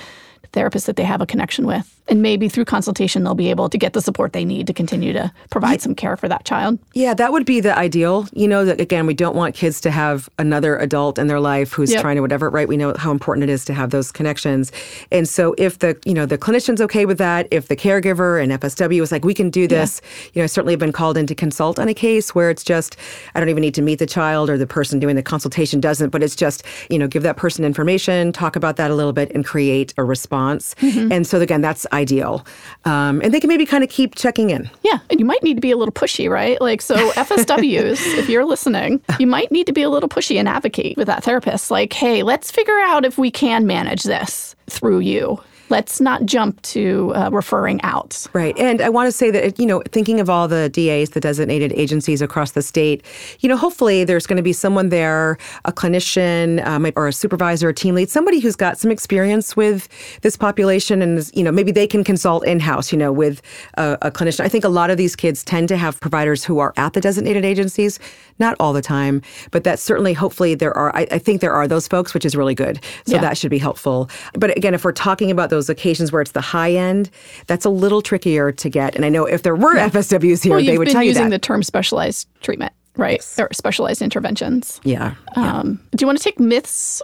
to 0.44 0.50
therapists 0.50 0.86
that 0.86 0.96
they 0.96 1.04
have 1.04 1.22
a 1.22 1.26
connection 1.26 1.66
with. 1.66 2.00
And 2.10 2.22
maybe 2.22 2.50
through 2.50 2.66
consultation, 2.66 3.24
they'll 3.24 3.34
be 3.34 3.50
able 3.50 3.70
to 3.70 3.78
get 3.78 3.94
the 3.94 4.02
support 4.02 4.34
they 4.34 4.44
need 4.44 4.68
to 4.68 4.74
continue 4.74 5.14
to 5.14 5.32
provide 5.50 5.82
some 5.82 5.96
care 5.96 6.18
for 6.18 6.28
that 6.28 6.44
child. 6.44 6.78
Yeah, 6.94 7.14
that 7.14 7.32
would 7.32 7.46
be 7.46 7.62
the 7.62 7.78
ideal. 7.78 8.28
You 8.34 8.48
know, 8.48 8.66
that 8.66 8.82
again, 8.82 9.06
we 9.06 9.14
don't 9.14 9.36
want 9.36 9.56
kids 9.56 9.80
to 9.82 9.92
have 9.92 10.30
another 10.38 10.78
adult 10.78 11.18
in 11.18 11.28
their 11.28 11.40
life 11.40 11.72
who's 11.72 11.92
Yep. 11.94 12.02
trying 12.02 12.16
to 12.16 12.22
whatever, 12.22 12.50
right? 12.50 12.68
We 12.68 12.76
know 12.76 12.94
how 12.98 13.12
important 13.12 13.44
it 13.44 13.50
is 13.50 13.64
to 13.66 13.74
have 13.74 13.92
those 13.92 14.12
connections. 14.12 14.72
And 15.12 15.30
so 15.30 15.56
if 15.58 15.80
the, 15.80 15.98
you 16.06 16.14
know, 16.14 16.26
the 16.26 16.38
clinician's 16.38 16.82
okay 16.82 17.06
with 17.06 17.20
that, 17.20 17.48
if 17.52 17.68
the 17.68 17.76
caregiver 17.76 18.42
and 18.42 18.52
FSW 18.52 19.02
is 19.02 19.12
like, 19.12 19.24
we 19.24 19.34
can 19.34 19.50
do 19.50 19.68
this, 19.68 20.02
you 20.34 20.42
know, 20.42 20.44
I 20.44 20.48
certainly 20.48 20.74
have 20.74 20.80
been 20.80 20.92
called 20.92 21.18
in 21.18 21.28
to 21.28 21.36
consult 21.36 21.80
on 21.80 21.88
a 21.88 21.94
case 21.94 22.36
where 22.36 22.50
it's 22.50 22.64
just, 22.64 22.98
I 23.36 23.40
don't 23.40 23.50
even 23.50 23.62
need 23.62 23.76
to 23.76 23.82
meet 23.82 24.00
the 24.00 24.06
child 24.06 24.50
or 24.50 24.58
the 24.58 24.68
person 24.68 25.00
doing 25.00 25.16
the 25.16 25.24
consultation 25.24 25.80
doesn't, 25.80 26.10
but 26.10 26.22
it's 26.22 26.36
just, 26.36 26.64
you 26.90 27.00
know, 27.00 27.08
give 27.08 27.24
that 27.24 27.38
person 27.38 27.64
information, 27.64 28.32
talk 28.32 28.56
about 28.56 28.76
that 28.76 28.92
a 28.92 28.96
little 28.96 29.14
bit 29.14 29.32
and 29.34 29.46
create 29.46 29.94
a 29.98 30.04
response. 30.04 30.76
Mm-hmm. 30.76 31.12
And 31.12 31.28
so 31.28 31.40
again, 31.40 31.62
that's 31.62 31.86
ideal. 31.94 32.46
Um, 32.86 33.22
and 33.22 33.34
they 33.34 33.40
can 33.40 33.48
maybe 33.48 33.66
kind 33.66 33.84
of 33.84 33.90
keep 33.90 34.16
checking 34.16 34.50
in. 34.50 34.70
Yeah, 34.82 35.00
and 35.10 35.20
you 35.20 35.26
might 35.26 35.44
need 35.44 35.56
to 35.56 35.62
be 35.62 35.72
a 35.72 35.78
little 35.78 35.94
pushy, 35.94 36.30
right? 36.30 36.60
Like, 36.60 36.82
so 36.82 36.96
FSWs, 37.12 38.18
if 38.18 38.28
you're 38.28 38.46
listening, 38.46 39.02
you 39.20 39.28
might 39.28 39.52
need 39.52 39.68
to 39.68 39.74
be 39.74 39.84
a 39.84 39.90
little 39.90 40.10
pushy 40.10 40.38
and 40.38 40.50
advocate 40.50 40.98
with 40.98 41.08
that 41.08 41.24
therapist. 41.24 41.72
Like, 41.72 41.94
hey, 41.94 42.24
let's 42.24 42.52
figure 42.52 42.80
out 42.80 43.06
if 43.06 43.18
we 43.18 43.32
can 43.32 43.66
manage 43.66 44.04
this 44.04 44.56
through 44.70 45.00
you. 45.00 45.42
Let's 45.70 46.02
not 46.02 46.26
jump 46.26 46.62
to 46.64 47.14
uh, 47.16 47.30
referring 47.32 47.82
out. 47.84 48.28
Right. 48.34 48.58
And 48.60 48.82
I 48.82 48.90
want 48.90 49.08
to 49.08 49.12
say 49.12 49.32
that, 49.32 49.60
you 49.60 49.66
know, 49.66 49.82
thinking 49.92 50.20
of 50.20 50.30
all 50.30 50.48
the 50.48 50.70
DAs, 50.70 51.12
the 51.12 51.20
designated 51.20 51.72
agencies 51.74 52.22
across 52.22 52.52
the 52.52 52.62
state, 52.62 53.04
you 53.40 53.50
know, 53.50 53.58
hopefully 53.58 54.04
there's 54.04 54.28
going 54.28 54.38
to 54.38 54.44
be 54.44 54.54
someone 54.54 54.90
there, 54.90 55.38
a 55.66 55.72
clinician 55.72 56.64
um, 56.66 56.92
or 56.96 57.08
a 57.08 57.14
supervisor, 57.14 57.70
a 57.70 57.74
team 57.74 57.96
lead, 57.96 58.10
somebody 58.10 58.40
who's 58.40 58.56
got 58.56 58.78
some 58.78 58.92
experience 58.92 59.56
with 59.56 59.88
this 60.22 60.36
population 60.38 61.02
and, 61.02 61.32
you 61.34 61.44
know, 61.44 61.52
maybe 61.52 61.72
they 61.72 61.88
can 61.88 62.04
consult 62.04 62.46
in 62.46 62.60
house, 62.60 62.92
you 62.92 62.98
know, 62.98 63.12
with 63.12 63.42
a, 63.78 63.98
a 64.04 64.12
clinician. 64.12 64.42
I 64.42 64.50
think 64.50 64.64
a 64.64 64.70
lot 64.70 64.90
of 64.90 64.98
these 64.98 65.16
kids 65.16 65.44
tend 65.44 65.70
to 65.70 65.78
have 65.78 66.00
providers 66.02 66.44
who 66.44 66.60
are 66.60 66.74
at 66.78 66.94
the 66.94 67.02
designated 67.02 67.46
agencies, 67.46 68.00
not 68.38 68.56
all 68.60 68.74
the 68.74 68.82
time, 68.82 69.22
but 69.52 69.64
that 69.64 69.80
certainly, 69.80 70.14
hopefully, 70.14 70.56
there 70.56 70.76
are, 70.78 70.96
I, 70.96 71.08
I 71.10 71.18
think 71.20 71.42
there 71.42 71.54
are 71.54 71.68
those 71.68 71.88
folks, 71.88 72.14
which 72.14 72.26
is 72.26 72.36
really 72.36 72.56
good. 72.56 72.84
So 73.08 73.16
Yeah. 73.16 73.22
that 73.22 73.38
should 73.38 73.50
be 73.52 73.58
helpful. 73.60 74.10
But 74.34 74.56
again, 74.58 74.74
if 74.74 74.84
we're 74.84 74.92
talking 74.92 75.32
about 75.32 75.50
those 75.54 75.70
occasions 75.70 76.12
where 76.12 76.22
it's 76.22 76.32
the 76.32 76.42
high 76.42 76.72
end, 76.74 77.10
that's 77.48 77.66
a 77.66 77.70
little 77.70 78.02
trickier 78.02 78.52
to 78.52 78.70
get. 78.70 78.96
And 78.96 79.06
I 79.06 79.10
know 79.10 79.26
if 79.26 79.44
there 79.44 79.56
were 79.56 79.76
FSWs 79.76 80.44
here, 80.44 80.56
Well, 80.56 80.66
they 80.66 80.78
would 80.78 80.90
tell 80.90 81.04
you 81.04 81.10
using 81.10 81.30
the 81.30 81.40
term 81.40 81.62
specialized 81.64 82.28
treatment, 82.42 82.74
right? 82.98 83.24
Or 83.38 83.50
specialized 83.54 84.02
interventions. 84.02 84.82
yeah. 84.84 85.14
Um, 85.36 85.80
do 85.96 86.04
you 86.04 86.08
want 86.08 86.18
to 86.18 86.24
take 86.24 86.40
myths 86.40 87.02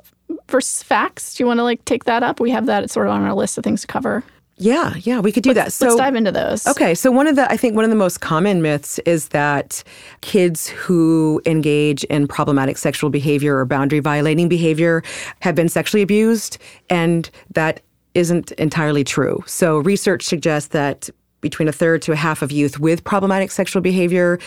versus 0.48 0.84
facts? 0.84 1.36
Do 1.36 1.44
you 1.44 1.48
want 1.48 1.60
to 1.60 1.64
like 1.64 1.84
take 1.86 2.04
that 2.06 2.24
up? 2.24 2.40
We 2.40 2.50
have 2.52 2.66
that 2.66 2.90
sort 2.90 3.08
of 3.08 3.14
on 3.14 3.22
our 3.24 3.34
list 3.34 3.58
of 3.58 3.64
things 3.64 3.82
to 3.82 3.88
cover. 3.88 4.24
Yeah. 4.62 4.94
Yeah. 5.04 5.22
We 5.22 5.32
could 5.32 5.44
do 5.44 5.54
that. 5.54 5.72
So 5.72 5.86
Let's 5.86 5.98
dive 5.98 6.16
into 6.16 6.34
those. 6.34 6.68
Okay, 6.68 6.94
so 6.94 7.12
one 7.12 7.28
of 7.28 7.38
the 7.38 7.50
I 7.50 7.56
think 7.56 7.76
one 7.78 7.86
of 7.86 7.90
the 7.90 7.96
most 7.96 8.20
common 8.20 8.62
myths 8.62 9.00
is 9.06 9.30
that 9.30 9.84
kids 10.20 10.68
who 10.68 11.42
engage 11.46 12.04
in 12.06 12.28
problematic 12.28 12.78
sexual 12.78 13.10
behavior 13.10 13.58
or 13.58 13.64
boundary 13.66 14.00
violating 14.00 14.50
behavior 14.50 15.02
have 15.40 15.56
been 15.56 15.70
sexually 15.70 16.02
abused 16.02 16.58
and 16.90 17.30
that 17.54 17.80
isn't 18.13 18.52
entirely 18.54 19.04
true. 19.04 19.43
So 19.45 19.78
research 19.80 20.24
suggests 20.24 20.69
that 20.69 21.10
between 21.41 21.67
a 21.67 21.72
third 21.72 22.02
to 22.04 22.12
a 22.12 22.15
half 22.15 22.41
of 22.41 22.52
youth 22.52 22.80
with 22.80 23.04
problematic 23.04 23.52
sexual 23.52 23.82
behavior 23.82 24.39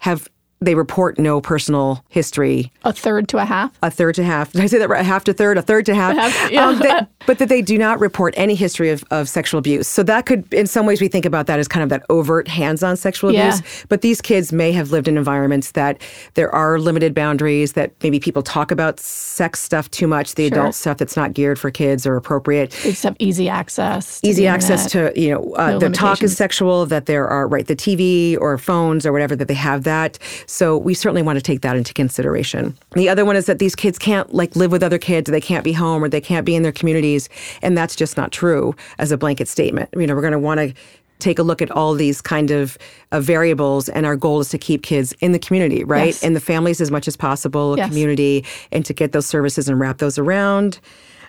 have 0.00 0.28
they 0.62 0.74
report 0.74 1.18
no 1.18 1.40
personal 1.40 2.04
history. 2.10 2.70
A 2.84 2.92
third 2.92 3.28
to 3.28 3.38
a 3.38 3.44
half? 3.46 3.72
A 3.82 3.90
third 3.90 4.14
to 4.16 4.24
half. 4.24 4.52
Did 4.52 4.60
I 4.60 4.66
say 4.66 4.78
that 4.78 4.88
right? 4.90 5.00
A 5.00 5.04
half 5.04 5.24
to 5.24 5.32
third, 5.32 5.56
a 5.56 5.62
third 5.62 5.86
to 5.86 5.94
half. 5.94 6.14
half 6.16 6.50
yeah. 6.52 6.66
um, 6.68 6.78
that, 6.80 7.08
but 7.26 7.38
that 7.38 7.48
they 7.48 7.62
do 7.62 7.78
not 7.78 7.98
report 7.98 8.34
any 8.36 8.54
history 8.54 8.90
of, 8.90 9.02
of 9.10 9.26
sexual 9.28 9.58
abuse. 9.58 9.88
So 9.88 10.02
that 10.02 10.26
could, 10.26 10.52
in 10.52 10.66
some 10.66 10.84
ways, 10.84 11.00
we 11.00 11.08
think 11.08 11.24
about 11.24 11.46
that 11.46 11.58
as 11.58 11.66
kind 11.66 11.82
of 11.82 11.88
that 11.88 12.04
overt 12.10 12.46
hands 12.46 12.82
on 12.82 12.96
sexual 12.98 13.32
Yeah. 13.32 13.54
abuse. 13.56 13.86
But 13.88 14.02
these 14.02 14.20
kids 14.20 14.52
may 14.52 14.70
have 14.72 14.90
lived 14.90 15.08
in 15.08 15.16
environments 15.16 15.72
that 15.72 16.00
there 16.34 16.54
are 16.54 16.78
limited 16.78 17.14
boundaries, 17.14 17.72
that 17.72 17.92
maybe 18.02 18.20
people 18.20 18.42
talk 18.42 18.70
about 18.70 19.00
sex 19.00 19.60
stuff 19.60 19.90
too 19.90 20.06
much, 20.06 20.34
the 20.34 20.48
Sure. 20.48 20.58
adult 20.58 20.74
stuff 20.74 20.98
that's 20.98 21.16
not 21.16 21.32
geared 21.32 21.58
for 21.58 21.70
kids 21.70 22.06
or 22.06 22.16
appropriate 22.16 22.70
They 22.82 22.90
just 22.90 23.02
have 23.04 23.16
easy 23.18 23.48
access. 23.48 24.20
to 24.20 24.28
easy 24.28 24.46
access 24.46 24.84
internet. 24.84 25.14
to 25.14 25.20
you 25.20 25.30
know 25.30 25.54
uh, 25.54 25.70
No 25.72 25.78
the 25.78 25.88
talk 25.90 26.22
is 26.22 26.36
sexual 26.36 26.84
that 26.86 27.06
there 27.06 27.26
are 27.28 27.46
right 27.48 27.66
the 27.66 27.76
tv 27.76 28.36
or 28.40 28.58
phones 28.58 29.06
or 29.06 29.12
whatever 29.12 29.34
that 29.36 29.48
they 29.48 29.54
have 29.54 29.84
that 29.84 30.18
so 30.50 30.76
we 30.76 30.94
certainly 30.94 31.22
want 31.22 31.36
to 31.36 31.42
take 31.42 31.60
that 31.60 31.76
into 31.76 31.94
consideration. 31.94 32.76
The 32.94 33.08
other 33.08 33.24
one 33.24 33.36
is 33.36 33.46
that 33.46 33.60
these 33.60 33.76
kids 33.76 33.98
can't 33.98 34.34
like 34.34 34.56
live 34.56 34.72
with 34.72 34.82
other 34.82 34.98
kids. 34.98 35.28
Or 35.28 35.32
they 35.32 35.40
can't 35.40 35.62
be 35.62 35.72
home 35.72 36.02
or 36.02 36.08
they 36.08 36.20
can't 36.20 36.44
be 36.44 36.56
in 36.56 36.62
their 36.64 36.72
communities. 36.72 37.28
And 37.62 37.78
that's 37.78 37.94
just 37.94 38.16
not 38.16 38.32
true 38.32 38.74
as 38.98 39.12
a 39.12 39.16
blanket 39.16 39.46
statement. 39.46 39.90
You 39.96 40.06
know 40.06 40.14
we're 40.14 40.20
going 40.22 40.32
to 40.32 40.38
want 40.38 40.58
to 40.58 40.74
take 41.20 41.38
a 41.38 41.42
look 41.42 41.62
at 41.62 41.70
all 41.70 41.94
these 41.94 42.20
kind 42.20 42.50
of 42.50 42.78
uh, 43.12 43.20
variables 43.20 43.88
and 43.90 44.06
our 44.06 44.16
goal 44.16 44.40
is 44.40 44.48
to 44.48 44.58
keep 44.58 44.82
kids 44.82 45.12
in 45.20 45.32
the 45.32 45.38
community 45.38 45.84
right? 45.84 46.06
Yes. 46.06 46.22
in 46.22 46.32
the 46.32 46.40
families 46.40 46.80
as 46.80 46.90
much 46.90 47.06
as 47.06 47.16
possible 47.16 47.76
Yes. 47.76 47.88
community 47.88 48.44
and 48.72 48.84
to 48.86 48.94
get 48.94 49.12
those 49.12 49.26
services 49.26 49.68
and 49.68 49.78
wrap 49.78 49.98
those 49.98 50.18
around 50.18 50.80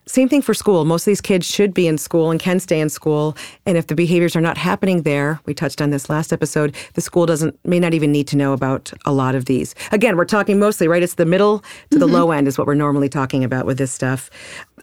same 0.08 0.28
thing 0.30 0.42
for 0.42 0.54
school. 0.54 0.84
Most 0.86 1.04
of 1.04 1.06
these 1.12 1.22
kids 1.22 1.46
should 1.46 1.74
be 1.74 1.88
in 1.88 1.98
school 1.98 2.32
and 2.32 2.40
can 2.40 2.60
stay 2.60 2.80
in 2.80 2.90
school. 2.90 3.38
And 3.66 3.78
if 3.78 3.88
the 3.88 3.96
behaviors 3.96 4.36
are 4.36 4.42
not 4.42 4.58
happening 4.58 5.04
there, 5.04 5.40
we 5.46 5.54
touched 5.54 5.82
on 5.82 5.90
this 5.92 6.10
last 6.10 6.34
episode, 6.34 6.76
the 6.96 7.02
school 7.02 7.26
doesn't 7.26 7.58
may 7.66 7.80
not 7.80 7.94
even 7.94 8.12
need 8.12 8.28
to 8.30 8.38
know 8.38 8.54
about 8.54 8.92
a 9.06 9.12
lot 9.14 9.36
of 9.36 9.46
these. 9.46 9.76
Again, 9.92 10.18
we're 10.18 10.26
talking 10.26 10.60
mostly, 10.60 10.88
right? 10.88 11.04
It's 11.04 11.16
the 11.16 11.26
middle 11.26 11.64
to 11.92 12.00
the 12.00 12.08
low 12.08 12.32
end 12.32 12.48
is 12.48 12.58
what 12.58 12.68
we're 12.68 12.74
normally 12.74 13.10
talking 13.10 13.44
about 13.44 13.66
with 13.66 13.78
this 13.78 13.92
stuff. 13.92 14.30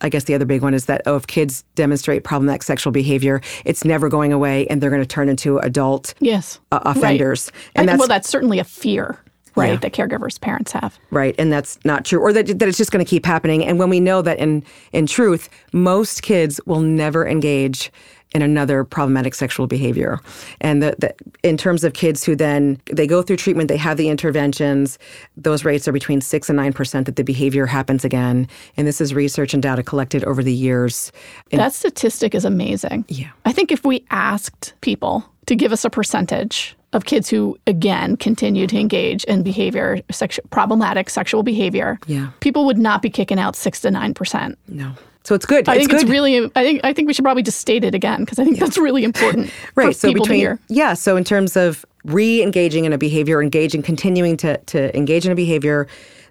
I 0.00 0.09
guess 0.09 0.24
the 0.24 0.35
other 0.35 0.44
big 0.44 0.62
one 0.62 0.74
is 0.74 0.87
that 0.87 1.02
oh, 1.07 1.16
if 1.16 1.26
kids 1.26 1.64
demonstrate 1.74 2.22
problematic 2.22 2.62
sexual 2.62 2.92
behavior, 2.92 3.40
it's 3.64 3.85
never 3.85 4.09
going 4.09 4.33
away 4.33 4.66
and 4.68 4.81
they're 4.81 4.90
going 4.90 5.02
to 5.02 5.07
turn 5.07 5.28
into 5.28 5.59
adult 5.59 6.14
Yes. 6.20 6.61
uh, 6.70 6.78
offenders. 6.85 7.50
Right. 7.52 7.70
And 7.74 7.90
I- 7.90 7.92
that's 7.94 7.98
well, 7.98 8.09
that's 8.09 8.28
certainly 8.28 8.61
a 8.61 8.64
fear, 8.64 9.18
right? 9.59 9.73
Yeah. 9.73 9.77
That 9.77 9.92
caregivers' 9.92 10.40
parents 10.40 10.73
have. 10.73 10.99
right 11.11 11.35
and 11.38 11.53
that's 11.53 11.79
not 11.85 12.05
true 12.05 12.21
or 12.21 12.33
that, 12.33 12.47
that 12.59 12.68
it's 12.68 12.79
just 12.79 12.90
going 12.92 13.05
to 13.05 13.09
keep 13.09 13.25
happening 13.27 13.64
and 13.64 13.79
when 13.79 13.90
we 13.90 14.01
know 14.01 14.23
that 14.23 14.38
in 14.38 14.62
in 14.92 15.07
truth 15.07 15.49
most 15.73 16.23
kids 16.23 16.61
will 16.66 16.81
never 16.81 17.27
engage 17.27 17.90
in 18.35 18.42
another 18.42 18.85
problematic 18.85 19.35
sexual 19.35 19.66
behavior 19.66 20.18
and 20.61 20.83
that 20.83 21.01
that 21.01 21.16
in 21.42 21.57
terms 21.57 21.83
of 21.83 21.94
kids 21.94 22.25
who 22.25 22.37
then 22.37 22.79
they 22.92 23.07
go 23.07 23.23
through 23.23 23.37
treatment 23.37 23.68
they 23.68 23.77
have 23.77 23.97
the 23.97 24.09
interventions 24.11 24.99
those 25.37 25.64
rates 25.64 25.88
are 25.88 25.92
between 25.92 26.21
6 26.21 26.51
and 26.51 26.59
9% 26.59 27.05
that 27.07 27.16
the 27.16 27.25
behavior 27.25 27.64
happens 27.64 28.05
again 28.05 28.47
and 28.77 28.87
this 28.87 29.01
is 29.01 29.14
research 29.14 29.55
and 29.55 29.62
data 29.62 29.83
collected 29.83 30.23
over 30.25 30.42
the 30.42 30.53
years 30.53 31.11
that 31.53 31.73
statistic 31.73 32.35
is 32.35 32.44
amazing. 32.44 33.05
Yeah. 33.09 33.31
I 33.44 33.53
think 33.53 33.73
if 33.73 33.85
we 33.85 34.05
asked 34.11 34.75
people 34.83 35.25
to 35.49 35.57
give 35.57 35.73
us 35.73 35.85
a 35.85 35.91
percentage 35.91 36.77
of 36.95 37.05
kids 37.05 37.29
who, 37.29 37.59
again, 37.67 38.17
continue 38.17 38.67
to 38.67 38.79
engage 38.79 39.25
in 39.25 39.43
behavior, 39.43 39.99
sexu- 40.13 40.39
problematic 40.51 41.11
sexual 41.11 41.43
behavior, 41.43 41.99
Yeah. 42.07 42.29
people 42.41 42.65
would 42.65 42.79
not 42.79 43.03
be 43.03 43.11
kicking 43.11 43.39
out 43.39 43.57
six 43.57 43.81
to 43.81 43.91
nine 43.91 44.15
percent. 44.15 44.57
no 44.69 44.93
so 45.25 45.35
it's 45.35 45.45
good 45.45 45.69
I 45.69 45.75
it's 45.75 45.81
think 45.81 45.91
good 45.91 46.01
it's 46.03 46.11
really. 46.11 46.51
I 46.57 46.63
think. 46.63 46.81
I 46.85 46.93
think 46.95 47.07
we 47.07 47.13
should 47.13 47.25
probably 47.25 47.43
just 47.43 47.59
state 47.59 47.85
it 47.85 47.95
again 47.95 48.21
because 48.21 48.39
I 48.39 48.45
think 48.45 48.59
that's 48.59 48.79
really 48.79 49.05
important 49.05 49.51
right 49.75 49.89
for 49.89 49.93
so 49.93 50.09
people 50.09 50.25
between 50.25 50.39
to 50.39 50.41
hear. 50.41 50.59
yeah 50.71 50.95
so 50.95 51.17
in 51.19 51.25
terms 51.25 51.55
of 51.57 51.85
re-engaging 52.05 52.87
in 52.87 52.93
a 52.95 52.99
behavior 52.99 53.43
engaging 53.43 53.83
continuing 53.83 54.37
to, 54.39 54.57
to 54.67 54.97
engage 54.97 55.27
in 55.27 55.33
a 55.33 55.35
behavior 55.35 55.87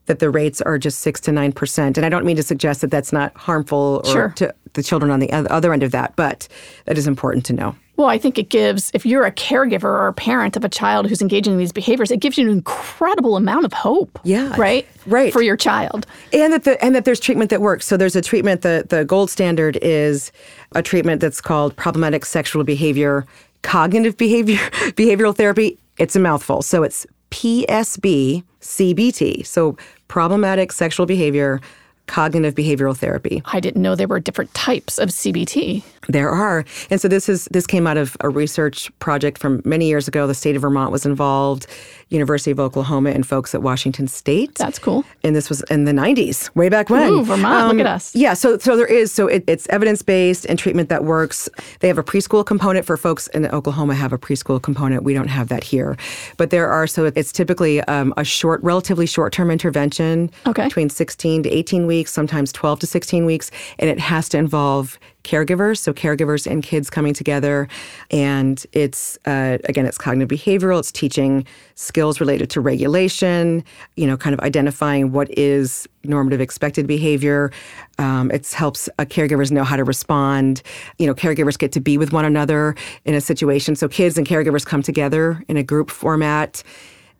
that 0.08 0.20
the 0.20 0.30
rates 0.30 0.62
are 0.62 0.78
just 0.78 1.00
6 1.02 1.22
to 1.22 1.32
9% 1.32 1.98
and 1.98 2.06
i 2.06 2.10
don't 2.10 2.26
mean 2.26 2.36
to 2.36 2.44
suggest 2.44 2.82
that 2.82 2.92
that's 2.92 3.14
not 3.14 3.36
harmful 3.38 4.02
or 4.06 4.12
Sure. 4.12 4.30
to 4.38 4.54
the 4.74 4.84
children 4.84 5.12
on 5.12 5.20
the 5.20 5.32
other 5.32 5.72
end 5.74 5.84
of 5.84 5.92
that 5.92 6.16
but 6.16 6.48
that 6.86 6.98
is 6.98 7.08
important 7.08 7.46
to 7.46 7.54
know 7.54 7.76
Well, 7.98 8.10
I 8.10 8.20
think 8.20 8.38
it 8.38 8.50
gives, 8.50 8.92
if 8.94 9.08
you're 9.08 9.26
a 9.26 9.32
caregiver 9.32 9.86
or 9.86 10.08
a 10.08 10.14
parent 10.14 10.56
of 10.56 10.64
a 10.64 10.70
child 10.70 11.08
who's 11.10 11.20
engaging 11.20 11.54
in 11.54 11.58
these 11.60 11.72
behaviors, 11.72 12.12
it 12.12 12.20
gives 12.20 12.38
you 12.38 12.46
an 12.46 12.52
incredible 12.52 13.36
amount 13.36 13.66
of 13.66 13.74
hope. 13.74 14.20
Yeah. 14.24 14.54
Right? 14.56 14.86
Right. 15.08 15.34
For 15.34 15.42
your 15.42 15.58
child. 15.58 16.06
and 16.32 16.54
that 16.54 16.64
the 16.64 16.78
and 16.86 16.94
that 16.94 17.06
there's 17.06 17.20
treatment 17.20 17.50
that 17.50 17.60
works. 17.60 17.88
So 17.88 17.98
there's 17.98 18.16
a 18.16 18.22
treatment 18.22 18.62
that 18.62 18.90
the 18.90 19.04
gold 19.04 19.32
standard 19.32 19.80
is 19.82 20.32
a 20.76 20.84
treatment 20.84 21.22
that's 21.22 21.42
called 21.42 21.76
problematic 21.76 22.24
sexual 22.24 22.64
behavior 22.64 23.26
cognitive 23.64 24.16
behavior 24.16 24.58
behavioral 25.02 25.36
therapy. 25.36 25.80
It's 25.98 26.16
a 26.16 26.20
mouthful. 26.20 26.62
So 26.62 26.84
it's 26.84 27.08
PSB 27.32 28.44
CBT. 28.68 29.46
So 29.46 29.78
problematic 30.08 30.72
sexual 30.72 31.06
behavior 31.06 31.62
cognitive 32.08 32.56
behavioral 32.56 32.98
therapy. 32.98 33.42
I 33.46 33.60
didn't 33.60 33.82
know 33.82 33.94
there 33.94 34.08
were 34.08 34.20
different 34.20 34.54
types 34.54 34.98
of 34.98 35.10
CBT. 35.10 35.84
There 36.08 36.30
are. 36.30 36.64
And 36.90 37.00
so 37.00 37.08
this 37.08 37.30
is 37.30 37.46
this 37.52 37.68
came 37.68 37.86
out 37.86 37.98
of 37.98 38.18
a 38.22 38.30
research 38.30 38.90
project 39.00 39.38
from 39.38 39.62
many 39.66 39.88
years 39.88 40.08
ago. 40.08 40.26
The 40.26 40.34
state 40.34 40.56
of 40.56 40.62
Vermont 40.62 40.92
was 40.92 41.06
involved, 41.06 41.68
University 42.10 42.52
of 42.52 42.60
Oklahoma 42.60 43.10
and 43.12 43.26
folks 43.28 43.54
at 43.54 43.62
Washington 43.62 44.08
State. 44.08 44.56
That's 44.56 44.80
cool. 44.80 45.04
and 45.24 45.36
this 45.36 45.50
was 45.50 45.62
in 45.70 45.86
the 45.86 45.92
90s, 45.92 46.54
way 46.56 46.70
back 46.70 46.90
when. 46.90 47.04
Um, 47.04 47.14
Ooh, 47.20 47.24
Vermont, 47.26 47.68
look 47.78 47.86
at 47.86 47.92
us. 47.92 48.16
Yeah, 48.16 48.34
so 48.34 48.58
so 48.58 48.76
there 48.78 48.86
is 48.86 49.12
so 49.12 49.28
it, 49.28 49.44
it's 49.48 49.68
evidence 49.70 50.02
based 50.02 50.46
and 50.46 50.58
treatment 50.58 50.90
that 50.90 51.04
works. 51.04 51.50
They 51.80 51.88
have 51.88 51.98
a 51.98 52.04
preschool 52.04 52.46
component 52.46 52.86
for 52.86 52.98
folks 52.98 53.28
in 53.28 53.46
Oklahoma 53.48 53.96
have 53.96 54.14
a 54.14 54.18
preschool 54.18 54.62
component. 54.62 55.04
We 55.04 55.14
don't 55.14 55.28
have 55.28 55.50
that 55.50 55.64
here, 55.64 55.98
but 56.38 56.50
there 56.50 56.70
are. 56.70 56.88
So 56.88 57.06
it's 57.06 57.32
typically 57.32 57.82
um, 57.82 58.14
a 58.18 58.24
short, 58.24 58.62
relatively 58.64 59.06
short 59.06 59.34
term 59.34 59.52
intervention, 59.52 60.30
Okay. 60.46 60.64
between 60.66 60.90
16 60.90 61.44
to 61.44 61.50
18 61.50 61.88
weeks, 61.88 62.12
sometimes 62.14 62.52
12 62.54 62.80
to 62.82 62.88
16 62.88 63.26
weeks, 63.26 63.52
and 63.80 63.90
it 63.90 64.00
has 64.00 64.30
to 64.30 64.38
involve 64.38 64.98
caregivers, 65.28 65.78
so 65.80 65.94
caregivers 65.94 66.50
and 66.50 66.64
kids 66.64 66.90
coming 66.90 67.14
together, 67.14 67.68
and 68.10 68.66
it's 68.72 69.20
uh, 69.26 69.58
again 69.66 69.86
it's 69.86 69.98
cognitive 69.98 70.30
behavioral. 70.30 70.80
It's 70.80 70.92
teaching 70.92 71.46
skills 71.76 72.20
related 72.20 72.50
to 72.52 72.62
regulation, 72.62 73.64
you 73.98 74.08
know, 74.08 74.16
kind 74.16 74.34
of 74.34 74.40
identifying 74.40 75.12
what 75.12 75.28
is 75.38 75.88
normative 76.04 76.40
expected 76.40 76.88
behavior. 76.88 77.52
Um, 78.00 78.32
it 78.32 78.50
helps 78.52 78.88
uh, 78.98 79.06
caregivers 79.06 79.52
know 79.52 79.66
how 79.66 79.76
to 79.76 79.84
respond. 79.84 80.62
You 80.98 81.08
know, 81.08 81.14
caregivers 81.14 81.58
get 81.58 81.74
to 81.74 81.82
be 81.82 81.98
with 81.98 82.14
one 82.14 82.26
another 82.26 82.76
in 83.04 83.14
a 83.14 83.22
situation, 83.22 83.76
so 83.76 83.88
kids 83.90 84.18
and 84.18 84.26
caregivers 84.26 84.66
come 84.66 84.82
together 84.82 85.44
in 85.50 85.58
a 85.58 85.64
group 85.64 85.92
format. 85.92 86.64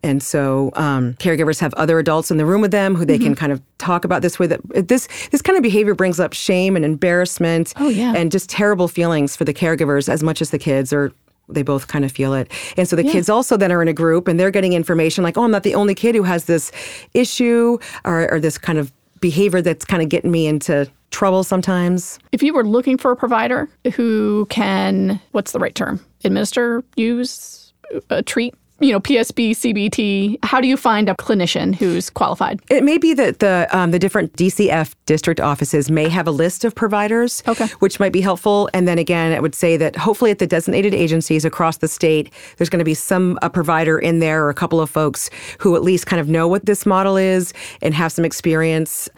And 0.04 0.22
so 0.22 0.72
um, 0.76 1.14
caregivers 1.16 1.60
have 1.60 1.74
other 1.74 1.98
adults 2.00 2.30
in 2.32 2.38
the 2.38 2.46
room 2.46 2.62
with 2.62 2.72
them 2.72 2.96
who 2.96 3.04
they 3.06 3.18
can 3.18 3.36
kind 3.36 3.52
of 3.52 3.62
talk 3.78 4.06
about 4.06 4.22
this 4.22 4.38
with. 4.40 4.56
This 4.88 5.08
this 5.32 5.42
kind 5.42 5.58
of 5.58 5.64
behavior 5.64 5.96
brings 5.96 6.20
up 6.20 6.34
shame 6.34 6.76
and 6.76 6.86
embarrassment 6.86 7.74
Oh, 7.78 7.90
yeah. 7.90 8.14
and 8.16 8.32
just 8.32 8.50
terrible 8.50 8.88
feelings 8.88 9.36
for 9.36 9.44
the 9.44 9.54
caregivers 9.54 10.08
as 10.08 10.22
much 10.24 10.42
as 10.42 10.52
the 10.52 10.60
kids 10.60 10.94
or 10.94 11.12
they 11.50 11.64
both 11.64 11.88
kind 11.88 12.04
of 12.06 12.12
feel 12.12 12.34
it. 12.34 12.52
And 12.76 12.88
so 12.88 12.96
the 12.96 13.04
kids 13.04 13.30
also 13.30 13.56
then 13.58 13.72
are 13.72 13.82
in 13.82 13.88
a 13.88 13.94
group 13.94 14.28
and 14.28 14.38
they're 14.40 14.52
getting 14.52 14.74
information 14.74 15.24
like, 15.24 15.38
oh, 15.38 15.44
I'm 15.44 15.52
not 15.52 15.64
the 15.64 15.76
only 15.76 15.96
kid 15.96 16.14
who 16.14 16.24
has 16.24 16.44
this 16.46 16.72
issue 17.14 17.78
or, 18.06 18.30
or 18.32 18.40
this 18.40 18.58
kind 18.58 18.78
of 18.78 18.92
behavior 19.22 19.62
that's 19.62 19.86
kind 19.86 20.04
of 20.04 20.10
getting 20.10 20.30
me 20.30 20.46
into 20.46 20.90
trouble 21.12 21.44
sometimes. 21.44 22.20
If 22.34 22.44
you 22.44 22.54
were 22.54 22.66
looking 22.66 22.98
for 22.98 23.12
a 23.12 23.16
provider 23.16 23.70
who 23.96 24.46
can, 24.50 25.20
what's 25.32 25.54
the 25.54 25.60
right 25.60 25.74
term? 25.74 26.00
Administer, 26.26 26.84
use, 26.98 27.72
uh, 28.10 28.22
treat, 28.26 28.54
you 28.80 28.92
know, 28.92 29.00
PSB, 29.00 29.52
CBT, 29.52 30.38
how 30.44 30.62
do 30.62 30.68
you 30.68 30.78
find 30.78 31.10
a 31.10 31.16
clinician 31.16 31.74
who's 31.76 32.10
qualified? 32.10 32.60
It 32.70 32.84
may 32.84 32.98
be 32.98 33.14
that 33.16 33.40
the 33.40 33.68
um, 33.72 33.92
the 33.92 34.00
different 34.00 34.34
DCF 34.34 34.94
district 35.06 35.40
offices 35.40 35.90
may 35.90 36.10
have 36.10 36.28
a 36.28 36.32
list 36.32 36.64
of 36.66 36.76
providers, 36.76 37.42
Okay. 37.48 37.66
which 37.80 38.00
might 38.00 38.12
be 38.14 38.22
helpful. 38.22 38.70
And 38.74 38.88
then 38.88 38.98
again, 39.00 39.34
I 39.34 39.40
would 39.40 39.56
say 39.56 39.78
that 39.78 39.96
hopefully 39.96 40.32
at 40.32 40.40
the 40.40 40.48
designated 40.48 40.94
agencies 40.94 41.46
across 41.46 41.78
the 41.78 41.88
state, 41.88 42.32
there's 42.58 42.70
going 42.70 42.80
to 42.80 42.86
be 42.86 42.94
some 42.94 43.40
a 43.42 43.50
provider 43.50 43.98
in 43.98 44.20
there 44.20 44.44
or 44.46 44.50
a 44.50 44.54
couple 44.54 44.80
of 44.80 44.90
folks 44.90 45.30
who 45.60 45.76
at 45.76 45.82
least 45.84 46.06
kind 46.06 46.20
of 46.20 46.28
know 46.30 46.48
what 46.48 46.66
this 46.66 46.86
model 46.86 47.18
is 47.18 47.54
and 47.82 47.94
have 47.94 48.12
some 48.12 48.26
experience. 48.26 49.10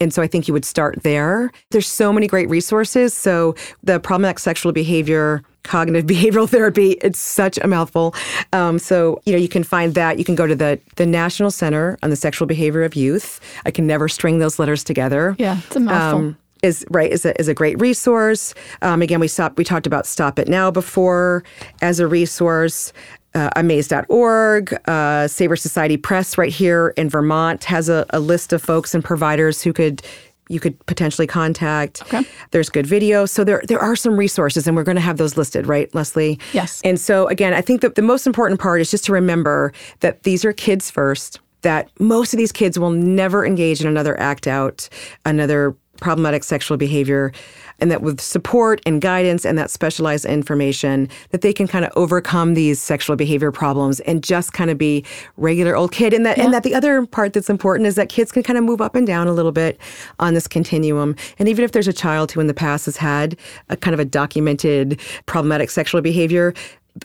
And 0.00 0.14
so 0.14 0.22
I 0.22 0.28
think 0.28 0.46
you 0.46 0.54
would 0.54 0.64
start 0.64 1.02
there. 1.02 1.50
There's 1.70 1.88
so 1.88 2.12
many 2.12 2.28
great 2.28 2.48
resources. 2.48 3.12
So 3.14 3.56
the 3.82 3.98
problematic 3.98 4.38
sexual 4.38 4.70
behavior, 4.72 5.42
cognitive 5.62 6.06
behavioral 6.16 6.48
therapy, 6.48 6.92
it's 7.02 7.18
such 7.18 7.58
a 7.58 7.66
mouthful. 7.66 8.14
Um, 8.52 8.78
so, 8.78 9.20
you 9.24 9.32
know, 9.32 9.38
you 9.38 9.48
can 9.48 9.64
find 9.64 9.94
that. 9.94 10.18
You 10.18 10.24
can 10.24 10.34
go 10.34 10.46
to 10.46 10.54
the, 10.54 10.80
the 10.96 11.06
National 11.06 11.50
Center 11.50 11.98
on 12.02 12.10
the 12.10 12.16
Sexual 12.16 12.46
Behavior 12.46 12.82
of 12.82 12.94
Youth. 12.94 13.40
I 13.64 13.70
can 13.70 13.86
never 13.86 14.08
string 14.08 14.38
those 14.38 14.58
letters 14.58 14.84
together. 14.84 15.36
Yeah, 15.38 15.58
it's 15.66 15.76
a 15.76 15.80
mouthful. 15.80 16.34
is 16.62 16.84
right 16.90 17.10
is 17.10 17.24
a, 17.24 17.38
is 17.40 17.48
a 17.48 17.54
great 17.54 17.80
resource. 17.80 18.54
Um, 18.82 19.02
again, 19.02 19.20
we 19.20 19.28
stopped. 19.28 19.58
We 19.58 19.64
talked 19.64 19.86
about 19.86 20.06
Stop 20.06 20.38
It 20.38 20.48
Now 20.48 20.70
before 20.70 21.44
as 21.82 22.00
a 22.00 22.06
resource. 22.06 22.92
Uh, 23.34 23.50
amaze.org, 23.56 24.74
uh, 24.88 25.28
Safer 25.28 25.54
Society 25.54 25.98
Press, 25.98 26.38
right 26.38 26.50
here 26.50 26.94
in 26.96 27.10
Vermont, 27.10 27.62
has 27.64 27.90
a, 27.90 28.06
a 28.10 28.20
list 28.20 28.54
of 28.54 28.62
folks 28.62 28.94
and 28.94 29.04
providers 29.04 29.60
who 29.62 29.74
could 29.74 30.02
you 30.48 30.60
could 30.60 30.84
potentially 30.86 31.26
contact. 31.26 32.02
Okay. 32.02 32.22
There's 32.50 32.68
good 32.68 32.86
video. 32.86 33.26
So 33.26 33.44
there 33.44 33.62
there 33.68 33.78
are 33.78 33.96
some 33.96 34.16
resources 34.16 34.66
and 34.66 34.76
we're 34.76 34.84
going 34.84 34.96
to 34.96 35.02
have 35.02 35.16
those 35.18 35.36
listed, 35.36 35.66
right, 35.66 35.92
Leslie? 35.94 36.38
Yes. 36.52 36.80
And 36.84 36.98
so 37.00 37.28
again, 37.28 37.54
I 37.54 37.60
think 37.60 37.80
that 37.82 37.94
the 37.94 38.02
most 38.02 38.26
important 38.26 38.60
part 38.60 38.80
is 38.80 38.90
just 38.90 39.04
to 39.04 39.12
remember 39.12 39.72
that 40.00 40.22
these 40.22 40.44
are 40.44 40.52
kids 40.52 40.90
first, 40.90 41.40
that 41.62 41.90
most 42.00 42.32
of 42.32 42.38
these 42.38 42.52
kids 42.52 42.78
will 42.78 42.90
never 42.90 43.46
engage 43.46 43.80
in 43.80 43.86
another 43.86 44.18
act 44.18 44.46
out, 44.46 44.88
another 45.24 45.76
problematic 46.00 46.44
sexual 46.44 46.76
behavior 46.76 47.32
and 47.78 47.90
that 47.90 48.02
with 48.02 48.20
support 48.20 48.80
and 48.86 49.00
guidance 49.00 49.44
and 49.44 49.56
that 49.58 49.70
specialized 49.70 50.24
information 50.24 51.08
that 51.30 51.42
they 51.42 51.52
can 51.52 51.66
kind 51.68 51.84
of 51.84 51.92
overcome 51.96 52.54
these 52.54 52.80
sexual 52.80 53.16
behavior 53.16 53.52
problems 53.52 54.00
and 54.00 54.22
just 54.22 54.52
kind 54.52 54.70
of 54.70 54.78
be 54.78 55.04
regular 55.36 55.76
old 55.76 55.92
kid 55.92 56.12
and 56.12 56.26
that 56.26 56.36
Yeah. 56.38 56.44
and 56.44 56.54
that 56.54 56.62
the 56.62 56.74
other 56.74 57.06
part 57.06 57.32
that's 57.32 57.50
important 57.50 57.86
is 57.86 57.94
that 57.94 58.08
kids 58.08 58.32
can 58.32 58.42
kind 58.42 58.58
of 58.58 58.64
move 58.64 58.80
up 58.80 58.94
and 58.94 59.06
down 59.06 59.28
a 59.28 59.32
little 59.32 59.52
bit 59.52 59.78
on 60.18 60.34
this 60.34 60.46
continuum 60.48 61.14
and 61.38 61.48
even 61.48 61.64
if 61.64 61.72
there's 61.72 61.88
a 61.88 61.92
child 61.92 62.32
who 62.32 62.40
in 62.40 62.46
the 62.46 62.54
past 62.54 62.86
has 62.86 62.96
had 62.96 63.36
a 63.68 63.76
kind 63.76 63.94
of 63.94 64.00
a 64.00 64.04
documented 64.04 65.00
problematic 65.26 65.70
sexual 65.70 66.00
behavior 66.00 66.54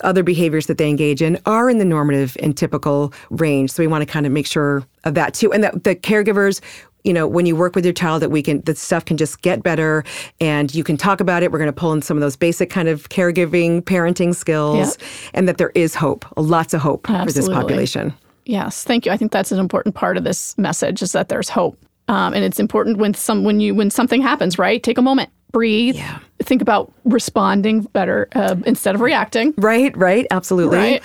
other 0.02 0.24
behaviors 0.24 0.66
that 0.66 0.80
they 0.80 0.90
engage 0.90 1.22
in 1.22 1.38
are 1.46 1.70
in 1.70 1.78
the 1.78 1.86
normative 1.86 2.36
and 2.42 2.58
typical 2.58 3.14
range. 3.30 3.72
So 3.72 3.84
we 3.84 3.88
want 3.88 4.02
to 4.02 4.12
kind 4.12 4.26
of 4.26 4.32
make 4.32 4.48
sure 4.48 4.84
of 5.04 5.14
that 5.14 5.36
too. 5.36 5.54
And 5.54 5.64
that 5.64 5.84
the 5.84 5.96
caregivers, 5.96 6.62
you 7.04 7.14
know, 7.14 7.28
when 7.28 7.46
you 7.46 7.56
work 7.56 7.76
with 7.76 7.86
your 7.86 7.94
child, 7.94 8.22
that 8.22 8.30
we 8.30 8.42
can, 8.42 8.62
that 8.62 8.78
stuff 8.78 9.06
can 9.06 9.18
just 9.18 9.42
get 9.42 9.62
better 9.64 10.04
and 10.40 10.74
you 10.74 10.84
can 10.84 10.98
talk 10.98 11.20
about 11.20 11.44
it. 11.44 11.52
We're 11.52 11.60
going 11.60 11.68
to 11.68 11.74
pull 11.74 11.94
in 11.94 12.02
some 12.02 12.18
of 12.18 12.22
those 12.22 12.36
basic 12.36 12.70
kind 12.70 12.88
of 12.88 13.10
caregiving, 13.10 13.82
parenting 13.82 14.34
skills, 14.36 14.98
and 15.34 15.48
that 15.48 15.58
there 15.58 15.72
is 15.76 15.96
hope, 15.96 16.26
lots 16.38 16.74
of 16.74 16.82
hope 16.82 17.08
for 17.08 17.26
this 17.26 17.50
population. 17.50 18.14
Yes, 18.46 18.84
thank 18.84 19.06
you. 19.06 19.12
I 19.12 19.18
think 19.18 19.32
that's 19.32 19.52
an 19.52 19.60
important 19.60 19.96
part 19.96 20.18
of 20.18 20.24
this 20.24 20.58
message 20.58 21.02
is 21.02 21.14
that 21.14 21.30
there's 21.30 21.50
hope, 21.50 21.78
um, 22.10 22.34
and 22.34 22.44
it's 22.44 22.60
important 22.60 22.98
when 22.98 23.14
some 23.14 23.44
when 23.46 23.62
you 23.62 23.74
when 23.74 23.90
something 23.90 24.22
happens, 24.22 24.60
right? 24.60 24.84
Take 24.84 24.98
a 24.98 25.02
moment, 25.02 25.30
breathe, 25.54 25.96
Yeah. 25.96 26.20
think 26.40 26.62
about 26.62 26.92
responding 27.06 27.82
better 27.94 28.28
uh, 28.36 28.56
instead 28.66 28.96
of 28.96 29.02
reacting. 29.02 29.54
Right, 29.58 29.96
right, 29.96 30.28
absolutely. 30.30 30.78
Right. 30.78 31.04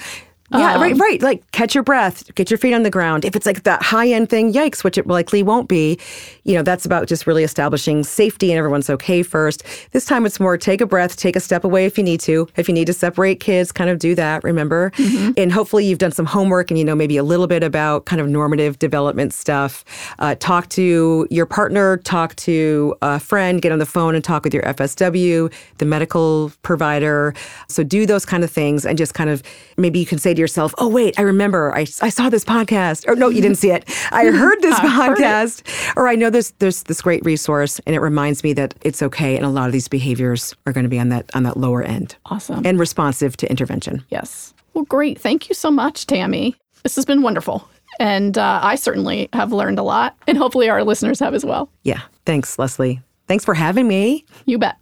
Yeah, 0.50 0.74
Um, 0.74 0.80
right, 0.80 0.96
right. 0.96 1.20
Like 1.20 1.50
catch 1.52 1.74
your 1.74 1.84
breath, 1.84 2.34
get 2.34 2.50
your 2.50 2.56
feet 2.56 2.72
on 2.72 2.82
the 2.82 2.90
ground. 2.90 3.24
If 3.26 3.36
it's 3.36 3.44
like 3.44 3.64
that 3.64 3.82
high 3.82 4.08
end 4.08 4.30
thing, 4.30 4.52
yikes, 4.52 4.82
which 4.82 4.96
it 4.96 5.06
likely 5.06 5.42
won't 5.42 5.68
be, 5.68 5.98
you 6.44 6.54
know, 6.54 6.62
that's 6.62 6.86
about 6.86 7.06
just 7.06 7.26
really 7.26 7.44
establishing 7.44 8.02
safety 8.02 8.50
and 8.50 8.58
everyone's 8.58 8.88
okay 8.88 9.22
first. 9.22 9.62
This 9.92 10.06
time 10.06 10.24
it's 10.24 10.40
more 10.40 10.56
take 10.56 10.80
a 10.80 10.86
breath, 10.86 11.16
take 11.16 11.36
a 11.36 11.40
step 11.40 11.64
away 11.64 11.84
if 11.84 11.98
you 11.98 12.04
need 12.04 12.20
to. 12.20 12.48
If 12.56 12.66
you 12.66 12.72
need 12.72 12.86
to 12.86 12.94
separate 12.94 13.40
kids, 13.40 13.72
kind 13.72 13.90
of 13.90 13.98
do 13.98 14.14
that, 14.14 14.42
remember? 14.42 14.90
And 15.36 15.52
hopefully 15.52 15.84
you've 15.84 15.98
done 15.98 16.12
some 16.12 16.24
homework 16.26 16.70
and 16.70 16.78
you 16.78 16.84
know 16.84 16.94
maybe 16.94 17.18
a 17.18 17.22
little 17.22 17.46
bit 17.46 17.62
about 17.62 18.06
kind 18.06 18.20
of 18.20 18.28
normative 18.28 18.78
development 18.78 19.34
stuff. 19.34 19.84
Uh, 20.18 20.34
talk 20.36 20.68
to 20.70 21.26
your 21.30 21.44
partner, 21.44 21.98
talk 21.98 22.34
to 22.36 22.94
a 23.02 23.20
friend, 23.20 23.60
get 23.60 23.70
on 23.70 23.78
the 23.78 23.86
phone 23.86 24.14
and 24.14 24.24
talk 24.24 24.44
with 24.44 24.54
your 24.54 24.62
FSW, 24.62 25.52
the 25.76 25.84
medical 25.84 26.50
provider. 26.62 27.34
So 27.68 27.84
do 27.84 28.06
those 28.06 28.24
kind 28.24 28.44
of 28.44 28.50
things 28.50 28.86
and 28.86 28.96
just 28.96 29.12
kind 29.12 29.28
of 29.28 29.42
maybe 29.76 29.98
you 29.98 30.06
can 30.06 30.16
say 30.18 30.34
to 30.38 30.40
yourself, 30.40 30.72
oh, 30.78 30.88
wait, 30.88 31.18
I 31.18 31.22
remember 31.22 31.74
I, 31.74 31.80
I 32.00 32.08
saw 32.08 32.30
this 32.30 32.44
podcast. 32.44 33.06
Or 33.08 33.14
no, 33.16 33.28
you 33.28 33.42
didn't 33.42 33.58
see 33.58 33.70
it. 33.70 33.84
I 34.12 34.26
heard 34.30 34.60
this 34.62 34.74
I 34.78 34.88
heard 34.88 35.18
podcast. 35.18 35.96
Or 35.96 36.08
I 36.08 36.14
know 36.14 36.30
there's, 36.30 36.52
there's 36.58 36.84
this 36.84 37.02
great 37.02 37.24
resource 37.24 37.80
and 37.86 37.94
it 37.94 38.00
reminds 38.00 38.42
me 38.42 38.52
that 38.54 38.74
it's 38.82 39.02
okay. 39.02 39.36
And 39.36 39.44
a 39.44 39.48
lot 39.50 39.66
of 39.66 39.72
these 39.72 39.88
behaviors 39.88 40.54
are 40.66 40.72
going 40.72 40.84
to 40.84 40.90
be 40.90 40.98
on 40.98 41.08
that, 41.10 41.28
on 41.34 41.42
that 41.42 41.56
lower 41.56 41.82
end 41.82 42.16
Awesome. 42.26 42.64
and 42.64 42.78
responsive 42.78 43.36
to 43.38 43.50
intervention. 43.50 44.04
yes. 44.10 44.54
Well, 44.74 44.84
great. 44.84 45.20
Thank 45.20 45.48
you 45.48 45.54
so 45.56 45.70
much, 45.72 46.06
Tammy. 46.06 46.54
This 46.84 46.94
has 46.94 47.04
been 47.04 47.22
wonderful, 47.22 47.68
and 47.98 48.38
uh, 48.38 48.60
I 48.62 48.76
certainly 48.76 49.28
have 49.32 49.52
learned 49.52 49.80
a 49.80 49.82
lot, 49.82 50.16
and 50.28 50.38
hopefully 50.38 50.68
our 50.68 50.84
listeners 50.84 51.18
have 51.18 51.34
as 51.34 51.44
well. 51.44 51.68
Yeah. 51.82 52.02
Thanks, 52.26 52.56
Leslie. 52.60 53.00
Thanks 53.26 53.44
for 53.44 53.54
having 53.54 53.88
me. 53.88 54.24
You 54.46 54.56
bet. 54.58 54.76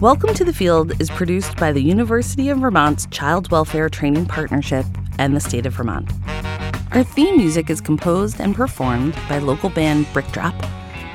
Welcome 0.00 0.32
to 0.34 0.44
the 0.44 0.52
Field 0.52 1.00
is 1.00 1.10
produced 1.10 1.56
by 1.56 1.72
the 1.72 1.82
University 1.82 2.50
of 2.50 2.58
Vermont's 2.58 3.06
Child 3.06 3.50
Welfare 3.50 3.88
Training 3.88 4.26
Partnership 4.26 4.86
and 5.18 5.34
the 5.34 5.40
state 5.40 5.66
of 5.66 5.72
Vermont. 5.72 6.08
Our 6.92 7.02
theme 7.02 7.36
music 7.36 7.68
is 7.68 7.80
composed 7.80 8.40
and 8.40 8.54
performed 8.54 9.16
by 9.28 9.38
local 9.38 9.70
band 9.70 10.06
Brick 10.12 10.30
Drop, 10.30 10.54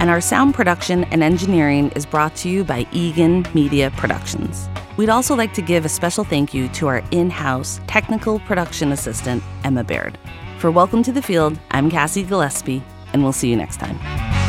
and 0.02 0.10
our 0.10 0.20
sound 0.20 0.54
production 0.54 1.06
and 1.06 1.24
engineering 1.24 1.92
is 1.96 2.06
brought 2.06 2.36
to 2.36 2.50
you 2.50 2.66
by 2.66 2.86
Egan 2.92 3.48
Media 3.54 3.90
Productions. 3.92 4.68
We'd 4.98 5.08
also 5.08 5.34
like 5.34 5.54
to 5.54 5.62
give 5.62 5.86
a 5.86 5.90
special 5.90 6.26
thank 6.26 6.54
you 6.54 6.68
to 6.68 6.88
our 6.88 7.02
in 7.12 7.30
house 7.30 7.80
technical 7.88 8.40
production 8.40 8.92
assistant, 8.92 9.42
Emma 9.64 9.86
Baird. 9.86 10.18
For 10.58 10.72
Welcome 10.72 11.04
to 11.04 11.14
the 11.14 11.22
Field, 11.22 11.58
I'm 11.72 11.90
Cassie 11.90 12.24
Gillespie, 12.24 12.84
and 13.14 13.24
we'll 13.24 13.32
see 13.32 13.50
you 13.50 13.56
next 13.56 13.78
time. 13.78 14.43